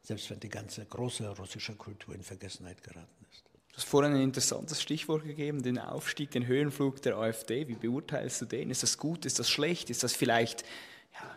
selbst 0.03 0.31
wenn 0.31 0.41
die 0.41 0.49
ganze 0.49 0.85
große 0.87 1.29
russische 1.37 1.75
Kultur 1.75 2.15
in 2.15 2.23
Vergessenheit 2.23 2.83
geraten 2.83 3.27
ist. 3.31 3.45
Du 3.73 3.77
hast 3.77 3.85
vorhin 3.85 4.13
ein 4.13 4.23
interessantes 4.23 4.83
Stichwort 4.83 5.25
gegeben, 5.25 5.63
den 5.63 5.79
Aufstieg, 5.79 6.31
den 6.31 6.47
Höhenflug 6.47 7.01
der 7.03 7.17
AfD. 7.17 7.69
Wie 7.69 7.75
beurteilst 7.75 8.41
du 8.43 8.45
den? 8.45 8.71
Ist 8.71 8.83
das 8.83 8.99
gut? 8.99 9.25
Ist 9.25 9.39
das 9.39 9.49
schlecht? 9.49 9.91
Ist 9.91 10.03
das 10.03 10.15
vielleicht, 10.15 10.63
ja, 11.15 11.37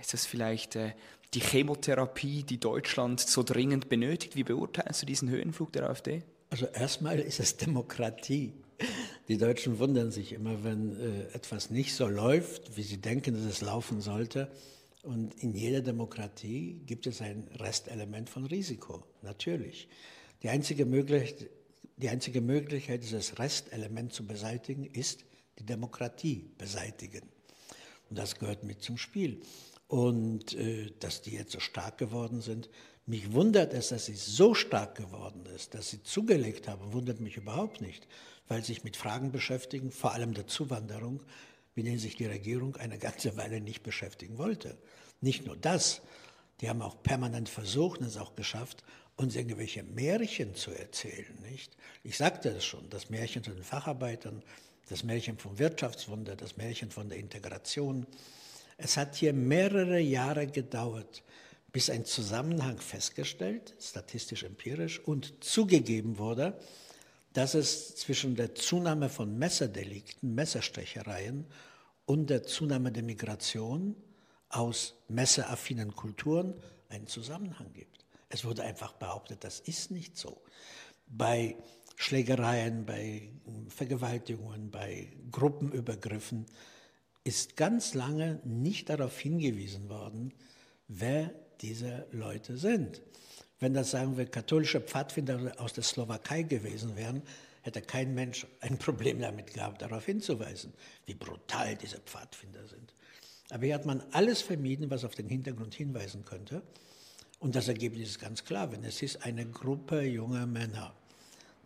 ist 0.00 0.12
das 0.12 0.24
vielleicht 0.24 0.76
äh, 0.76 0.92
die 1.34 1.40
Chemotherapie, 1.40 2.42
die 2.42 2.58
Deutschland 2.58 3.20
so 3.20 3.42
dringend 3.42 3.88
benötigt. 3.88 4.36
Wie 4.36 4.44
beurteilst 4.44 5.02
du 5.02 5.06
diesen 5.06 5.30
Höhenflug 5.30 5.72
der 5.72 5.88
AfD? 5.88 6.22
Also 6.50 6.66
erstmal 6.66 7.18
ist 7.18 7.40
es 7.40 7.56
Demokratie. 7.56 8.52
Die 9.28 9.38
Deutschen 9.38 9.78
wundern 9.78 10.10
sich 10.10 10.32
immer, 10.32 10.64
wenn 10.64 11.00
äh, 11.00 11.34
etwas 11.34 11.70
nicht 11.70 11.94
so 11.94 12.08
läuft, 12.08 12.76
wie 12.76 12.82
sie 12.82 12.98
denken, 12.98 13.34
dass 13.34 13.44
es 13.44 13.60
laufen 13.60 14.00
sollte. 14.00 14.50
Und 15.02 15.34
in 15.42 15.54
jeder 15.54 15.80
Demokratie 15.80 16.82
gibt 16.86 17.06
es 17.06 17.22
ein 17.22 17.48
Restelement 17.58 18.28
von 18.28 18.44
Risiko, 18.44 19.02
natürlich. 19.22 19.88
Die 20.42 20.48
einzige, 20.48 20.84
Möglichkeit, 20.84 21.48
die 21.96 22.08
einzige 22.08 22.40
Möglichkeit, 22.40 23.02
dieses 23.02 23.38
Restelement 23.38 24.12
zu 24.12 24.26
beseitigen, 24.26 24.84
ist 24.84 25.24
die 25.58 25.64
Demokratie 25.64 26.50
beseitigen. 26.58 27.22
Und 28.10 28.18
das 28.18 28.38
gehört 28.38 28.64
mit 28.64 28.82
zum 28.82 28.98
Spiel 28.98 29.40
und 29.92 30.54
äh, 30.54 30.90
dass 31.00 31.20
die 31.20 31.32
jetzt 31.32 31.52
so 31.52 31.60
stark 31.60 31.98
geworden 31.98 32.40
sind. 32.40 32.70
Mich 33.04 33.34
wundert 33.34 33.74
es, 33.74 33.88
dass 33.88 34.06
sie 34.06 34.14
so 34.14 34.54
stark 34.54 34.94
geworden 34.94 35.44
ist, 35.54 35.74
dass 35.74 35.90
sie 35.90 36.02
zugelegt 36.02 36.66
haben, 36.66 36.94
wundert 36.94 37.20
mich 37.20 37.36
überhaupt 37.36 37.82
nicht, 37.82 38.08
weil 38.48 38.62
sie 38.62 38.72
sich 38.72 38.84
mit 38.84 38.96
Fragen 38.96 39.32
beschäftigen, 39.32 39.92
vor 39.92 40.14
allem 40.14 40.32
der 40.32 40.46
Zuwanderung, 40.46 41.22
mit 41.74 41.84
denen 41.84 41.98
sich 41.98 42.16
die 42.16 42.24
Regierung 42.24 42.76
eine 42.76 42.96
ganze 42.96 43.36
Weile 43.36 43.60
nicht 43.60 43.82
beschäftigen 43.82 44.38
wollte. 44.38 44.78
Nicht 45.20 45.44
nur 45.44 45.58
das, 45.58 46.00
die 46.62 46.70
haben 46.70 46.80
auch 46.80 47.02
permanent 47.02 47.50
versucht 47.50 48.00
und 48.00 48.06
es 48.06 48.16
auch 48.16 48.34
geschafft, 48.34 48.84
uns 49.16 49.36
irgendwelche 49.36 49.82
Märchen 49.82 50.54
zu 50.54 50.70
erzählen. 50.70 51.38
Nicht? 51.50 51.76
Ich 52.02 52.16
sagte 52.16 52.48
es 52.48 52.64
schon, 52.64 52.88
das 52.88 53.10
Märchen 53.10 53.44
von 53.44 53.56
den 53.56 53.62
Facharbeitern, 53.64 54.42
das 54.88 55.04
Märchen 55.04 55.36
vom 55.36 55.58
Wirtschaftswunder, 55.58 56.34
das 56.34 56.56
Märchen 56.56 56.90
von 56.90 57.10
der 57.10 57.18
Integration, 57.18 58.06
es 58.82 58.96
hat 58.96 59.14
hier 59.16 59.32
mehrere 59.32 60.00
Jahre 60.00 60.46
gedauert, 60.46 61.22
bis 61.72 61.88
ein 61.88 62.04
Zusammenhang 62.04 62.78
festgestellt, 62.78 63.74
statistisch 63.80 64.42
empirisch, 64.42 65.00
und 65.00 65.42
zugegeben 65.42 66.18
wurde, 66.18 66.58
dass 67.32 67.54
es 67.54 67.94
zwischen 67.96 68.34
der 68.34 68.54
Zunahme 68.54 69.08
von 69.08 69.38
Messerdelikten, 69.38 70.34
Messerstechereien 70.34 71.46
und 72.04 72.28
der 72.28 72.42
Zunahme 72.42 72.92
der 72.92 73.02
Migration 73.02 73.96
aus 74.48 74.94
messeraffinen 75.08 75.94
Kulturen 75.94 76.54
einen 76.90 77.06
Zusammenhang 77.06 77.72
gibt. 77.72 78.04
Es 78.28 78.44
wurde 78.44 78.64
einfach 78.64 78.92
behauptet, 78.92 79.44
das 79.44 79.60
ist 79.60 79.90
nicht 79.90 80.18
so. 80.18 80.42
Bei 81.06 81.56
Schlägereien, 81.96 82.84
bei 82.84 83.30
Vergewaltigungen, 83.68 84.70
bei 84.70 85.08
Gruppenübergriffen 85.30 86.46
ist 87.24 87.56
ganz 87.56 87.94
lange 87.94 88.40
nicht 88.44 88.88
darauf 88.88 89.18
hingewiesen 89.18 89.88
worden, 89.88 90.32
wer 90.88 91.32
diese 91.60 92.06
Leute 92.10 92.56
sind. 92.56 93.00
Wenn 93.60 93.74
das, 93.74 93.92
sagen 93.92 94.16
wir, 94.16 94.26
katholische 94.26 94.80
Pfadfinder 94.80 95.52
aus 95.58 95.72
der 95.72 95.84
Slowakei 95.84 96.42
gewesen 96.42 96.96
wären, 96.96 97.22
hätte 97.62 97.80
kein 97.80 98.14
Mensch 98.14 98.46
ein 98.60 98.76
Problem 98.78 99.20
damit 99.20 99.54
gehabt, 99.54 99.82
darauf 99.82 100.04
hinzuweisen, 100.04 100.72
wie 101.06 101.14
brutal 101.14 101.76
diese 101.76 101.98
Pfadfinder 101.98 102.66
sind. 102.66 102.92
Aber 103.50 103.64
hier 103.64 103.74
hat 103.74 103.86
man 103.86 104.02
alles 104.12 104.42
vermieden, 104.42 104.90
was 104.90 105.04
auf 105.04 105.14
den 105.14 105.28
Hintergrund 105.28 105.74
hinweisen 105.74 106.24
könnte. 106.24 106.62
Und 107.38 107.54
das 107.54 107.68
Ergebnis 107.68 108.08
ist 108.08 108.20
ganz 108.20 108.44
klar, 108.44 108.72
wenn 108.72 108.82
es 108.82 109.02
ist 109.02 109.24
eine 109.24 109.46
Gruppe 109.46 110.02
junger 110.02 110.46
Männer. 110.46 110.94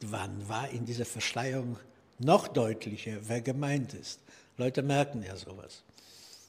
Wann 0.01 0.49
war 0.49 0.69
in 0.69 0.85
dieser 0.85 1.05
Verschleierung 1.05 1.79
noch 2.19 2.49
deutlicher, 2.49 3.19
wer 3.23 3.41
gemeint 3.41 3.95
ist? 3.95 4.21
Leute 4.57 4.83
merken 4.83 5.23
ja 5.23 5.37
sowas. 5.37 5.83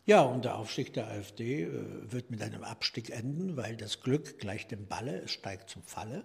Ja, 0.06 0.22
und 0.22 0.46
der 0.46 0.56
Aufstieg 0.56 0.94
der 0.94 1.08
AfD 1.08 1.64
äh, 1.64 1.72
wird 2.12 2.32
mit 2.32 2.42
einem 2.42 2.64
Abstieg 2.64 3.10
enden, 3.10 3.58
weil 3.58 3.76
das 3.76 4.02
Glück 4.02 4.40
gleicht 4.40 4.72
dem 4.72 4.88
Balle, 4.88 5.22
es 5.24 5.32
steigt 5.32 5.70
zum 5.70 5.84
Falle. 5.84 6.24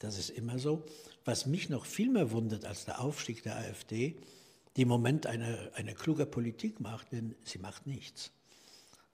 Das 0.00 0.18
ist 0.18 0.30
immer 0.30 0.58
so. 0.58 0.84
Was 1.24 1.46
mich 1.46 1.70
noch 1.70 1.86
viel 1.86 2.10
mehr 2.10 2.30
wundert 2.30 2.66
als 2.66 2.84
der 2.84 3.00
Aufstieg 3.00 3.42
der 3.42 3.56
AfD, 3.56 4.16
die 4.76 4.82
im 4.82 4.88
Moment 4.88 5.26
eine, 5.26 5.70
eine 5.74 5.94
kluge 5.94 6.26
Politik 6.26 6.80
macht, 6.80 7.12
denn 7.12 7.34
sie 7.42 7.58
macht 7.58 7.86
nichts. 7.86 8.30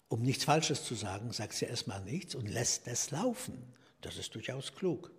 Um 0.09 0.23
nichts 0.23 0.45
Falsches 0.45 0.85
zu 0.85 0.97
sagen, 0.97 1.33
sagt 1.33 1.55
sie 1.55 1.67
erstmal 1.67 2.03
nichts 2.03 2.35
und 2.35 2.49
lässt 2.49 2.89
es 2.89 3.13
laufen. 3.13 3.73
Das 4.01 4.17
ist 4.19 4.35
durchaus 4.35 4.75
klug. 4.75 5.13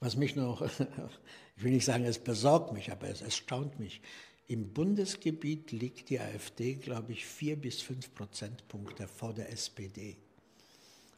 Was 0.00 0.16
mich 0.16 0.34
noch, 0.34 0.62
ich 1.56 1.62
will 1.62 1.70
nicht 1.70 1.84
sagen, 1.84 2.04
es 2.04 2.18
besorgt 2.18 2.72
mich, 2.72 2.90
aber 2.90 3.08
es 3.08 3.22
erstaunt 3.22 3.78
mich. 3.78 4.02
Im 4.50 4.72
Bundesgebiet 4.72 5.70
liegt 5.70 6.10
die 6.10 6.18
AfD, 6.18 6.74
glaube 6.74 7.12
ich, 7.12 7.24
vier 7.24 7.54
bis 7.54 7.82
fünf 7.82 8.12
Prozentpunkte 8.12 9.06
vor 9.06 9.32
der 9.32 9.52
SPD. 9.52 10.16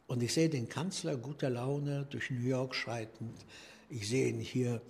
Und 0.05 0.21
ich 0.21 0.35
sehe 0.35 0.49
den 0.49 0.69
Kanzler 0.69 1.17
guter 1.17 1.49
Laune 1.49 2.05
durch 2.11 2.29
New 2.29 2.47
York 2.47 2.75
schreitend. 2.75 3.33
Ich 3.89 4.07
sehe 4.07 4.29
ihn 4.29 4.39
hier, 4.39 4.83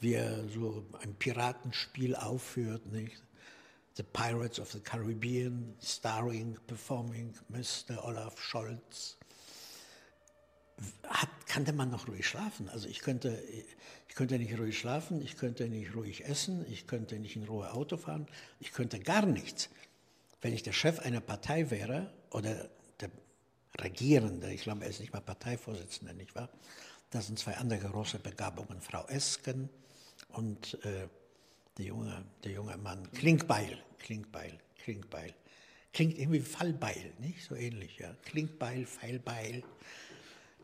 wie 0.00 0.14
er 0.14 0.48
so 0.48 0.84
ein 1.02 1.14
Piratenspiel 1.14 2.16
aufführt, 2.16 2.84
nicht? 2.90 3.22
The 3.96 4.02
Pirates 4.02 4.58
of 4.58 4.72
the 4.72 4.80
Caribbean, 4.80 5.76
starring, 5.80 6.58
performing 6.66 7.32
Mr. 7.48 8.04
Olaf 8.04 8.40
Scholz 8.40 9.18
hat, 11.08 11.28
kannte 11.46 11.72
man 11.72 11.90
noch 11.90 12.08
ruhig 12.08 12.26
schlafen. 12.26 12.68
Also 12.68 12.88
ich 12.88 13.00
könnte, 13.00 13.42
ich 14.08 14.14
könnte 14.14 14.38
nicht 14.38 14.58
ruhig 14.58 14.78
schlafen, 14.78 15.22
ich 15.22 15.36
könnte 15.36 15.68
nicht 15.68 15.94
ruhig 15.94 16.24
essen, 16.24 16.64
ich 16.70 16.86
könnte 16.86 17.18
nicht 17.18 17.36
in 17.36 17.44
Ruhe 17.44 17.72
Auto 17.72 17.96
fahren, 17.96 18.26
ich 18.60 18.72
könnte 18.72 18.98
gar 18.98 19.26
nichts. 19.26 19.68
Wenn 20.40 20.52
ich 20.52 20.62
der 20.62 20.72
Chef 20.72 20.98
einer 21.00 21.20
Partei 21.20 21.70
wäre 21.70 22.12
oder 22.30 22.68
der 23.00 23.10
Regierende, 23.80 24.52
ich 24.52 24.62
glaube, 24.62 24.84
er 24.84 24.90
ist 24.90 25.00
nicht 25.00 25.12
mal 25.12 25.20
Parteivorsitzender, 25.20 26.14
nicht 26.14 26.34
wahr? 26.34 26.48
Das 27.10 27.26
sind 27.26 27.38
zwei 27.38 27.56
andere 27.56 27.88
große 27.88 28.18
Begabungen, 28.18 28.80
Frau 28.80 29.06
Esken 29.06 29.68
und 30.28 30.74
äh, 30.84 31.08
der, 31.78 31.84
junge, 31.84 32.24
der 32.42 32.52
junge 32.52 32.76
Mann 32.76 33.10
Klinkbeil, 33.12 33.78
Klinkbeil, 33.98 34.58
Klinkbeil. 34.78 35.34
Klingt 35.92 36.18
irgendwie 36.18 36.40
Fallbeil, 36.40 37.12
nicht? 37.20 37.44
So 37.44 37.54
ähnlich, 37.54 37.98
ja. 37.98 38.14
Klinkbeil, 38.24 38.84
Pfeilbeil. 38.84 39.62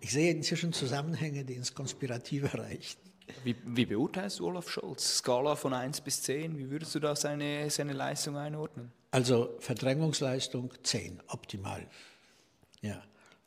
Ich 0.01 0.13
sehe 0.13 0.31
inzwischen 0.33 0.73
Zusammenhänge, 0.73 1.45
die 1.45 1.55
ins 1.55 1.75
Konspirative 1.75 2.53
reichen. 2.59 2.99
Wie, 3.45 3.55
wie, 3.65 3.87
beurteilst 3.87 4.41
du 4.41 4.47
Olaf 4.47 4.69
Scholz? 4.69 5.19
Skala 5.19 5.55
von 5.55 5.73
1 5.73 6.01
bis 6.01 6.23
10, 6.23 6.59
wie 6.59 6.69
würdest 6.69 6.95
du 6.95 7.01
da 7.01 7.15
seine, 7.15 7.71
seine 7.71 7.93
Leistung 7.93 8.37
einordnen? 8.37 8.91
Also 9.13 9.57
Verdrängungsleistung 9.61 10.73
10, 10.83 11.23
optimal. 11.29 11.87
Ja. 12.81 13.03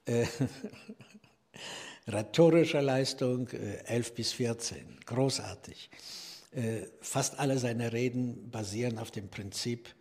Äh, 0.05 0.25
rhetorische 2.07 2.79
Leistung 2.79 3.49
äh, 3.49 3.83
11 3.85 4.15
bis 4.15 4.31
14, 4.33 4.99
großartig. 5.05 5.89
Äh, 6.51 6.83
fast 7.01 7.39
alle 7.39 7.57
seine 7.57 7.91
Reden 7.91 8.51
basieren 8.51 8.99
auf 8.99 9.11
dem 9.11 9.29
Prinzip, 9.29 9.93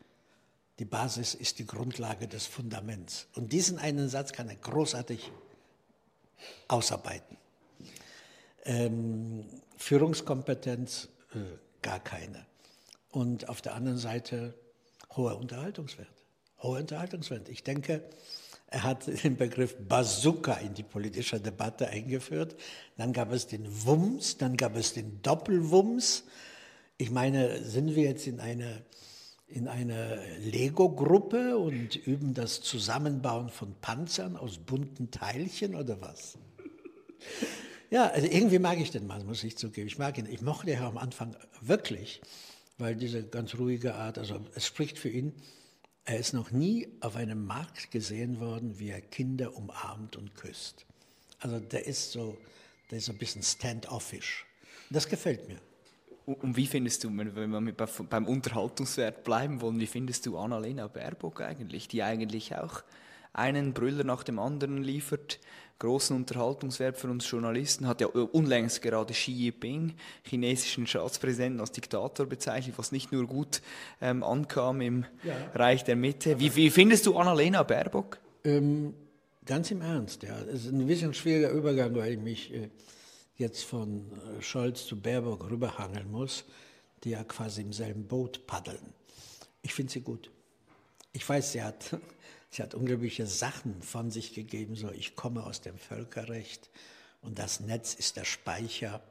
die 0.79 0.85
Basis 0.85 1.35
ist 1.35 1.59
die 1.59 1.67
Grundlage 1.67 2.29
des 2.29 2.47
Fundaments. 2.47 3.29
Und 3.35 3.53
diesen 3.53 3.79
einen 3.79 4.09
Satz 4.09 4.33
kann 4.33 4.49
er 4.49 4.57
großartig 4.57 5.31
ausarbeiten. 6.69 7.37
Ähm, 8.65 9.45
Führungskompetenz 9.77 11.09
äh, 11.35 11.39
gar 11.83 12.01
keine. 12.01 12.47
Und 13.11 13.49
auf 13.49 13.61
der 13.61 13.75
anderen 13.75 13.99
Seite 13.99 14.55
hoher 15.17 15.37
Unterhaltungswert. 15.39 16.09
Hoher 16.63 16.79
Unterhaltungswert. 16.79 17.49
Ich 17.49 17.63
denke, 17.63 18.03
er 18.69 18.85
hat 18.85 19.07
den 19.25 19.37
Begriff 19.37 19.77
Bazooka 19.77 20.55
in 20.55 20.73
die 20.73 20.83
politische 20.83 21.39
Debatte 21.41 21.89
eingeführt. 21.89 22.57
Dann 22.97 23.13
gab 23.13 23.33
es 23.33 23.47
den 23.47 23.67
Wumms, 23.85 24.39
dann 24.39 24.57
gab 24.57 24.77
es 24.77 24.95
den 24.95 25.21
Doppelwumms. 25.21 26.25
Ich 26.97 27.11
meine, 27.11 27.63
sind 27.65 27.95
wir 27.95 28.05
jetzt 28.05 28.27
in 28.27 28.41
einer 28.41 28.81
in 29.53 29.69
eine 29.69 30.21
Lego-Gruppe 30.39 31.59
und 31.59 31.97
üben 32.07 32.35
das 32.35 32.61
Zusammenbauen 32.61 33.49
von 33.49 33.75
Panzern 33.81 34.37
aus 34.37 34.59
bunten 34.59 35.11
Teilchen 35.11 35.75
oder 35.75 36.01
was? 36.01 36.39
Ja, 37.91 38.09
also 38.09 38.27
irgendwie 38.27 38.59
mag 38.59 38.81
ich 38.81 38.91
den 38.91 39.07
Mann, 39.07 39.27
muss 39.27 39.45
ich 39.45 39.59
zugeben. 39.59 39.87
Ich 39.87 39.99
mag 39.99 40.17
ihn. 40.17 40.27
Ich 40.27 40.41
mochte 40.41 40.71
ihn 40.71 40.79
am 40.79 40.97
Anfang 40.97 41.37
wirklich, 41.61 42.23
weil 42.79 42.97
diese 42.97 43.23
ganz 43.23 43.55
ruhige 43.57 43.95
Art, 43.95 44.17
also 44.19 44.41
es 44.55 44.67
spricht 44.67 44.99
für 44.99 45.11
ihn, 45.11 45.35
er 46.05 46.19
ist 46.19 46.33
noch 46.33 46.51
nie 46.51 46.89
auf 47.01 47.17
einem 47.17 47.45
Markt 47.45 47.91
gesehen 47.91 48.41
worden, 48.41 48.79
wie 48.79 48.89
er 48.89 49.01
Kinder 49.01 49.55
umarmt 49.57 50.17
und 50.17 50.35
küsst. 50.35 50.87
Also 51.39 51.61
der 51.61 51.87
ist 51.87 52.13
so, 52.13 52.39
der 52.91 52.99
ist 52.99 53.05
so 53.05 53.13
ein 53.13 53.19
bisschen 53.19 53.43
standoffish. 53.43 54.47
Das 54.91 55.09
gefällt 55.09 55.47
mir. 55.49 55.61
Und 56.25 56.57
wie 56.57 56.67
findest 56.67 57.03
du, 57.05 57.11
wenn 57.17 57.51
wir 57.51 57.75
beim 58.09 58.27
Unterhaltungswert 58.27 59.25
bleiben 59.25 59.61
wollen, 59.61 59.81
wie 59.81 59.87
findest 59.87 60.27
du 60.27 60.39
Annalena 60.39 60.87
Baerbock 60.87 61.41
eigentlich, 61.41 61.89
die 61.89 62.03
eigentlich 62.03 62.55
auch 62.57 62.83
einen 63.33 63.73
Brüller 63.73 64.05
nach 64.05 64.23
dem 64.23 64.39
anderen 64.39 64.83
liefert, 64.83 65.41
großen 65.79 66.15
Unterhaltungswert 66.15 66.97
für 66.97 67.09
uns 67.09 67.29
Journalisten, 67.29 67.89
hat 67.89 68.01
ja 68.01 68.07
unlängst 68.07 68.83
gerade 68.83 69.13
Xi 69.13 69.33
Jinping, 69.33 69.95
chinesischen 70.23 70.87
Staatspräsidenten, 70.87 71.61
als 71.61 71.73
Diktator 71.73 72.27
bezeichnet, 72.27 72.79
was 72.79 72.93
nicht 72.93 73.11
nur 73.11 73.27
gut 73.27 73.63
ähm, 74.01 74.23
ankam 74.23 74.81
im 74.81 75.05
ja. 75.25 75.35
Reich 75.55 75.83
der 75.83 75.97
Mitte. 75.97 76.39
Wie, 76.39 76.55
wie, 76.55 76.71
findest 76.71 77.07
du 77.07 77.17
Annalena 77.17 77.65
Baerbock? 77.65 78.21
Ähm, 78.45 78.95
ganz 79.45 79.73
im 79.73 79.81
Ernst, 79.81 80.23
ja. 80.23 80.39
Es 80.43 80.67
ist 80.67 80.73
ein 80.73 80.87
bisschen 80.87 81.15
schwieriger 81.15 81.51
Übergang, 81.51 81.95
weil 81.97 82.13
ich 82.13 82.21
mich 82.21 82.55
äh, 82.55 82.69
jetzt 83.37 83.65
von 83.65 84.11
äh, 84.13 84.43
Scholz 84.43 84.87
zu 84.87 85.01
Baerbock 85.01 85.51
rüberhangeln 85.51 86.11
muss, 86.11 86.45
die 87.05 87.11
ja 87.11 87.25
quasi 87.25 87.63
im 87.63 87.73
selben 87.73 88.07
Boot 88.07 88.47
paddeln. 88.47 88.95
Ich 89.63 89.75
finde 89.75 89.93
sie 89.93 90.01
gut. 90.01 90.31
Ich 91.13 91.29
weiß, 91.29 91.53
sie 91.53 91.63
hat 91.63 91.97
Sie 92.53 92.63
hat 92.63 92.75
unglaubliche 92.75 93.27
Sachen 93.27 93.81
von 93.81 94.11
sich 94.11 94.35
gegeben, 94.35 94.77
so 94.77 94.91
ich 94.91 95.17
komme 95.17 95.43
aus 95.45 95.63
dem 95.63 95.79
Völkerrecht 95.79 96.69
und 97.23 97.39
das 97.39 97.61
Netz 97.61 97.95
ist 97.95 98.19
der 98.19 98.27
Speicher. 98.27 99.03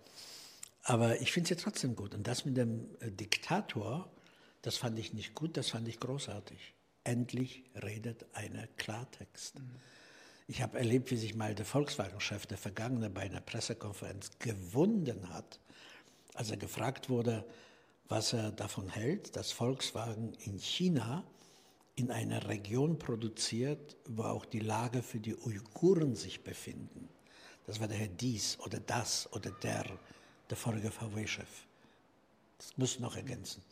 Aber 0.84 1.20
ich 1.22 1.32
finde 1.32 1.50
sie 1.50 1.56
trotzdem 1.56 1.96
gut. 1.96 2.14
Und 2.14 2.28
das 2.28 2.46
mit 2.46 2.56
dem 2.56 2.86
äh, 3.00 3.10
Diktator, 3.10 4.12
das 4.62 4.78
fand 4.78 5.00
ich 5.00 5.14
nicht 5.14 5.34
gut, 5.34 5.58
das 5.58 5.70
fand 5.70 5.88
ich 5.88 6.00
großartig. 6.00 6.76
Endlich 7.04 7.64
redet 7.82 8.28
einer 8.34 8.68
Klartext. 8.78 9.58
Mhm. 9.58 9.72
Ich 10.52 10.62
habe 10.62 10.78
erlebt, 10.78 11.12
wie 11.12 11.16
sich 11.16 11.34
mal 11.34 11.56
der 11.56 11.64
Volkswagen-Chef, 11.64 12.46
der 12.46 12.58
Vergangene, 12.58 13.10
bei 13.10 13.22
einer 13.22 13.40
Pressekonferenz 13.40 14.32
gewunden 14.38 15.30
hat, 15.30 15.62
als 16.34 16.52
er 16.52 16.58
gefragt 16.58 17.10
wurde, 17.10 17.46
was 18.10 18.34
er 18.34 18.52
davon 18.52 18.90
hält, 18.90 19.38
dass 19.38 19.54
Volkswagen 19.54 20.34
in 20.44 20.60
China 20.60 21.24
in 21.96 22.12
einer 22.12 22.50
Region 22.50 23.00
produziert, 23.00 23.96
wo 24.10 24.24
auch 24.24 24.44
die 24.44 24.60
Lager 24.60 25.02
für 25.02 25.22
die 25.22 25.38
Uiguren 25.38 26.18
sich 26.18 26.44
befinden. 26.44 27.08
Das 27.66 27.80
war 27.80 27.88
der 27.88 27.96
Herr 27.96 28.10
Dies 28.10 28.60
oder 28.60 28.82
das 28.82 29.32
oder 29.32 29.52
der, 29.52 29.86
der 30.50 30.58
vorige 30.58 30.92
VW-Chef. 30.92 31.66
Das 32.58 32.78
muss 32.78 33.00
noch 33.00 33.16
ergänzen. 33.16 33.64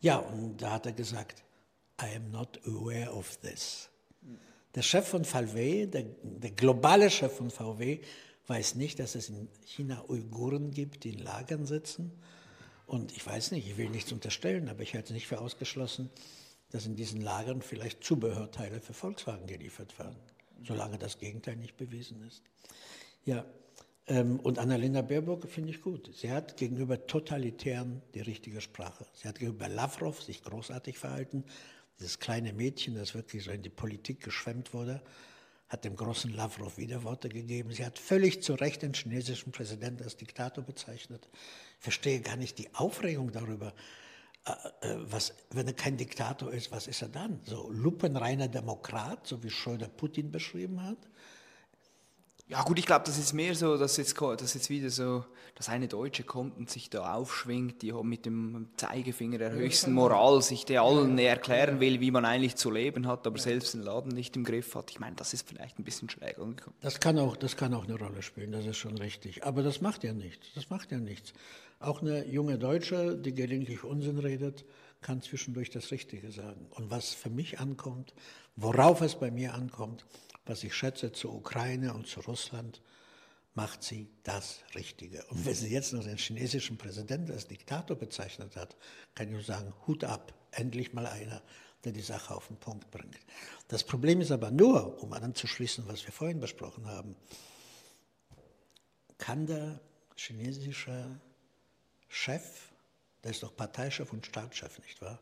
Ja, 0.00 0.16
und 0.16 0.56
da 0.56 0.72
hat 0.72 0.86
er 0.86 0.94
gesagt, 0.94 1.44
I 2.02 2.16
am 2.16 2.32
not 2.32 2.58
aware 2.66 3.14
of 3.14 3.36
this. 3.36 3.88
Der 4.78 4.84
Chef 4.84 5.08
von 5.08 5.24
VW, 5.24 5.86
der, 5.86 6.04
der 6.22 6.52
globale 6.52 7.10
Chef 7.10 7.32
von 7.32 7.50
VW, 7.50 7.98
weiß 8.46 8.76
nicht, 8.76 9.00
dass 9.00 9.16
es 9.16 9.28
in 9.28 9.48
China 9.66 10.04
Uiguren 10.06 10.70
gibt, 10.70 11.02
die 11.02 11.14
in 11.14 11.18
Lagern 11.18 11.66
sitzen. 11.66 12.12
Und 12.86 13.10
ich 13.10 13.26
weiß 13.26 13.50
nicht, 13.50 13.66
ich 13.66 13.76
will 13.76 13.90
nichts 13.90 14.12
unterstellen, 14.12 14.68
aber 14.68 14.84
ich 14.84 14.94
halte 14.94 15.08
es 15.08 15.14
nicht 15.14 15.26
für 15.26 15.40
ausgeschlossen, 15.40 16.10
dass 16.70 16.86
in 16.86 16.94
diesen 16.94 17.20
Lagern 17.20 17.60
vielleicht 17.60 18.04
Zubehörteile 18.04 18.80
für 18.80 18.92
Volkswagen 18.92 19.48
geliefert 19.48 19.98
werden, 19.98 20.14
solange 20.62 20.96
das 20.96 21.18
Gegenteil 21.18 21.56
nicht 21.56 21.76
bewiesen 21.76 22.24
ist. 22.24 22.44
Ja, 23.24 23.44
ähm, 24.06 24.38
und 24.38 24.60
Annalena 24.60 25.02
Baerbock 25.02 25.48
finde 25.48 25.70
ich 25.70 25.82
gut. 25.82 26.08
Sie 26.14 26.30
hat 26.30 26.56
gegenüber 26.56 27.04
Totalitären 27.04 28.00
die 28.14 28.20
richtige 28.20 28.60
Sprache. 28.60 29.06
Sie 29.12 29.26
hat 29.26 29.40
gegenüber 29.40 29.68
Lavrov 29.68 30.22
sich 30.22 30.44
großartig 30.44 31.00
verhalten. 31.00 31.42
Dieses 31.98 32.18
kleine 32.18 32.52
Mädchen, 32.52 32.94
das 32.94 33.14
wirklich 33.14 33.44
so 33.44 33.50
in 33.50 33.62
die 33.62 33.70
Politik 33.70 34.20
geschwemmt 34.20 34.72
wurde, 34.72 35.02
hat 35.68 35.84
dem 35.84 35.96
großen 35.96 36.32
Lavrov 36.34 36.78
Widerworte 36.78 37.28
gegeben. 37.28 37.72
Sie 37.72 37.84
hat 37.84 37.98
völlig 37.98 38.42
zu 38.42 38.54
Recht 38.54 38.82
den 38.82 38.94
chinesischen 38.94 39.52
Präsidenten 39.52 40.02
als 40.02 40.16
Diktator 40.16 40.64
bezeichnet. 40.64 41.28
Ich 41.78 41.84
verstehe 41.84 42.20
gar 42.20 42.36
nicht 42.36 42.58
die 42.58 42.74
Aufregung 42.74 43.32
darüber. 43.32 43.74
Äh, 44.44 44.88
äh, 44.88 44.96
was, 45.10 45.34
wenn 45.50 45.66
er 45.66 45.74
kein 45.74 45.96
Diktator 45.96 46.52
ist, 46.52 46.70
was 46.70 46.86
ist 46.86 47.02
er 47.02 47.08
dann? 47.08 47.40
So 47.44 47.70
lupenreiner 47.70 48.48
Demokrat, 48.48 49.26
so 49.26 49.42
wie 49.42 49.50
Schröder 49.50 49.88
Putin 49.88 50.30
beschrieben 50.30 50.82
hat? 50.82 50.98
Ja 52.48 52.62
gut, 52.62 52.78
ich 52.78 52.86
glaube, 52.86 53.04
das 53.04 53.18
ist 53.18 53.34
mehr 53.34 53.54
so, 53.54 53.76
dass 53.76 53.98
jetzt, 53.98 54.18
dass 54.18 54.54
jetzt 54.54 54.70
wieder 54.70 54.88
so, 54.88 55.22
dass 55.54 55.68
eine 55.68 55.86
Deutsche 55.86 56.24
kommt 56.24 56.56
und 56.56 56.70
sich 56.70 56.88
da 56.88 57.12
aufschwingt, 57.12 57.82
die 57.82 57.92
mit 57.92 58.24
dem 58.24 58.70
Zeigefinger 58.78 59.36
der 59.36 59.52
höchsten 59.52 59.92
Moral 59.94 60.40
sich 60.40 60.64
der 60.64 60.80
allen 60.80 61.18
erklären 61.18 61.78
will, 61.78 62.00
wie 62.00 62.10
man 62.10 62.24
eigentlich 62.24 62.56
zu 62.56 62.70
leben 62.70 63.06
hat, 63.06 63.26
aber 63.26 63.38
selbst 63.38 63.74
den 63.74 63.82
Laden 63.82 64.12
nicht 64.12 64.34
im 64.34 64.44
Griff 64.44 64.74
hat. 64.74 64.90
Ich 64.90 64.98
meine, 64.98 65.14
das 65.14 65.34
ist 65.34 65.46
vielleicht 65.46 65.78
ein 65.78 65.84
bisschen 65.84 66.08
schräg 66.08 66.38
angekommen. 66.38 66.74
Das 66.80 67.00
kann 67.00 67.18
auch, 67.18 67.36
das 67.36 67.54
kann 67.54 67.74
auch 67.74 67.84
eine 67.84 67.98
Rolle 67.98 68.22
spielen, 68.22 68.50
das 68.52 68.64
ist 68.64 68.78
schon 68.78 68.96
richtig. 68.96 69.44
Aber 69.44 69.62
das 69.62 69.82
macht 69.82 70.02
ja 70.02 70.14
nichts. 70.14 70.46
Das 70.54 70.70
macht 70.70 70.90
ja 70.90 70.98
nichts. 70.98 71.34
Auch 71.80 72.00
eine 72.00 72.26
junge 72.26 72.58
Deutsche, 72.58 73.14
die 73.14 73.34
gelegentlich 73.34 73.84
Unsinn 73.84 74.18
redet, 74.18 74.64
kann 75.02 75.20
zwischendurch 75.20 75.68
das 75.68 75.90
Richtige 75.90 76.32
sagen. 76.32 76.66
Und 76.70 76.90
was 76.90 77.12
für 77.12 77.30
mich 77.30 77.60
ankommt, 77.60 78.14
worauf 78.56 79.02
es 79.02 79.16
bei 79.16 79.30
mir 79.30 79.52
ankommt, 79.52 80.06
was 80.48 80.64
ich 80.64 80.74
schätze 80.74 81.12
zur 81.12 81.34
Ukraine 81.34 81.94
und 81.94 82.06
zu 82.06 82.20
Russland, 82.20 82.80
macht 83.54 83.82
sie 83.82 84.08
das 84.22 84.60
Richtige. 84.74 85.24
Und 85.26 85.44
wenn 85.44 85.54
sie 85.54 85.68
jetzt 85.68 85.92
noch 85.92 86.04
den 86.04 86.16
chinesischen 86.16 86.78
Präsidenten 86.78 87.32
als 87.32 87.48
Diktator 87.48 87.96
bezeichnet 87.96 88.56
hat, 88.56 88.76
kann 89.14 89.26
ich 89.26 89.32
nur 89.32 89.42
sagen, 89.42 89.74
Hut 89.86 90.04
ab, 90.04 90.32
endlich 90.52 90.92
mal 90.92 91.06
einer, 91.06 91.42
der 91.84 91.92
die 91.92 92.00
Sache 92.00 92.34
auf 92.34 92.46
den 92.48 92.56
Punkt 92.56 92.90
bringt. 92.90 93.18
Das 93.68 93.84
Problem 93.84 94.20
ist 94.20 94.30
aber 94.30 94.50
nur, 94.50 95.02
um 95.02 95.12
anzuschließen, 95.12 95.86
was 95.88 96.04
wir 96.04 96.12
vorhin 96.12 96.40
besprochen 96.40 96.86
haben, 96.86 97.16
kann 99.18 99.46
der 99.46 99.80
chinesische 100.16 101.20
Chef, 102.08 102.70
der 103.22 103.32
ist 103.32 103.42
doch 103.42 103.54
Parteichef 103.56 104.12
und 104.12 104.24
Staatschef, 104.24 104.78
nicht 104.80 105.02
wahr? 105.02 105.18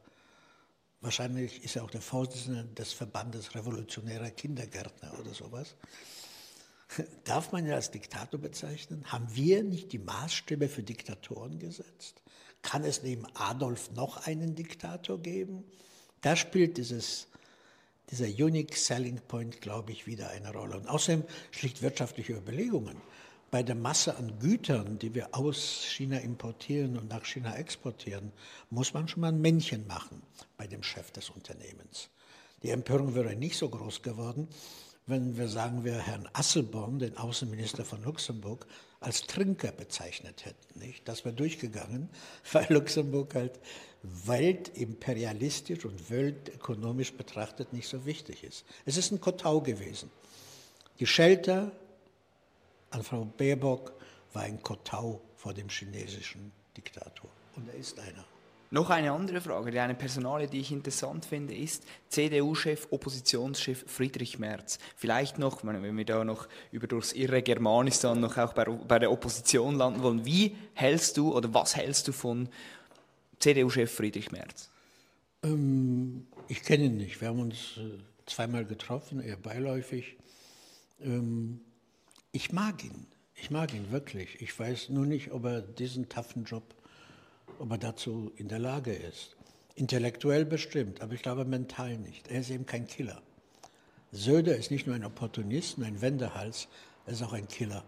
Wahrscheinlich 1.01 1.63
ist 1.63 1.77
er 1.77 1.85
auch 1.85 1.91
der 1.91 2.01
Vorsitzende 2.01 2.65
des 2.75 2.93
Verbandes 2.93 3.55
Revolutionärer 3.55 4.31
Kindergärtner 4.31 5.19
oder 5.21 5.35
sowas. 5.35 5.77
Darf 7.25 7.53
man 7.53 7.67
ihn 7.67 7.73
als 7.73 7.91
Diktator 7.91 8.41
bezeichnen? 8.41 9.05
Haben 9.07 9.27
wir 9.35 9.63
nicht 9.63 9.93
die 9.93 9.99
Maßstäbe 9.99 10.69
für 10.69 10.83
Diktatoren 10.83 11.59
gesetzt? 11.59 12.23
Kann 12.63 12.85
es 12.85 13.03
neben 13.03 13.27
Adolf 13.35 13.93
noch 13.93 14.27
einen 14.27 14.55
Diktator 14.55 15.21
geben? 15.21 15.65
Da 16.23 16.35
spielt 16.35 16.79
dieses, 16.79 17.29
dieser 18.11 18.27
Unique 18.27 18.77
Selling 18.77 19.21
Point, 19.29 19.61
glaube 19.61 19.93
ich, 19.93 20.07
wieder 20.07 20.31
eine 20.31 20.53
Rolle. 20.53 20.77
Und 20.77 20.89
außerdem 20.89 21.25
schlicht 21.51 21.83
wirtschaftliche 21.83 22.33
Überlegungen 22.33 23.01
bei 23.51 23.63
der 23.63 23.75
Masse 23.75 24.17
an 24.17 24.39
Gütern, 24.41 24.99
die 24.99 25.15
wir 25.15 25.35
aus 25.35 25.85
China 25.85 26.19
importieren 26.19 26.99
und 26.99 27.09
nach 27.09 27.25
China 27.25 27.57
exportieren, 27.57 28.33
muss 28.71 28.93
man 28.93 29.09
schon 29.09 29.21
mal 29.21 29.29
ein 29.29 29.41
Männchen 29.41 29.87
machen 29.87 30.23
bei 30.57 30.67
dem 30.67 30.83
Chef 30.83 31.11
des 31.13 31.31
Unternehmens. 31.31 32.11
Die 32.63 32.71
Empörung 32.71 33.15
wäre 33.15 33.37
nicht 33.37 33.57
so 33.57 33.69
groß 33.69 34.03
geworden, 34.03 34.49
wenn 35.07 35.37
wir, 35.37 35.49
sagen 35.49 35.85
wir, 35.85 35.99
Herrn 35.99 36.29
Asselborn, 36.33 36.99
den 36.99 37.17
Außenminister 37.17 37.85
von 37.85 38.03
Luxemburg, 38.03 38.67
als 38.99 39.23
Trinker 39.23 39.71
bezeichnet 39.71 40.45
hätten. 40.45 40.81
Nicht? 40.81 41.07
Das 41.07 41.25
wäre 41.25 41.35
durchgegangen, 41.35 42.09
weil 42.53 42.67
Luxemburg 42.71 43.35
halt 43.35 43.61
weltimperialistisch 44.03 45.85
und 45.85 46.11
weltökonomisch 46.11 47.13
betrachtet 47.13 47.73
nicht 47.73 47.89
so 47.89 48.05
wichtig 48.05 48.43
ist. 48.43 48.65
Es 48.85 48.97
ist 48.97 49.13
ein 49.13 49.21
Kotau 49.21 49.61
gewesen. 49.61 50.11
Die 50.99 51.07
Shelter 51.07 51.73
an 52.91 53.03
Frau 53.03 53.25
Baerbock 53.25 53.93
war 54.33 54.43
ein 54.43 54.63
Kotau 54.63 55.21
vor 55.37 55.55
dem 55.55 55.69
chinesischen 55.69 56.53
Diktator. 56.77 57.31
Und 57.57 57.69
er 57.69 57.75
ist 57.75 57.99
einer. 57.99 58.25
Noch 58.71 58.91
eine 58.91 59.13
andere 59.13 59.41
Frage, 59.41 59.71
die 59.71 59.79
eine 59.79 59.95
Personale, 59.95 60.49
die 60.49 60.59
ich 60.59 60.73
interessant 60.73 61.25
finde, 61.25 61.55
ist 61.55 61.85
CDU-Chef, 62.09 62.89
Oppositionschef 62.91 63.85
Friedrich 63.87 64.41
Merz. 64.41 64.79
Vielleicht 64.97 65.39
noch, 65.39 65.65
wenn 65.65 65.97
wir 65.97 66.05
da 66.05 66.25
noch 66.25 66.49
über 66.73 66.89
durchs 66.89 67.13
irre 67.13 67.43
Germanistan 67.43 68.21
noch 68.21 68.37
auch 68.39 68.55
bei, 68.55 68.65
bei 68.65 68.99
der 68.99 69.13
Opposition 69.13 69.77
landen 69.77 70.03
wollen, 70.03 70.25
wie 70.25 70.57
hältst 70.75 71.17
du 71.17 71.33
oder 71.33 71.55
was 71.55 71.77
hältst 71.77 72.09
du 72.09 72.13
von 72.13 72.49
CDU-Chef 73.39 73.95
Friedrich 73.95 74.33
Merz? 74.33 74.69
Ähm, 75.45 76.27
ich 76.49 76.63
kenne 76.63 76.85
ihn 76.85 76.97
nicht. 76.97 77.21
Wir 77.21 77.29
haben 77.29 77.41
uns 77.41 77.77
äh, 77.77 77.99
zweimal 78.27 78.65
getroffen, 78.65 79.21
eher 79.21 79.37
beiläufig. 79.37 80.17
Ähm, 81.01 81.61
ich 82.37 82.53
mag 82.53 82.85
ihn. 82.85 83.07
Ich 83.35 83.51
mag 83.51 83.73
ihn 83.73 83.91
wirklich. 83.91 84.43
Ich 84.43 84.59
weiß 84.59 84.91
nur 84.91 85.07
nicht, 85.07 85.33
ob 85.33 85.47
er 85.47 85.63
diesen 85.63 86.09
taffen 86.11 86.45
Job 86.45 86.63
ob 87.59 87.71
er 87.71 87.79
dazu 87.79 88.31
in 88.37 88.49
der 88.49 88.59
Lage 88.59 88.93
ist. 88.93 89.37
Intellektuell 89.75 90.45
bestimmt, 90.45 91.01
aber 91.01 91.15
ich 91.15 91.23
glaube 91.23 91.47
mental 91.47 91.97
nicht. 91.97 92.29
Er 92.29 92.41
ist 92.41 92.51
eben 92.51 92.67
kein 92.67 92.87
Killer. 92.87 93.23
Söder 94.13 94.57
ist 94.57 94.71
nicht 94.71 94.87
nur 94.87 94.97
ein 94.97 95.05
Opportunist, 95.05 95.79
ein 95.79 96.03
Wendehals, 96.03 96.69
er 97.07 97.15
ist 97.15 97.23
auch 97.23 97.33
ein 97.33 97.49
Killer. 97.49 97.83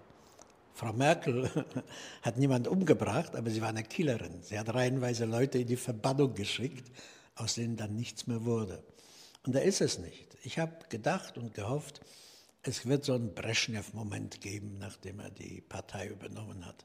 Frau 0.73 0.95
Merkel 0.95 1.51
hat 2.23 2.39
niemand 2.39 2.67
umgebracht, 2.67 3.37
aber 3.37 3.51
sie 3.51 3.61
war 3.61 3.69
eine 3.69 3.85
Killerin. 3.85 4.43
Sie 4.43 4.59
hat 4.59 4.73
reihenweise 4.73 5.27
Leute 5.27 5.59
in 5.59 5.67
die 5.67 5.77
Verbannung 5.77 6.35
geschickt, 6.35 6.91
aus 7.35 7.55
denen 7.55 7.77
dann 7.77 7.97
nichts 7.97 8.27
mehr 8.27 8.47
wurde. 8.47 8.83
Und 9.45 9.55
da 9.55 9.59
ist 9.59 9.83
es 9.83 9.99
nicht. 9.99 10.37
Ich 10.43 10.59
habe 10.59 10.73
gedacht 10.89 11.37
und 11.37 11.53
gehofft, 11.53 12.01
es 12.63 12.87
wird 12.87 13.05
so 13.05 13.15
einen 13.15 13.35
Brezhnev-Moment 13.35 14.41
geben, 14.41 14.79
nachdem 14.79 15.21
er 15.21 15.31
die 15.31 15.61
Partei 15.61 16.09
übernommen 16.09 16.67
hat. 16.67 16.85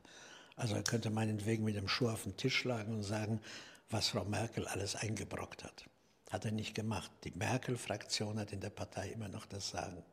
Also 0.56 0.76
er 0.76 0.84
könnte 0.84 1.10
meinetwegen 1.10 1.64
mit 1.64 1.76
dem 1.76 1.88
Schuh 1.88 2.10
auf 2.10 2.24
den 2.24 2.38
Tisch 2.38 2.58
schlagen 2.58 2.96
und 2.96 3.04
sagen, 3.04 3.42
was 3.90 4.10
Frau 4.10 4.24
Merkel 4.24 4.68
alles 4.68 4.96
eingebrockt 4.96 5.64
hat. 5.64 5.86
Hat 6.30 6.46
er 6.46 6.52
nicht 6.52 6.76
gemacht. 6.76 7.12
Die 7.24 7.32
Merkel-Fraktion 7.32 8.40
hat 8.40 8.54
in 8.54 8.60
der 8.60 8.70
Partei 8.70 9.10
immer 9.10 9.30
noch 9.30 9.46
das 9.46 9.70
Sagen. 9.70 10.04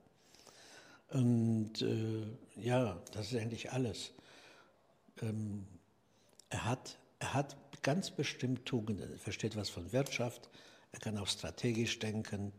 Und 1.11 1.83
äh, 1.83 2.27
ja, 2.57 3.01
das 3.13 3.33
ist 3.33 3.41
eigentlich 3.41 3.73
alles. 3.73 4.13
Ähm, 5.21 5.67
er, 6.49 6.65
hat, 6.65 6.99
er 7.19 7.35
hat 7.35 7.57
ganz 7.83 8.11
bestimmt 8.11 8.67
Tugenden. 8.67 9.13
Er 9.13 9.19
versteht 9.19 9.57
was 9.57 9.71
von 9.71 9.93
Wirtschaft, 9.93 10.49
er 10.93 11.01
kann 11.01 11.19
auch 11.19 11.27
strategisch 11.27 11.99
denken. 11.99 12.53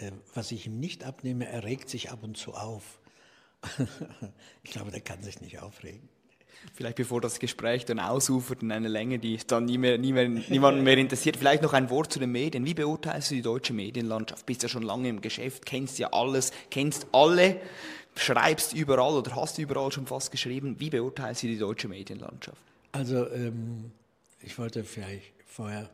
Äh, 0.00 0.12
was 0.34 0.52
ich 0.52 0.66
ihm 0.66 0.80
nicht 0.80 1.04
abnehme, 1.04 1.48
er 1.48 1.64
regt 1.64 1.88
sich 1.88 2.10
ab 2.10 2.22
und 2.22 2.36
zu 2.36 2.54
auf. 2.54 2.98
ich 4.62 4.70
glaube, 4.70 4.90
der 4.90 5.00
kann 5.00 5.22
sich 5.22 5.40
nicht 5.40 5.60
aufregen 5.60 6.08
vielleicht 6.74 6.96
bevor 6.96 7.20
das 7.20 7.38
Gespräch 7.38 7.84
dann 7.84 7.98
ausufert 7.98 8.62
in 8.62 8.72
eine 8.72 8.88
Länge, 8.88 9.18
die 9.18 9.38
dann 9.46 9.64
nie 9.64 9.78
mehr, 9.78 9.98
nie 9.98 10.12
mehr, 10.12 10.28
niemanden 10.28 10.82
mehr 10.82 10.98
interessiert, 10.98 11.36
vielleicht 11.36 11.62
noch 11.62 11.72
ein 11.72 11.90
Wort 11.90 12.12
zu 12.12 12.18
den 12.18 12.32
Medien. 12.32 12.64
Wie 12.64 12.74
beurteilst 12.74 13.30
du 13.30 13.34
die 13.34 13.42
deutsche 13.42 13.72
Medienlandschaft? 13.72 14.46
Bist 14.46 14.62
ja 14.62 14.68
schon 14.68 14.82
lange 14.82 15.08
im 15.08 15.20
Geschäft, 15.20 15.66
kennst 15.66 15.98
ja 15.98 16.12
alles, 16.12 16.52
kennst 16.70 17.06
alle, 17.12 17.60
schreibst 18.16 18.74
überall 18.74 19.14
oder 19.14 19.34
hast 19.36 19.58
überall 19.58 19.90
schon 19.92 20.06
fast 20.06 20.30
geschrieben. 20.30 20.76
Wie 20.78 20.90
beurteilst 20.90 21.42
du 21.42 21.46
die 21.46 21.58
deutsche 21.58 21.88
Medienlandschaft? 21.88 22.60
Also 22.92 23.28
ähm, 23.30 23.92
ich 24.40 24.58
wollte 24.58 24.84
vielleicht 24.84 25.32
vorher 25.46 25.88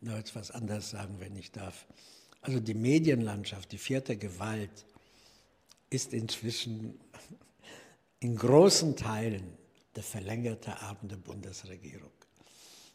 noch 0.00 0.16
etwas 0.16 0.50
anderes 0.50 0.90
sagen, 0.90 1.16
wenn 1.18 1.36
ich 1.36 1.50
darf. 1.50 1.86
Also 2.46 2.60
die 2.60 2.74
Medienlandschaft, 2.74 3.72
die 3.72 3.78
vierte 3.78 4.16
Gewalt, 4.16 4.86
ist 5.90 6.12
inzwischen 6.12 6.96
in 8.20 8.36
großen 8.36 8.94
Teilen 8.94 9.58
der 9.96 10.04
verlängerte 10.04 10.78
Arm 10.78 11.08
der 11.08 11.16
Bundesregierung. 11.16 12.12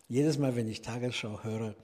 Jedes 0.08 0.38
Mal, 0.38 0.56
wenn 0.56 0.70
ich 0.70 0.82
Tagesschau 0.82 1.44
höre, 1.44 1.76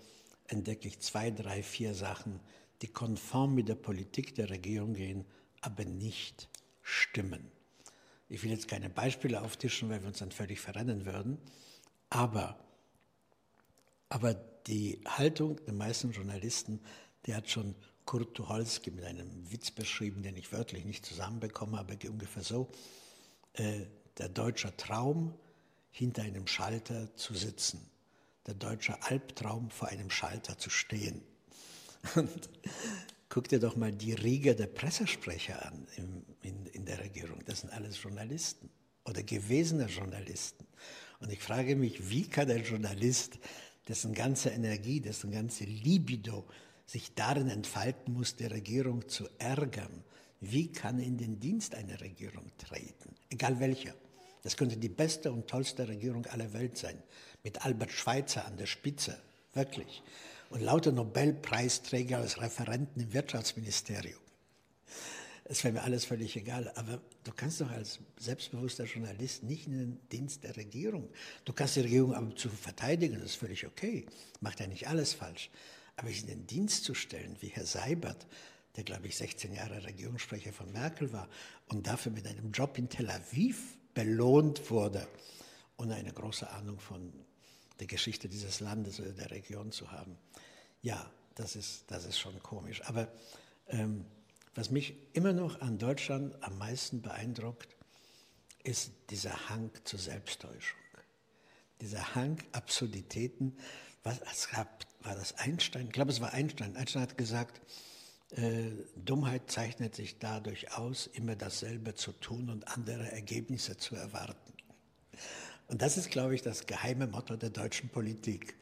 entdecke 0.48 0.88
ich 0.88 1.02
zwei, 1.02 1.30
drei, 1.30 1.62
vier 1.62 1.94
Sachen, 1.94 2.40
die 2.82 2.88
konform 2.88 3.54
mit 3.56 3.68
der 3.68 3.76
Politik 3.76 4.34
der 4.36 4.50
Regierung 4.50 4.94
gehen, 4.94 5.26
aber 5.60 5.84
nicht 5.84 6.48
stimmen. 6.84 7.52
Ich 8.30 8.44
will 8.44 8.52
jetzt 8.52 8.70
keine 8.70 8.90
Beispiele 8.90 9.42
auftischen, 9.42 9.90
weil 9.90 10.00
wir 10.00 10.08
uns 10.08 10.20
dann 10.20 10.32
völlig 10.32 10.62
verrennen 10.62 11.06
würden, 11.06 11.38
aber, 12.10 12.58
aber 14.08 14.36
die 14.68 15.02
Haltung 15.06 15.58
der 15.66 15.74
meisten 15.74 16.12
Journalisten, 16.12 16.80
die 17.28 17.36
hat 17.36 17.50
schon 17.50 17.76
Kurt 18.06 18.36
Tucholsky 18.36 18.90
mit 18.90 19.04
einem 19.04 19.30
Witz 19.52 19.70
beschrieben, 19.70 20.24
den 20.24 20.38
ich 20.38 20.52
wörtlich 20.54 20.86
nicht 20.86 21.06
zusammenbekomme, 21.06 21.78
aber 21.78 21.94
ungefähr 22.10 22.44
so. 22.44 22.72
Äh, 23.54 23.82
der 24.18 24.30
deutsche 24.30 24.76
Traum, 24.78 25.34
hinter 25.92 26.22
einem 26.24 26.48
Schalter 26.48 27.14
zu 27.16 27.34
sitzen, 27.34 27.82
der 28.46 28.54
deutsche 28.54 29.02
Albtraum, 29.04 29.70
vor 29.70 29.90
einem 29.90 30.10
Schalter 30.10 30.58
zu 30.58 30.70
stehen. 30.70 31.22
Und 32.16 32.50
guck 33.30 33.50
dir 33.50 33.60
doch 33.60 33.76
mal 33.76 33.92
die 33.92 34.14
Riege 34.14 34.56
der 34.56 34.68
Pressesprecher 34.68 35.66
an 35.66 35.88
in, 35.98 36.26
in, 36.44 36.66
in 36.68 36.86
der 36.86 37.00
Regierung. 37.00 37.44
Das 37.46 37.62
sind 37.62 37.74
alles 37.74 38.02
Journalisten 38.02 38.70
oder 39.06 39.22
gewesene 39.22 39.88
Journalisten. 39.88 40.66
Und 41.20 41.32
ich 41.32 41.40
frage 41.40 41.76
mich, 41.76 42.10
wie 42.10 42.28
kann 42.28 42.50
ein 42.50 42.64
Journalist, 42.64 43.40
dessen 43.88 44.14
ganze 44.14 44.50
Energie, 44.50 45.02
dessen 45.02 45.32
ganze 45.32 45.64
Libido 45.64 46.46
sich 46.88 47.14
darin 47.14 47.50
entfalten 47.50 48.14
muss, 48.14 48.36
die 48.36 48.46
Regierung 48.46 49.08
zu 49.08 49.30
ärgern, 49.38 50.04
wie 50.40 50.72
kann 50.72 51.00
in 51.00 51.18
den 51.18 51.40
Dienst 51.40 51.76
einer 51.76 52.00
Regierung 52.00 52.50
treten, 52.58 53.14
egal 53.30 53.60
welcher? 53.60 53.94
Das 54.44 54.56
könnte 54.56 54.78
die 54.78 54.90
beste 54.90 55.32
und 55.32 55.48
tollste 55.48 55.88
Regierung 55.88 56.26
aller 56.28 56.54
Welt 56.54 56.78
sein, 56.78 56.98
mit 57.44 57.66
Albert 57.66 57.92
Schweitzer 57.92 58.46
an 58.46 58.56
der 58.58 58.68
Spitze, 58.68 59.20
wirklich. 59.54 60.02
Und 60.50 60.62
lauter 60.62 60.94
Nobelpreisträger 60.94 62.20
als 62.20 62.42
Referenten 62.42 63.02
im 63.02 63.14
Wirtschaftsministerium. 63.14 64.22
Es 65.50 65.64
wäre 65.64 65.74
mir 65.74 65.84
alles 65.84 66.06
völlig 66.06 66.36
egal, 66.36 66.72
aber 66.76 67.02
du 67.24 67.32
kannst 67.34 67.60
doch 67.62 67.72
als 67.72 68.00
selbstbewusster 68.18 68.84
Journalist 68.84 69.44
nicht 69.44 69.68
in 69.68 69.78
den 69.78 70.00
Dienst 70.10 70.44
der 70.44 70.56
Regierung. 70.56 71.10
Du 71.46 71.54
kannst 71.54 71.76
die 71.78 71.82
Regierung 71.82 72.14
aber 72.14 72.36
zu 72.36 72.50
verteidigen, 72.50 73.16
das 73.16 73.32
ist 73.32 73.36
völlig 73.36 73.66
okay, 73.66 74.06
macht 74.40 74.60
ja 74.60 74.68
nicht 74.68 74.88
alles 74.88 75.14
falsch. 75.14 75.50
Aber 75.98 76.08
sich 76.08 76.22
in 76.22 76.28
den 76.28 76.48
Dienst 76.48 76.86
zu 76.86 76.94
stellen, 76.94 77.36
wie 77.42 77.48
Herr 77.48 77.66
Seibert, 77.66 78.26
der, 78.76 78.84
glaube 78.84 79.08
ich, 79.08 79.18
16 79.18 79.54
Jahre 79.54 79.84
Regierungssprecher 79.84 80.54
von 80.54 80.72
Merkel 80.72 81.12
war 81.12 81.28
und 81.68 81.88
dafür 81.88 82.12
mit 82.12 82.28
einem 82.28 82.52
Job 82.52 82.78
in 82.78 82.88
Tel 82.88 83.10
Aviv 83.10 83.78
belohnt 83.94 84.70
wurde, 84.70 85.08
ohne 85.78 85.96
eine 85.96 86.14
große 86.14 86.50
Ahnung 86.50 86.80
von 86.80 87.12
der 87.80 87.88
Geschichte 87.88 88.30
dieses 88.30 88.60
Landes 88.60 89.00
oder 89.00 89.12
der 89.12 89.32
Region 89.32 89.72
zu 89.72 89.92
haben. 89.92 90.18
Ja, 90.82 91.12
das 91.36 91.56
ist, 91.56 91.86
das 91.88 92.06
ist 92.06 92.20
schon 92.20 92.42
komisch. 92.42 92.82
Aber 92.86 93.12
ähm, 93.68 94.06
was 94.56 94.72
mich 94.72 94.96
immer 95.14 95.34
noch 95.34 95.62
an 95.62 95.78
Deutschland 95.78 96.36
am 96.44 96.58
meisten 96.58 97.02
beeindruckt, 97.02 97.76
ist 98.64 98.92
dieser 99.10 99.50
Hang 99.50 99.72
zur 99.84 100.00
Selbsttäuschung. 100.00 100.80
Dieser 101.80 102.16
Hang, 102.16 102.42
Absurditäten. 102.54 103.56
Was, 104.04 104.20
es 104.32 104.50
gab, 104.50 104.87
war 105.04 105.16
das 105.16 105.38
Einstein? 105.38 105.88
Ich 105.88 105.94
glaube, 105.94 106.12
es 106.12 106.22
war 106.22 106.34
Einstein. 106.34 106.76
Einstein 106.76 107.02
hat 107.02 107.18
gesagt, 107.18 107.62
äh, 108.32 108.72
Dummheit 108.96 109.50
zeichnet 109.50 109.96
sich 109.96 110.20
dadurch 110.20 110.74
aus, 110.78 111.08
immer 111.08 111.36
dasselbe 111.36 111.96
zu 111.96 112.12
tun 112.12 112.50
und 112.50 112.68
andere 112.68 113.12
Ergebnisse 113.12 113.78
zu 113.78 113.96
erwarten. 113.96 114.54
Und 115.68 115.82
das 115.82 115.98
ist, 115.98 116.10
glaube 116.10 116.36
ich, 116.36 116.42
das 116.42 116.66
geheime 116.66 117.08
Motto 117.08 117.36
der 117.36 117.50
deutschen 117.50 117.90
Politik. 117.90 118.56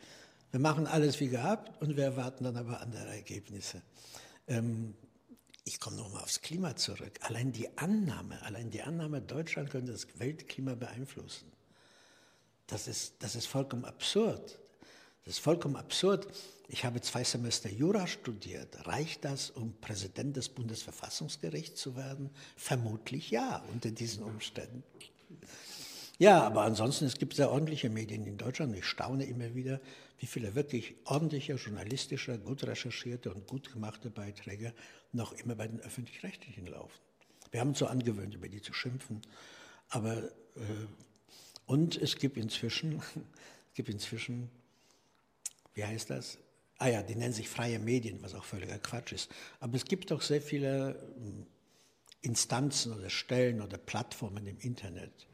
Wir 0.52 0.60
machen 0.60 0.88
alles 0.88 1.20
wie 1.20 1.28
gehabt 1.28 1.82
und 1.82 1.98
wir 1.98 2.04
erwarten 2.04 2.44
dann 2.44 2.58
aber 2.58 2.82
andere 2.82 3.08
Ergebnisse. 3.08 3.82
Ähm, 4.48 4.96
ich 5.64 5.80
komme 5.80 5.98
nochmal 5.98 6.22
aufs 6.22 6.42
Klima 6.42 6.76
zurück. 6.76 7.20
Allein 7.22 7.52
die 7.52 7.76
Annahme, 7.78 8.42
allein 8.44 8.70
die 8.70 8.84
Annahme, 8.84 9.22
Deutschland 9.22 9.72
könnte 9.72 9.92
das 9.92 10.08
Weltklima 10.20 10.76
beeinflussen. 10.76 11.52
Das 12.68 12.88
ist, 12.88 13.16
das 13.20 13.36
ist 13.36 13.48
vollkommen 13.48 13.86
absurd. 13.86 14.60
Das 15.26 15.36
ist 15.36 15.40
vollkommen 15.40 15.76
absurd. 15.76 16.28
Ich 16.68 16.86
habe 16.86 17.02
zwei 17.02 17.24
Semester 17.24 17.68
Jura 17.68 18.06
studiert. 18.06 18.86
Reicht 18.86 19.26
das, 19.26 19.50
um 19.50 19.74
Präsident 19.82 20.38
des 20.38 20.50
Bundesverfassungsgerichts 20.50 21.82
zu 21.82 21.96
werden? 21.96 22.30
Vermutlich 22.56 23.32
ja, 23.32 23.64
unter 23.74 23.90
diesen 23.90 24.24
Umständen. 24.24 24.84
Ja, 26.20 26.44
aber 26.44 26.62
ansonsten, 26.62 27.06
es 27.06 27.18
gibt 27.18 27.34
sehr 27.34 27.52
ordentliche 27.52 27.90
Medien 27.90 28.26
in 28.28 28.38
Deutschland. 28.38 28.76
Ich 28.76 28.86
staune 28.86 29.26
immer 29.26 29.56
wieder, 29.56 29.82
wie 30.20 30.28
viele 30.28 30.54
wirklich 30.54 30.94
ordentliche, 31.06 31.56
journalistische, 31.56 32.38
gut 32.38 32.64
recherchierte 32.64 33.34
und 33.34 33.48
gut 33.48 33.74
gemachte 33.74 34.12
Beiträge 34.12 34.74
noch 35.12 35.34
immer 35.34 35.56
bei 35.56 35.68
den 35.68 35.80
Öffentlich-Rechtlichen 35.82 36.68
laufen. 36.68 37.00
Wir 37.50 37.62
haben 37.62 37.70
uns 37.70 37.80
so 37.80 37.88
angewöhnt, 37.88 38.36
über 38.36 38.48
die 38.48 38.62
zu 38.62 38.74
schimpfen. 38.74 39.22
Aber, 39.90 40.18
äh, 40.18 40.30
und 41.66 41.98
es 41.98 42.16
gibt 42.18 42.38
inzwischen, 42.38 43.00
es 43.70 43.74
gibt 43.74 43.90
inzwischen 43.90 44.52
wie 45.76 45.86
heißt 45.86 46.10
das? 46.10 46.40
Ah 46.78 46.88
ja, 46.88 47.04
die 47.04 47.16
nennen 47.16 47.34
sich 47.34 47.48
freie 47.48 47.80
Medien, 47.80 48.22
was 48.22 48.34
auch 48.34 48.44
völliger 48.44 48.80
Quatsch 48.80 49.14
ist. 49.14 49.32
Aber 49.60 49.76
es 49.76 49.86
gibt 49.86 50.12
doch 50.12 50.22
sehr 50.22 50.42
viele 50.42 51.00
hm, 51.16 51.46
Instanzen 52.22 52.92
oder 52.94 53.10
Stellen 53.10 53.62
oder 53.62 53.78
Plattformen 53.78 54.48
im 54.48 54.58
Internet, 54.60 55.28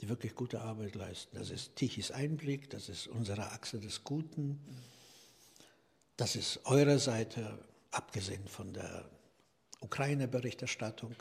die 0.00 0.08
wirklich 0.08 0.34
gute 0.34 0.60
Arbeit 0.60 0.94
leisten. 0.94 1.36
Das 1.36 1.50
ist 1.50 1.74
Tichys 1.76 2.10
Einblick, 2.10 2.70
das 2.70 2.88
ist 2.88 3.08
unsere 3.08 3.50
Achse 3.52 3.80
des 3.80 4.04
Guten, 4.04 4.60
das 6.16 6.36
ist 6.36 6.60
eure 6.64 6.98
Seite, 6.98 7.58
abgesehen 7.90 8.46
von 8.46 8.72
der 8.72 9.08
Ukraine-Berichterstattung. 9.80 11.14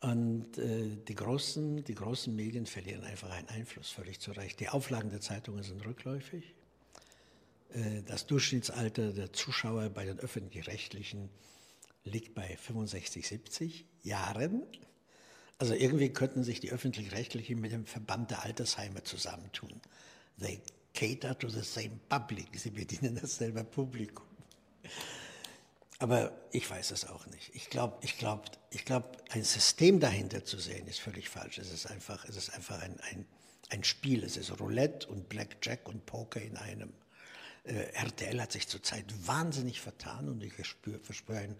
Und 0.00 0.58
äh, 0.58 0.96
die, 1.06 1.14
großen, 1.14 1.84
die 1.84 1.94
großen 1.94 2.34
Medien 2.34 2.66
verlieren 2.66 3.04
einfach 3.04 3.30
einen 3.30 3.48
Einfluss, 3.48 3.90
völlig 3.90 4.20
zu 4.20 4.32
Recht. 4.32 4.58
Die 4.58 4.68
Auflagen 4.68 5.10
der 5.10 5.20
Zeitungen 5.20 5.62
sind 5.62 5.84
rückläufig. 5.86 6.54
Äh, 7.74 8.02
das 8.02 8.26
Durchschnittsalter 8.26 9.12
der 9.12 9.32
Zuschauer 9.32 9.88
bei 9.90 10.04
den 10.04 10.18
öffentlich-rechtlichen 10.18 11.30
liegt 12.04 12.34
bei 12.34 12.56
65, 12.56 13.26
70 13.26 13.86
Jahren. 14.02 14.62
Also 15.58 15.74
irgendwie 15.74 16.12
könnten 16.12 16.42
sich 16.42 16.60
die 16.60 16.72
öffentlich-rechtlichen 16.72 17.60
mit 17.60 17.72
dem 17.72 17.86
Verband 17.86 18.30
der 18.30 18.42
Altersheime 18.42 19.04
zusammentun. 19.04 19.80
They 20.40 20.60
cater 20.94 21.38
to 21.38 21.48
the 21.48 21.62
same 21.62 22.00
public. 22.08 22.48
Sie 22.54 22.70
bedienen 22.70 23.18
dasselbe 23.20 23.62
Publikum. 23.64 24.26
Aber 25.98 26.32
ich 26.50 26.68
weiß 26.68 26.90
es 26.90 27.06
auch 27.06 27.26
nicht. 27.26 27.54
Ich 27.54 27.70
glaube, 27.70 27.96
ich 28.00 28.18
glaub, 28.18 28.50
ich 28.70 28.84
glaub, 28.84 29.22
ein 29.30 29.44
System 29.44 30.00
dahinter 30.00 30.44
zu 30.44 30.58
sehen, 30.58 30.88
ist 30.88 30.98
völlig 30.98 31.28
falsch. 31.28 31.58
Es 31.58 31.72
ist 31.72 31.86
einfach, 31.86 32.24
es 32.24 32.36
ist 32.36 32.50
einfach 32.50 32.82
ein, 32.82 32.98
ein, 33.12 33.24
ein 33.68 33.84
Spiel. 33.84 34.24
Es 34.24 34.36
ist 34.36 34.58
Roulette 34.58 35.06
und 35.06 35.28
Blackjack 35.28 35.88
und 35.88 36.04
Poker 36.04 36.42
in 36.42 36.56
einem. 36.56 36.92
Äh, 37.64 37.92
RTL 37.94 38.40
hat 38.40 38.52
sich 38.52 38.68
zurzeit 38.68 39.04
wahnsinnig 39.26 39.80
vertan 39.80 40.28
und 40.28 40.42
ich 40.42 40.52
verspüre, 40.52 41.38
einen 41.38 41.56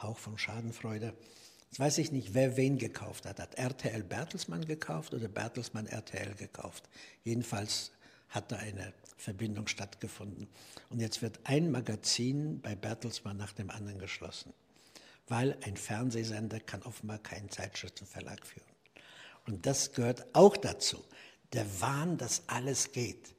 Hauch 0.00 0.18
von 0.18 0.38
Schadenfreude. 0.38 1.14
Jetzt 1.70 1.80
weiß 1.80 1.98
ich 1.98 2.12
nicht, 2.12 2.34
wer 2.34 2.56
wen 2.56 2.78
gekauft 2.78 3.26
hat. 3.26 3.38
Hat 3.38 3.54
RTL 3.54 4.02
Bertelsmann 4.02 4.64
gekauft 4.64 5.14
oder 5.14 5.28
Bertelsmann 5.28 5.86
RTL 5.86 6.34
gekauft? 6.34 6.88
Jedenfalls 7.24 7.92
hat 8.28 8.50
da 8.50 8.56
eine 8.56 8.92
Verbindung 9.16 9.68
stattgefunden. 9.68 10.48
Und 10.90 11.00
jetzt 11.00 11.22
wird 11.22 11.40
ein 11.44 11.70
Magazin 11.70 12.60
bei 12.60 12.74
Bertelsmann 12.74 13.36
nach 13.36 13.52
dem 13.52 13.70
anderen 13.70 13.98
geschlossen, 13.98 14.52
weil 15.28 15.56
ein 15.62 15.76
Fernsehsender 15.76 16.60
kann 16.60 16.82
offenbar 16.82 17.18
keinen 17.18 17.50
Zeitschriftenverlag 17.50 18.44
führen. 18.46 18.66
Und 19.46 19.66
das 19.66 19.92
gehört 19.92 20.26
auch 20.34 20.56
dazu. 20.56 21.02
Der 21.52 21.66
Wahn, 21.80 22.16
dass 22.16 22.42
alles 22.48 22.92
geht. 22.92 23.34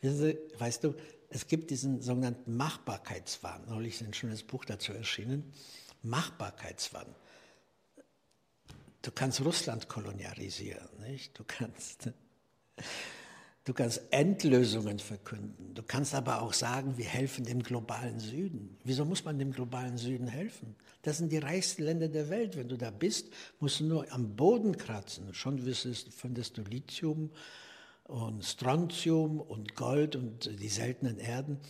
Weißt 0.00 0.84
du, 0.84 0.94
es 1.28 1.46
gibt 1.46 1.70
diesen 1.70 2.00
sogenannten 2.00 2.56
Machbarkeitswahn. 2.56 3.66
Neulich 3.68 3.94
ist 3.94 4.02
ein 4.02 4.14
schönes 4.14 4.42
Buch 4.42 4.64
dazu 4.64 4.92
erschienen. 4.92 5.52
Machbarkeitswahn. 6.02 7.14
Du 9.02 9.10
kannst 9.10 9.40
Russland 9.42 9.88
kolonialisieren, 9.88 10.88
nicht? 11.00 11.38
Du 11.38 11.44
kannst 11.46 12.10
Du 13.68 13.74
kannst 13.74 14.00
Endlösungen 14.12 14.98
verkünden. 14.98 15.74
Du 15.74 15.82
kannst 15.82 16.14
aber 16.14 16.40
auch 16.40 16.54
sagen, 16.54 16.96
wir 16.96 17.04
helfen 17.04 17.44
dem 17.44 17.62
globalen 17.62 18.18
Süden. 18.18 18.78
Wieso 18.82 19.04
muss 19.04 19.26
man 19.26 19.38
dem 19.38 19.52
globalen 19.52 19.98
Süden 19.98 20.26
helfen? 20.26 20.74
Das 21.02 21.18
sind 21.18 21.30
die 21.32 21.36
reichsten 21.36 21.82
Länder 21.82 22.08
der 22.08 22.30
Welt. 22.30 22.56
Wenn 22.56 22.70
du 22.70 22.78
da 22.78 22.90
bist, 22.90 23.30
musst 23.60 23.80
du 23.80 23.84
nur 23.84 24.10
am 24.10 24.36
Boden 24.36 24.78
kratzen. 24.78 25.34
Schon 25.34 25.58
findest 25.58 26.56
du 26.56 26.62
Lithium 26.62 27.30
und 28.08 28.42
Strontium 28.42 29.38
und 29.38 29.76
Gold 29.76 30.16
und 30.16 30.60
die 30.60 30.68
seltenen 30.68 31.18
Erden. 31.18 31.60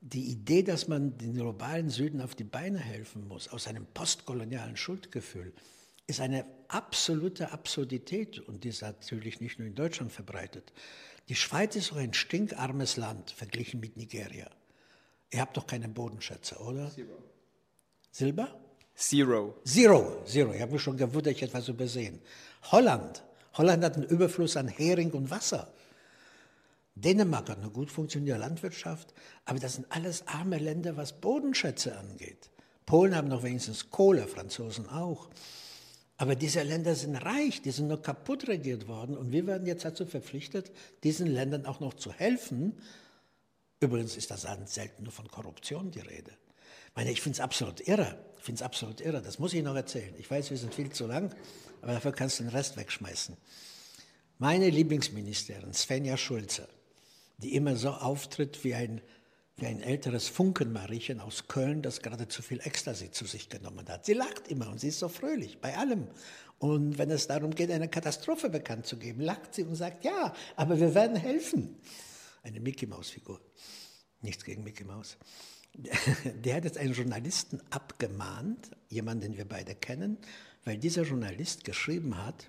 Die 0.00 0.30
Idee, 0.30 0.62
dass 0.62 0.86
man 0.86 1.18
den 1.18 1.34
globalen 1.34 1.90
Süden 1.90 2.20
auf 2.20 2.34
die 2.36 2.44
Beine 2.44 2.78
helfen 2.78 3.26
muss, 3.26 3.48
aus 3.48 3.66
einem 3.66 3.86
postkolonialen 3.86 4.76
Schuldgefühl, 4.76 5.52
ist 6.06 6.20
eine 6.20 6.44
absolute 6.68 7.50
Absurdität 7.52 8.38
und 8.38 8.64
die 8.64 8.68
ist 8.68 8.82
natürlich 8.82 9.40
nicht 9.40 9.58
nur 9.58 9.66
in 9.66 9.74
Deutschland 9.74 10.12
verbreitet. 10.12 10.72
Die 11.28 11.34
Schweiz 11.34 11.74
ist 11.74 11.90
doch 11.90 11.96
ein 11.96 12.14
stinkarmes 12.14 12.96
Land 12.96 13.30
verglichen 13.30 13.80
mit 13.80 13.96
Nigeria. 13.96 14.48
Ihr 15.30 15.40
habt 15.40 15.56
doch 15.56 15.66
keine 15.66 15.88
Bodenschätze, 15.88 16.56
oder? 16.58 16.90
Zero. 16.90 17.22
Silber? 18.10 18.60
Zero. 18.94 19.60
Zero, 19.64 20.22
zero. 20.24 20.52
Ich 20.52 20.60
habe 20.60 20.72
mich 20.72 20.82
schon 20.82 20.96
gewundert, 20.96 21.34
ich 21.34 21.42
etwas 21.42 21.68
übersehen. 21.68 22.20
Holland. 22.70 23.22
Holland 23.54 23.84
hat 23.84 23.96
einen 23.96 24.06
Überfluss 24.06 24.56
an 24.56 24.68
Hering 24.68 25.10
und 25.12 25.30
Wasser. 25.30 25.72
Dänemark 27.00 27.48
hat 27.48 27.58
eine 27.58 27.70
gut 27.70 27.90
funktionierende 27.90 28.44
Landwirtschaft, 28.46 29.14
aber 29.44 29.58
das 29.58 29.74
sind 29.74 29.86
alles 29.90 30.26
arme 30.26 30.58
Länder, 30.58 30.96
was 30.96 31.20
Bodenschätze 31.20 31.96
angeht. 31.96 32.50
Polen 32.86 33.14
haben 33.14 33.28
noch 33.28 33.42
wenigstens 33.42 33.90
Kohle, 33.90 34.26
Franzosen 34.26 34.88
auch. 34.88 35.28
Aber 36.16 36.34
diese 36.34 36.62
Länder 36.62 36.94
sind 36.94 37.16
reich, 37.16 37.62
die 37.62 37.70
sind 37.70 37.88
nur 37.88 38.02
kaputt 38.02 38.48
regiert 38.48 38.88
worden 38.88 39.16
und 39.16 39.30
wir 39.30 39.46
werden 39.46 39.66
jetzt 39.66 39.84
dazu 39.84 40.04
verpflichtet, 40.04 40.72
diesen 41.04 41.28
Ländern 41.28 41.64
auch 41.66 41.80
noch 41.80 41.94
zu 41.94 42.12
helfen. 42.12 42.80
Übrigens 43.78 44.16
ist 44.16 44.30
das 44.30 44.46
selten 44.64 45.04
nur 45.04 45.12
von 45.12 45.28
Korruption 45.28 45.92
die 45.92 46.00
Rede. 46.00 46.32
Ich 46.88 46.96
meine, 46.96 47.12
ich 47.12 47.20
finde 47.20 47.36
es 47.36 47.40
absolut 47.40 47.86
irre. 47.86 48.18
Ich 48.38 48.44
finde 48.44 48.58
es 48.58 48.62
absolut 48.62 49.00
irre. 49.00 49.22
Das 49.22 49.38
muss 49.38 49.54
ich 49.54 49.62
noch 49.62 49.76
erzählen. 49.76 50.12
Ich 50.18 50.28
weiß, 50.28 50.50
wir 50.50 50.56
sind 50.56 50.74
viel 50.74 50.90
zu 50.90 51.06
lang, 51.06 51.32
aber 51.82 51.92
dafür 51.92 52.12
kannst 52.12 52.40
du 52.40 52.44
den 52.44 52.50
Rest 52.50 52.76
wegschmeißen. 52.76 53.36
Meine 54.38 54.70
Lieblingsministerin 54.70 55.72
Svenja 55.74 56.16
Schulze, 56.16 56.68
die 57.38 57.54
immer 57.54 57.76
so 57.76 57.90
auftritt 57.90 58.64
wie 58.64 58.74
ein 58.74 59.00
wie 59.58 59.66
ein 59.66 59.80
älteres 59.80 60.28
Funkenmariechen 60.28 61.20
aus 61.20 61.48
Köln, 61.48 61.82
das 61.82 62.00
gerade 62.00 62.28
zu 62.28 62.42
viel 62.42 62.60
Ecstasy 62.60 63.10
zu 63.10 63.26
sich 63.26 63.48
genommen 63.48 63.88
hat. 63.88 64.06
Sie 64.06 64.12
lacht 64.12 64.48
immer 64.48 64.68
und 64.68 64.78
sie 64.78 64.88
ist 64.88 65.00
so 65.00 65.08
fröhlich 65.08 65.60
bei 65.60 65.76
allem. 65.76 66.06
Und 66.58 66.98
wenn 66.98 67.10
es 67.10 67.26
darum 67.26 67.54
geht, 67.54 67.70
eine 67.70 67.88
Katastrophe 67.88 68.50
bekannt 68.50 68.86
zu 68.86 68.98
geben, 68.98 69.20
lacht 69.20 69.54
sie 69.54 69.64
und 69.64 69.74
sagt, 69.74 70.04
ja, 70.04 70.32
aber 70.56 70.78
wir 70.78 70.94
werden 70.94 71.16
helfen. 71.16 71.76
Eine 72.42 72.60
Mickey-Maus-Figur. 72.60 73.40
Nichts 74.22 74.44
gegen 74.44 74.62
Mickey 74.62 74.84
Maus. 74.84 75.16
Der 76.24 76.56
hat 76.56 76.64
jetzt 76.64 76.78
einen 76.78 76.94
Journalisten 76.94 77.60
abgemahnt, 77.70 78.70
jemanden, 78.88 79.22
den 79.22 79.36
wir 79.36 79.44
beide 79.44 79.74
kennen, 79.74 80.18
weil 80.64 80.78
dieser 80.78 81.02
Journalist 81.02 81.64
geschrieben 81.64 82.16
hat, 82.16 82.48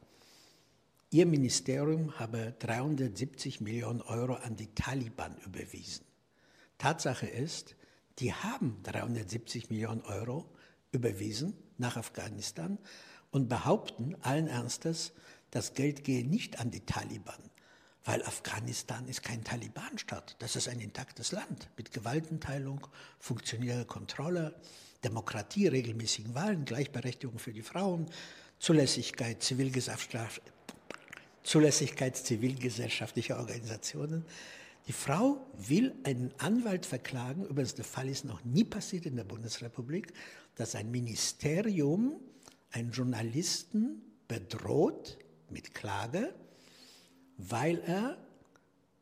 Ihr 1.12 1.26
Ministerium 1.26 2.20
habe 2.20 2.54
370 2.60 3.62
Millionen 3.62 4.04
Euro 4.04 4.36
an 4.36 4.56
die 4.56 4.68
Taliban 4.76 5.36
überwiesen. 5.44 6.06
Tatsache 6.78 7.26
ist, 7.26 7.76
die 8.20 8.32
haben 8.32 8.78
370 8.84 9.72
Millionen 9.72 10.02
Euro 10.02 10.46
überwiesen 10.92 11.58
nach 11.80 11.98
Afghanistan 11.98 12.78
und 13.32 13.50
behaupten 13.50 14.18
allen 14.22 14.48
Ernstes, 14.48 15.14
das 15.50 15.74
Geld 15.74 16.04
gehe 16.04 16.24
nicht 16.24 16.60
an 16.60 16.70
die 16.70 16.86
Taliban, 16.86 17.42
weil 18.06 18.22
Afghanistan 18.22 19.08
ist 19.08 19.24
kein 19.24 19.44
Taliban-Staat. 19.44 20.36
Das 20.38 20.56
ist 20.56 20.68
ein 20.68 20.80
intaktes 20.80 21.32
Land 21.32 21.70
mit 21.76 21.92
Gewaltenteilung, 21.92 22.86
funktionierender 23.18 23.86
Kontrolle, 23.86 24.54
Demokratie, 25.04 25.70
regelmäßigen 25.70 26.36
Wahlen, 26.36 26.66
Gleichberechtigung 26.66 27.40
für 27.40 27.52
die 27.52 27.64
Frauen, 27.64 28.06
Zulässigkeit, 28.60 29.42
Zulässigkeit 31.44 32.16
zivilgesellschaftlicher 32.16 33.40
Organisationen. 33.40 34.26
Die 34.88 34.94
Frau 34.94 35.46
will 35.56 35.94
einen 36.04 36.34
Anwalt 36.38 36.86
verklagen, 36.86 37.46
übrigens 37.46 37.76
der 37.76 37.86
Fall 37.86 38.10
ist 38.10 38.26
noch 38.26 38.44
nie 38.44 38.64
passiert 38.64 39.06
in 39.06 39.16
der 39.16 39.24
Bundesrepublik, 39.24 40.14
dass 40.56 40.76
ein 40.76 40.90
Ministerium 40.92 42.20
einen 42.72 42.92
Journalisten 42.92 44.02
bedroht 44.28 45.18
mit 45.50 45.74
Klage, 45.74 46.34
weil 47.38 47.80
er 47.86 48.18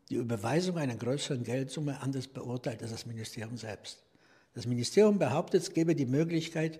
die 0.09 0.15
Überweisung 0.15 0.77
einer 0.77 0.95
größeren 0.95 1.43
Geldsumme 1.43 1.99
anders 2.01 2.27
beurteilt 2.27 2.81
als 2.81 2.91
das 2.91 3.05
Ministerium 3.05 3.57
selbst. 3.57 4.03
Das 4.53 4.65
Ministerium 4.65 5.19
behauptet, 5.19 5.63
es 5.63 5.73
gebe 5.73 5.95
die 5.95 6.05
Möglichkeit, 6.05 6.79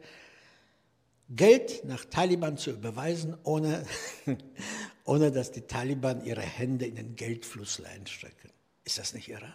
Geld 1.29 1.83
nach 1.83 2.05
Taliban 2.05 2.57
zu 2.57 2.71
überweisen, 2.71 3.37
ohne, 3.43 3.85
ohne 5.03 5.31
dass 5.31 5.51
die 5.51 5.61
Taliban 5.61 6.23
ihre 6.23 6.41
Hände 6.41 6.85
in 6.85 6.95
den 6.95 7.15
Geldfluss 7.15 7.81
einstrecken. 7.83 8.49
Ist 8.85 8.97
das 8.97 9.13
nicht 9.13 9.27
irre? 9.27 9.53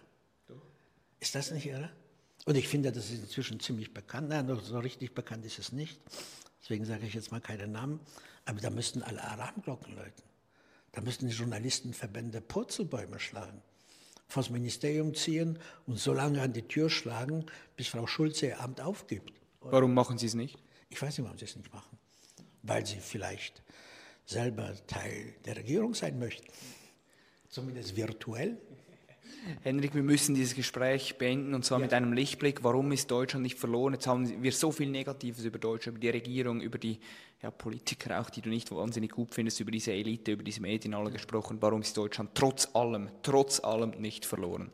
Ist 1.20 1.35
das 1.35 1.51
nicht 1.51 1.66
irre? 1.66 1.91
Und 2.45 2.57
ich 2.57 2.68
finde, 2.68 2.93
das 2.93 3.11
ist 3.11 3.23
inzwischen 3.23 3.61
ziemlich 3.61 3.95
bekannt. 3.95 4.29
Nein, 4.29 4.49
so 4.62 4.79
richtig 4.81 5.14
bekannt 5.14 5.47
ist 5.47 5.59
es 5.59 5.73
nicht. 5.73 6.01
Deswegen 6.61 6.85
sage 6.85 7.07
ich 7.07 7.14
jetzt 7.14 7.31
mal 7.31 7.41
keine 7.41 7.68
Namen. 7.68 8.01
Aber 8.45 8.61
da 8.61 8.70
müssten 8.70 9.03
alle 9.03 9.23
Alarmglocken 9.23 9.95
läuten. 9.95 10.23
Da 10.91 11.01
müssten 11.01 11.29
die 11.29 11.35
Journalistenverbände 11.35 12.41
Purzelbäume 12.41 13.18
schlagen, 13.18 13.62
vor 14.29 14.43
das 14.43 14.51
Ministerium 14.51 15.14
ziehen 15.14 15.59
und 15.87 15.99
so 15.99 16.12
lange 16.12 16.43
an 16.43 16.53
die 16.53 16.68
Tür 16.68 16.91
schlagen, 16.91 17.47
bis 17.77 17.89
Frau 17.89 18.07
Schulze 18.07 18.49
ihr 18.49 18.61
Amt 18.61 18.81
aufgibt. 18.81 19.33
Warum 19.61 19.95
machen 19.95 20.18
Sie 20.18 20.27
es 20.27 20.35
nicht? 20.35 20.59
Ich 20.93 21.01
weiß 21.01 21.16
nicht, 21.16 21.24
warum 21.24 21.38
Sie 21.38 21.47
es 21.47 21.57
nicht 21.57 21.72
machen. 21.72 21.99
Weil 22.62 22.84
Sie 22.84 22.99
vielleicht 23.01 23.62
selber 24.26 24.74
Teil 24.86 25.34
der 25.47 25.57
Regierung 25.57 25.95
sein 25.95 26.18
möchten. 26.18 26.47
Zumindest 27.49 27.97
virtuell. 27.97 28.59
Henrik, 29.62 29.95
wir 29.95 30.03
müssen 30.03 30.34
dieses 30.34 30.55
Gespräch 30.55 31.16
beenden 31.16 31.55
und 31.55 31.64
zwar 31.64 31.78
ja. 31.78 31.86
mit 31.86 31.95
einem 31.95 32.12
Lichtblick. 32.12 32.62
Warum 32.62 32.93
ist 32.93 33.11
Deutschland 33.11 33.43
nicht 33.43 33.59
verloren? 33.59 33.95
Jetzt 33.95 34.07
haben 34.07 34.43
wir 34.43 34.53
so 34.53 34.70
viel 34.70 34.88
Negatives 34.90 35.45
über 35.45 35.59
Deutschland, 35.59 35.97
über 35.97 36.03
die 36.03 36.11
Regierung, 36.11 36.61
über 36.61 36.78
die 36.78 37.01
ja, 37.43 37.51
Politiker 37.51 38.20
auch, 38.20 38.30
die 38.30 38.43
du 38.43 38.51
nicht 38.51 38.70
wahnsinnig 38.70 39.12
gut 39.12 39.34
findest, 39.34 39.59
über 39.61 39.70
diese 39.70 39.93
Elite, 39.93 40.32
über 40.32 40.45
diese 40.45 40.61
Medien 40.61 40.95
alle 40.95 41.11
gesprochen. 41.11 41.57
Warum 41.61 41.80
ist 41.80 41.97
Deutschland 41.97 42.30
trotz 42.34 42.68
allem, 42.74 43.09
trotz 43.22 43.61
allem 43.61 43.90
nicht 43.93 44.26
verloren? 44.26 44.70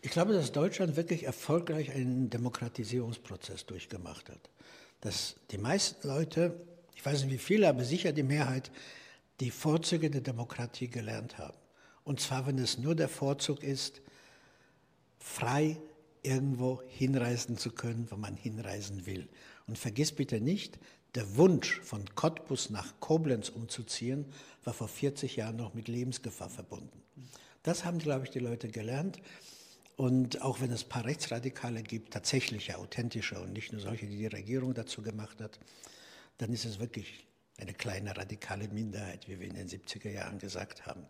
Ich 0.00 0.12
glaube, 0.12 0.32
dass 0.32 0.52
Deutschland 0.52 0.96
wirklich 0.96 1.24
erfolgreich 1.24 1.90
einen 1.90 2.30
Demokratisierungsprozess 2.30 3.66
durchgemacht 3.66 4.30
hat. 4.30 4.48
Dass 5.00 5.36
die 5.50 5.58
meisten 5.58 6.06
Leute, 6.06 6.60
ich 6.94 7.04
weiß 7.04 7.22
nicht 7.22 7.32
wie 7.32 7.38
viele, 7.38 7.68
aber 7.68 7.84
sicher 7.84 8.12
die 8.12 8.22
Mehrheit, 8.22 8.70
die 9.40 9.50
Vorzüge 9.50 10.10
der 10.10 10.20
Demokratie 10.20 10.88
gelernt 10.88 11.38
haben. 11.38 11.56
Und 12.04 12.20
zwar, 12.20 12.46
wenn 12.46 12.58
es 12.58 12.78
nur 12.78 12.94
der 12.94 13.08
Vorzug 13.08 13.62
ist, 13.62 14.00
frei 15.18 15.76
irgendwo 16.22 16.82
hinreisen 16.88 17.56
zu 17.58 17.70
können, 17.70 18.10
wo 18.10 18.16
man 18.16 18.36
hinreisen 18.36 19.06
will. 19.06 19.28
Und 19.66 19.78
vergiss 19.78 20.12
bitte 20.12 20.40
nicht, 20.40 20.78
der 21.14 21.36
Wunsch 21.36 21.80
von 21.80 22.04
Cottbus 22.14 22.70
nach 22.70 23.00
Koblenz 23.00 23.48
umzuziehen, 23.48 24.26
war 24.64 24.74
vor 24.74 24.88
40 24.88 25.36
Jahren 25.36 25.56
noch 25.56 25.74
mit 25.74 25.88
Lebensgefahr 25.88 26.50
verbunden. 26.50 27.02
Das 27.62 27.84
haben, 27.84 27.98
glaube 27.98 28.24
ich, 28.24 28.30
die 28.30 28.38
Leute 28.38 28.68
gelernt. 28.68 29.20
Und 29.98 30.42
auch 30.42 30.60
wenn 30.60 30.70
es 30.70 30.84
ein 30.84 30.88
paar 30.88 31.04
Rechtsradikale 31.04 31.82
gibt, 31.82 32.12
tatsächliche, 32.12 32.78
authentische 32.78 33.40
und 33.40 33.52
nicht 33.52 33.72
nur 33.72 33.80
solche, 33.80 34.06
die 34.06 34.16
die 34.16 34.28
Regierung 34.28 34.72
dazu 34.72 35.02
gemacht 35.02 35.40
hat, 35.40 35.58
dann 36.36 36.52
ist 36.52 36.64
es 36.64 36.78
wirklich 36.78 37.26
eine 37.58 37.74
kleine 37.74 38.16
radikale 38.16 38.68
Minderheit, 38.68 39.26
wie 39.26 39.40
wir 39.40 39.48
in 39.48 39.56
den 39.56 39.68
70er 39.68 40.08
Jahren 40.08 40.38
gesagt 40.38 40.86
haben. 40.86 41.04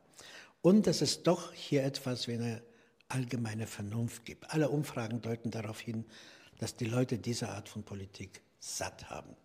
Und 0.63 0.87
dass 0.87 1.03
es 1.03 1.23
doch 1.23 1.53
hier 1.53 1.85
etwas 1.85 2.29
wie 2.29 2.33
eine 2.33 2.63
allgemeine 3.09 3.67
Vernunft 3.67 4.25
gibt. 4.25 4.51
Alle 4.55 4.71
Umfragen 4.71 5.21
deuten 5.21 5.51
darauf 5.51 5.81
hin, 5.81 6.07
dass 6.59 6.75
die 6.75 6.87
Leute 6.87 7.19
diese 7.19 7.51
Art 7.51 7.69
von 7.69 7.83
Politik 7.83 8.41
satt 8.59 9.11
haben, 9.11 9.37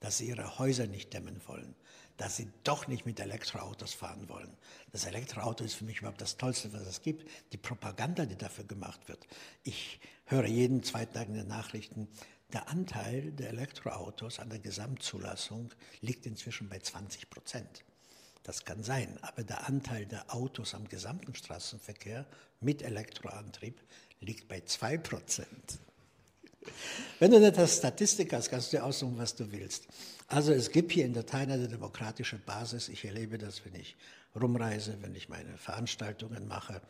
dass 0.00 0.16
sie 0.16 0.28
ihre 0.28 0.58
Häuser 0.58 0.86
nicht 0.86 1.12
dämmen 1.12 1.42
wollen, 1.46 1.74
dass 2.16 2.36
sie 2.36 2.48
doch 2.64 2.88
nicht 2.88 3.06
mit 3.06 3.20
Elektroautos 3.20 3.94
fahren 3.94 4.28
wollen. 4.28 4.56
Das 4.92 5.04
Elektroauto 5.04 5.64
ist 5.64 5.74
für 5.74 5.84
mich 5.84 5.98
überhaupt 5.98 6.20
das 6.20 6.36
Tollste, 6.36 6.72
was 6.72 6.82
es 6.82 7.02
gibt. 7.02 7.28
Die 7.52 7.58
Propaganda, 7.58 8.26
die 8.26 8.36
dafür 8.36 8.64
gemacht 8.64 9.08
wird. 9.08 9.26
Ich 9.64 10.00
höre 10.24 10.46
jeden 10.46 10.82
zweiten 10.82 11.14
Tag 11.14 11.28
in 11.28 11.34
den 11.34 11.48
Nachrichten, 11.48 12.08
der 12.52 12.68
Anteil 12.68 13.32
der 13.32 13.50
Elektroautos 13.50 14.38
an 14.38 14.50
der 14.50 14.60
Gesamtzulassung 14.60 15.74
liegt 16.00 16.26
inzwischen 16.26 16.68
bei 16.68 16.78
20 16.78 17.28
Prozent. 17.28 17.84
Das 18.44 18.64
kann 18.64 18.84
sein, 18.84 19.18
aber 19.22 19.42
der 19.42 19.66
Anteil 19.66 20.06
der 20.06 20.32
Autos 20.32 20.74
am 20.74 20.88
gesamten 20.88 21.34
Straßenverkehr 21.34 22.24
mit 22.60 22.82
Elektroantrieb 22.82 23.82
liegt 24.20 24.46
bei 24.46 24.60
2 24.60 24.98
Prozent. 24.98 25.80
Wenn 27.18 27.32
du 27.32 27.40
nicht 27.40 27.58
als 27.58 27.78
Statistik 27.78 28.32
hast, 28.32 28.48
kannst 28.48 28.72
du 28.72 28.76
dir 28.76 28.84
aussuchen, 28.84 29.18
was 29.18 29.34
du 29.34 29.50
willst. 29.50 29.86
Also 30.28 30.52
es 30.52 30.70
gibt 30.70 30.92
hier 30.92 31.04
in 31.04 31.12
der 31.12 31.26
Tat 31.26 31.48
eine 31.48 31.68
demokratische 31.68 32.38
Basis. 32.38 32.88
Ich 32.88 33.04
erlebe 33.04 33.38
das, 33.38 33.64
wenn 33.64 33.74
ich 33.74 33.96
rumreise, 34.34 34.98
wenn 35.00 35.14
ich 35.14 35.28
meine 35.28 35.56
Veranstaltungen 35.56 36.48
mache. 36.48 36.80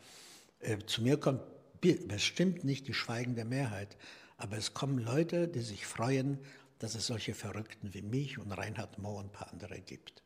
Äh, 0.59 0.79
zu 0.85 1.03
mir 1.03 1.17
kommt 1.17 1.41
bestimmt 1.79 2.63
nicht 2.63 2.87
die 2.87 2.95
schweigende 2.95 3.45
Mehrheit, 3.45 3.95
aber 4.37 4.57
es 4.57 4.73
kommen 4.73 4.97
Leute, 4.97 5.47
die 5.47 5.61
sich 5.61 5.85
freuen, 5.85 6.39
dass 6.79 6.95
es 6.95 7.07
solche 7.07 7.35
Verrückten 7.35 7.93
wie 7.93 8.01
mich 8.01 8.39
und 8.39 8.51
Reinhard 8.51 8.97
Moh 8.97 9.17
und 9.19 9.25
ein 9.25 9.31
paar 9.31 9.51
andere 9.51 9.79
gibt. 9.79 10.23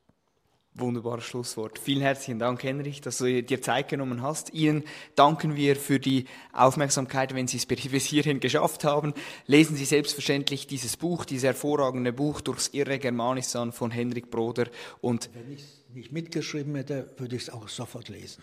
Wunderbares 0.74 1.26
Schlusswort. 1.26 1.80
Vielen 1.80 2.02
herzlichen 2.02 2.40
Dank, 2.40 2.64
Henrich, 2.64 3.02
dass 3.02 3.18
du 3.18 3.44
dir 3.44 3.62
Zeit 3.62 3.90
genommen 3.90 4.22
hast. 4.22 4.54
Ihnen 4.54 4.84
danken 5.16 5.58
wir 5.58 5.76
für 5.76 6.00
die 6.00 6.26
Aufmerksamkeit, 6.54 7.36
wenn 7.36 7.48
Sie 7.48 7.58
es 7.58 7.66
bis 7.66 8.06
hierhin 8.06 8.40
geschafft 8.40 8.86
haben. 8.86 9.14
Lesen 9.48 9.76
Sie 9.76 9.84
selbstverständlich 9.84 10.68
dieses 10.68 10.96
Buch, 10.96 11.26
dieses 11.26 11.44
hervorragende 11.44 12.14
Buch 12.14 12.40
durchs 12.40 12.70
Irre 12.70 13.00
Germanistan 13.00 13.74
von 13.74 13.92
Henrik 13.92 14.32
Broder 14.32 14.68
und 15.02 15.30
wenn 15.34 15.52
ich 15.52 15.81
nicht 15.94 16.12
mitgeschrieben 16.12 16.76
hätte, 16.76 17.10
würde 17.18 17.36
ich 17.36 17.44
es 17.44 17.50
auch 17.50 17.68
sofort 17.68 18.10
lesen. 18.10 18.42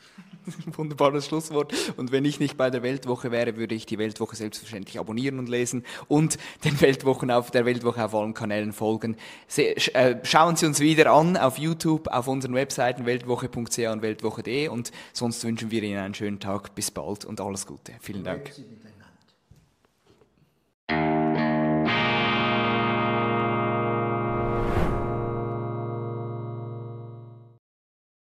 Wunderbares 0.77 1.27
Schlusswort. 1.27 1.73
Und 1.97 2.13
wenn 2.13 2.25
ich 2.25 2.41
nicht 2.41 2.57
bei 2.57 2.71
der 2.71 2.83
Weltwoche 2.83 3.31
wäre, 3.31 3.57
würde 3.57 3.75
ich 3.75 3.87
die 3.87 3.99
Weltwoche 3.99 4.37
selbstverständlich 4.37 4.99
abonnieren 4.99 5.39
und 5.39 5.49
lesen 5.49 5.85
und 6.09 6.39
den 6.65 6.81
Weltwochen 6.81 7.31
auf 7.31 7.51
der 7.51 7.65
Weltwoche 7.65 8.05
auf 8.05 8.15
allen 8.15 8.35
Kanälen 8.35 8.73
folgen. 8.73 9.17
Äh, 9.57 10.17
schauen 10.25 10.57
Sie 10.57 10.67
uns 10.67 10.81
wieder 10.81 11.13
an 11.13 11.37
auf 11.37 11.59
YouTube, 11.59 12.09
auf 12.09 12.29
unseren 12.29 12.55
Webseiten 12.55 13.07
weltwoche.ch 13.07 13.79
und 13.79 14.03
weltwoche.de 14.03 14.69
und 14.69 14.93
sonst 15.13 15.45
wünschen 15.45 15.71
wir 15.71 15.83
Ihnen 15.83 15.99
einen 15.99 16.15
schönen 16.15 16.41
Tag. 16.41 16.75
Bis 16.75 16.91
bald 16.91 17.25
und 17.25 17.41
alles 17.41 17.67
Gute. 17.67 17.93
Vielen 18.01 18.25
Dank. 18.25 18.53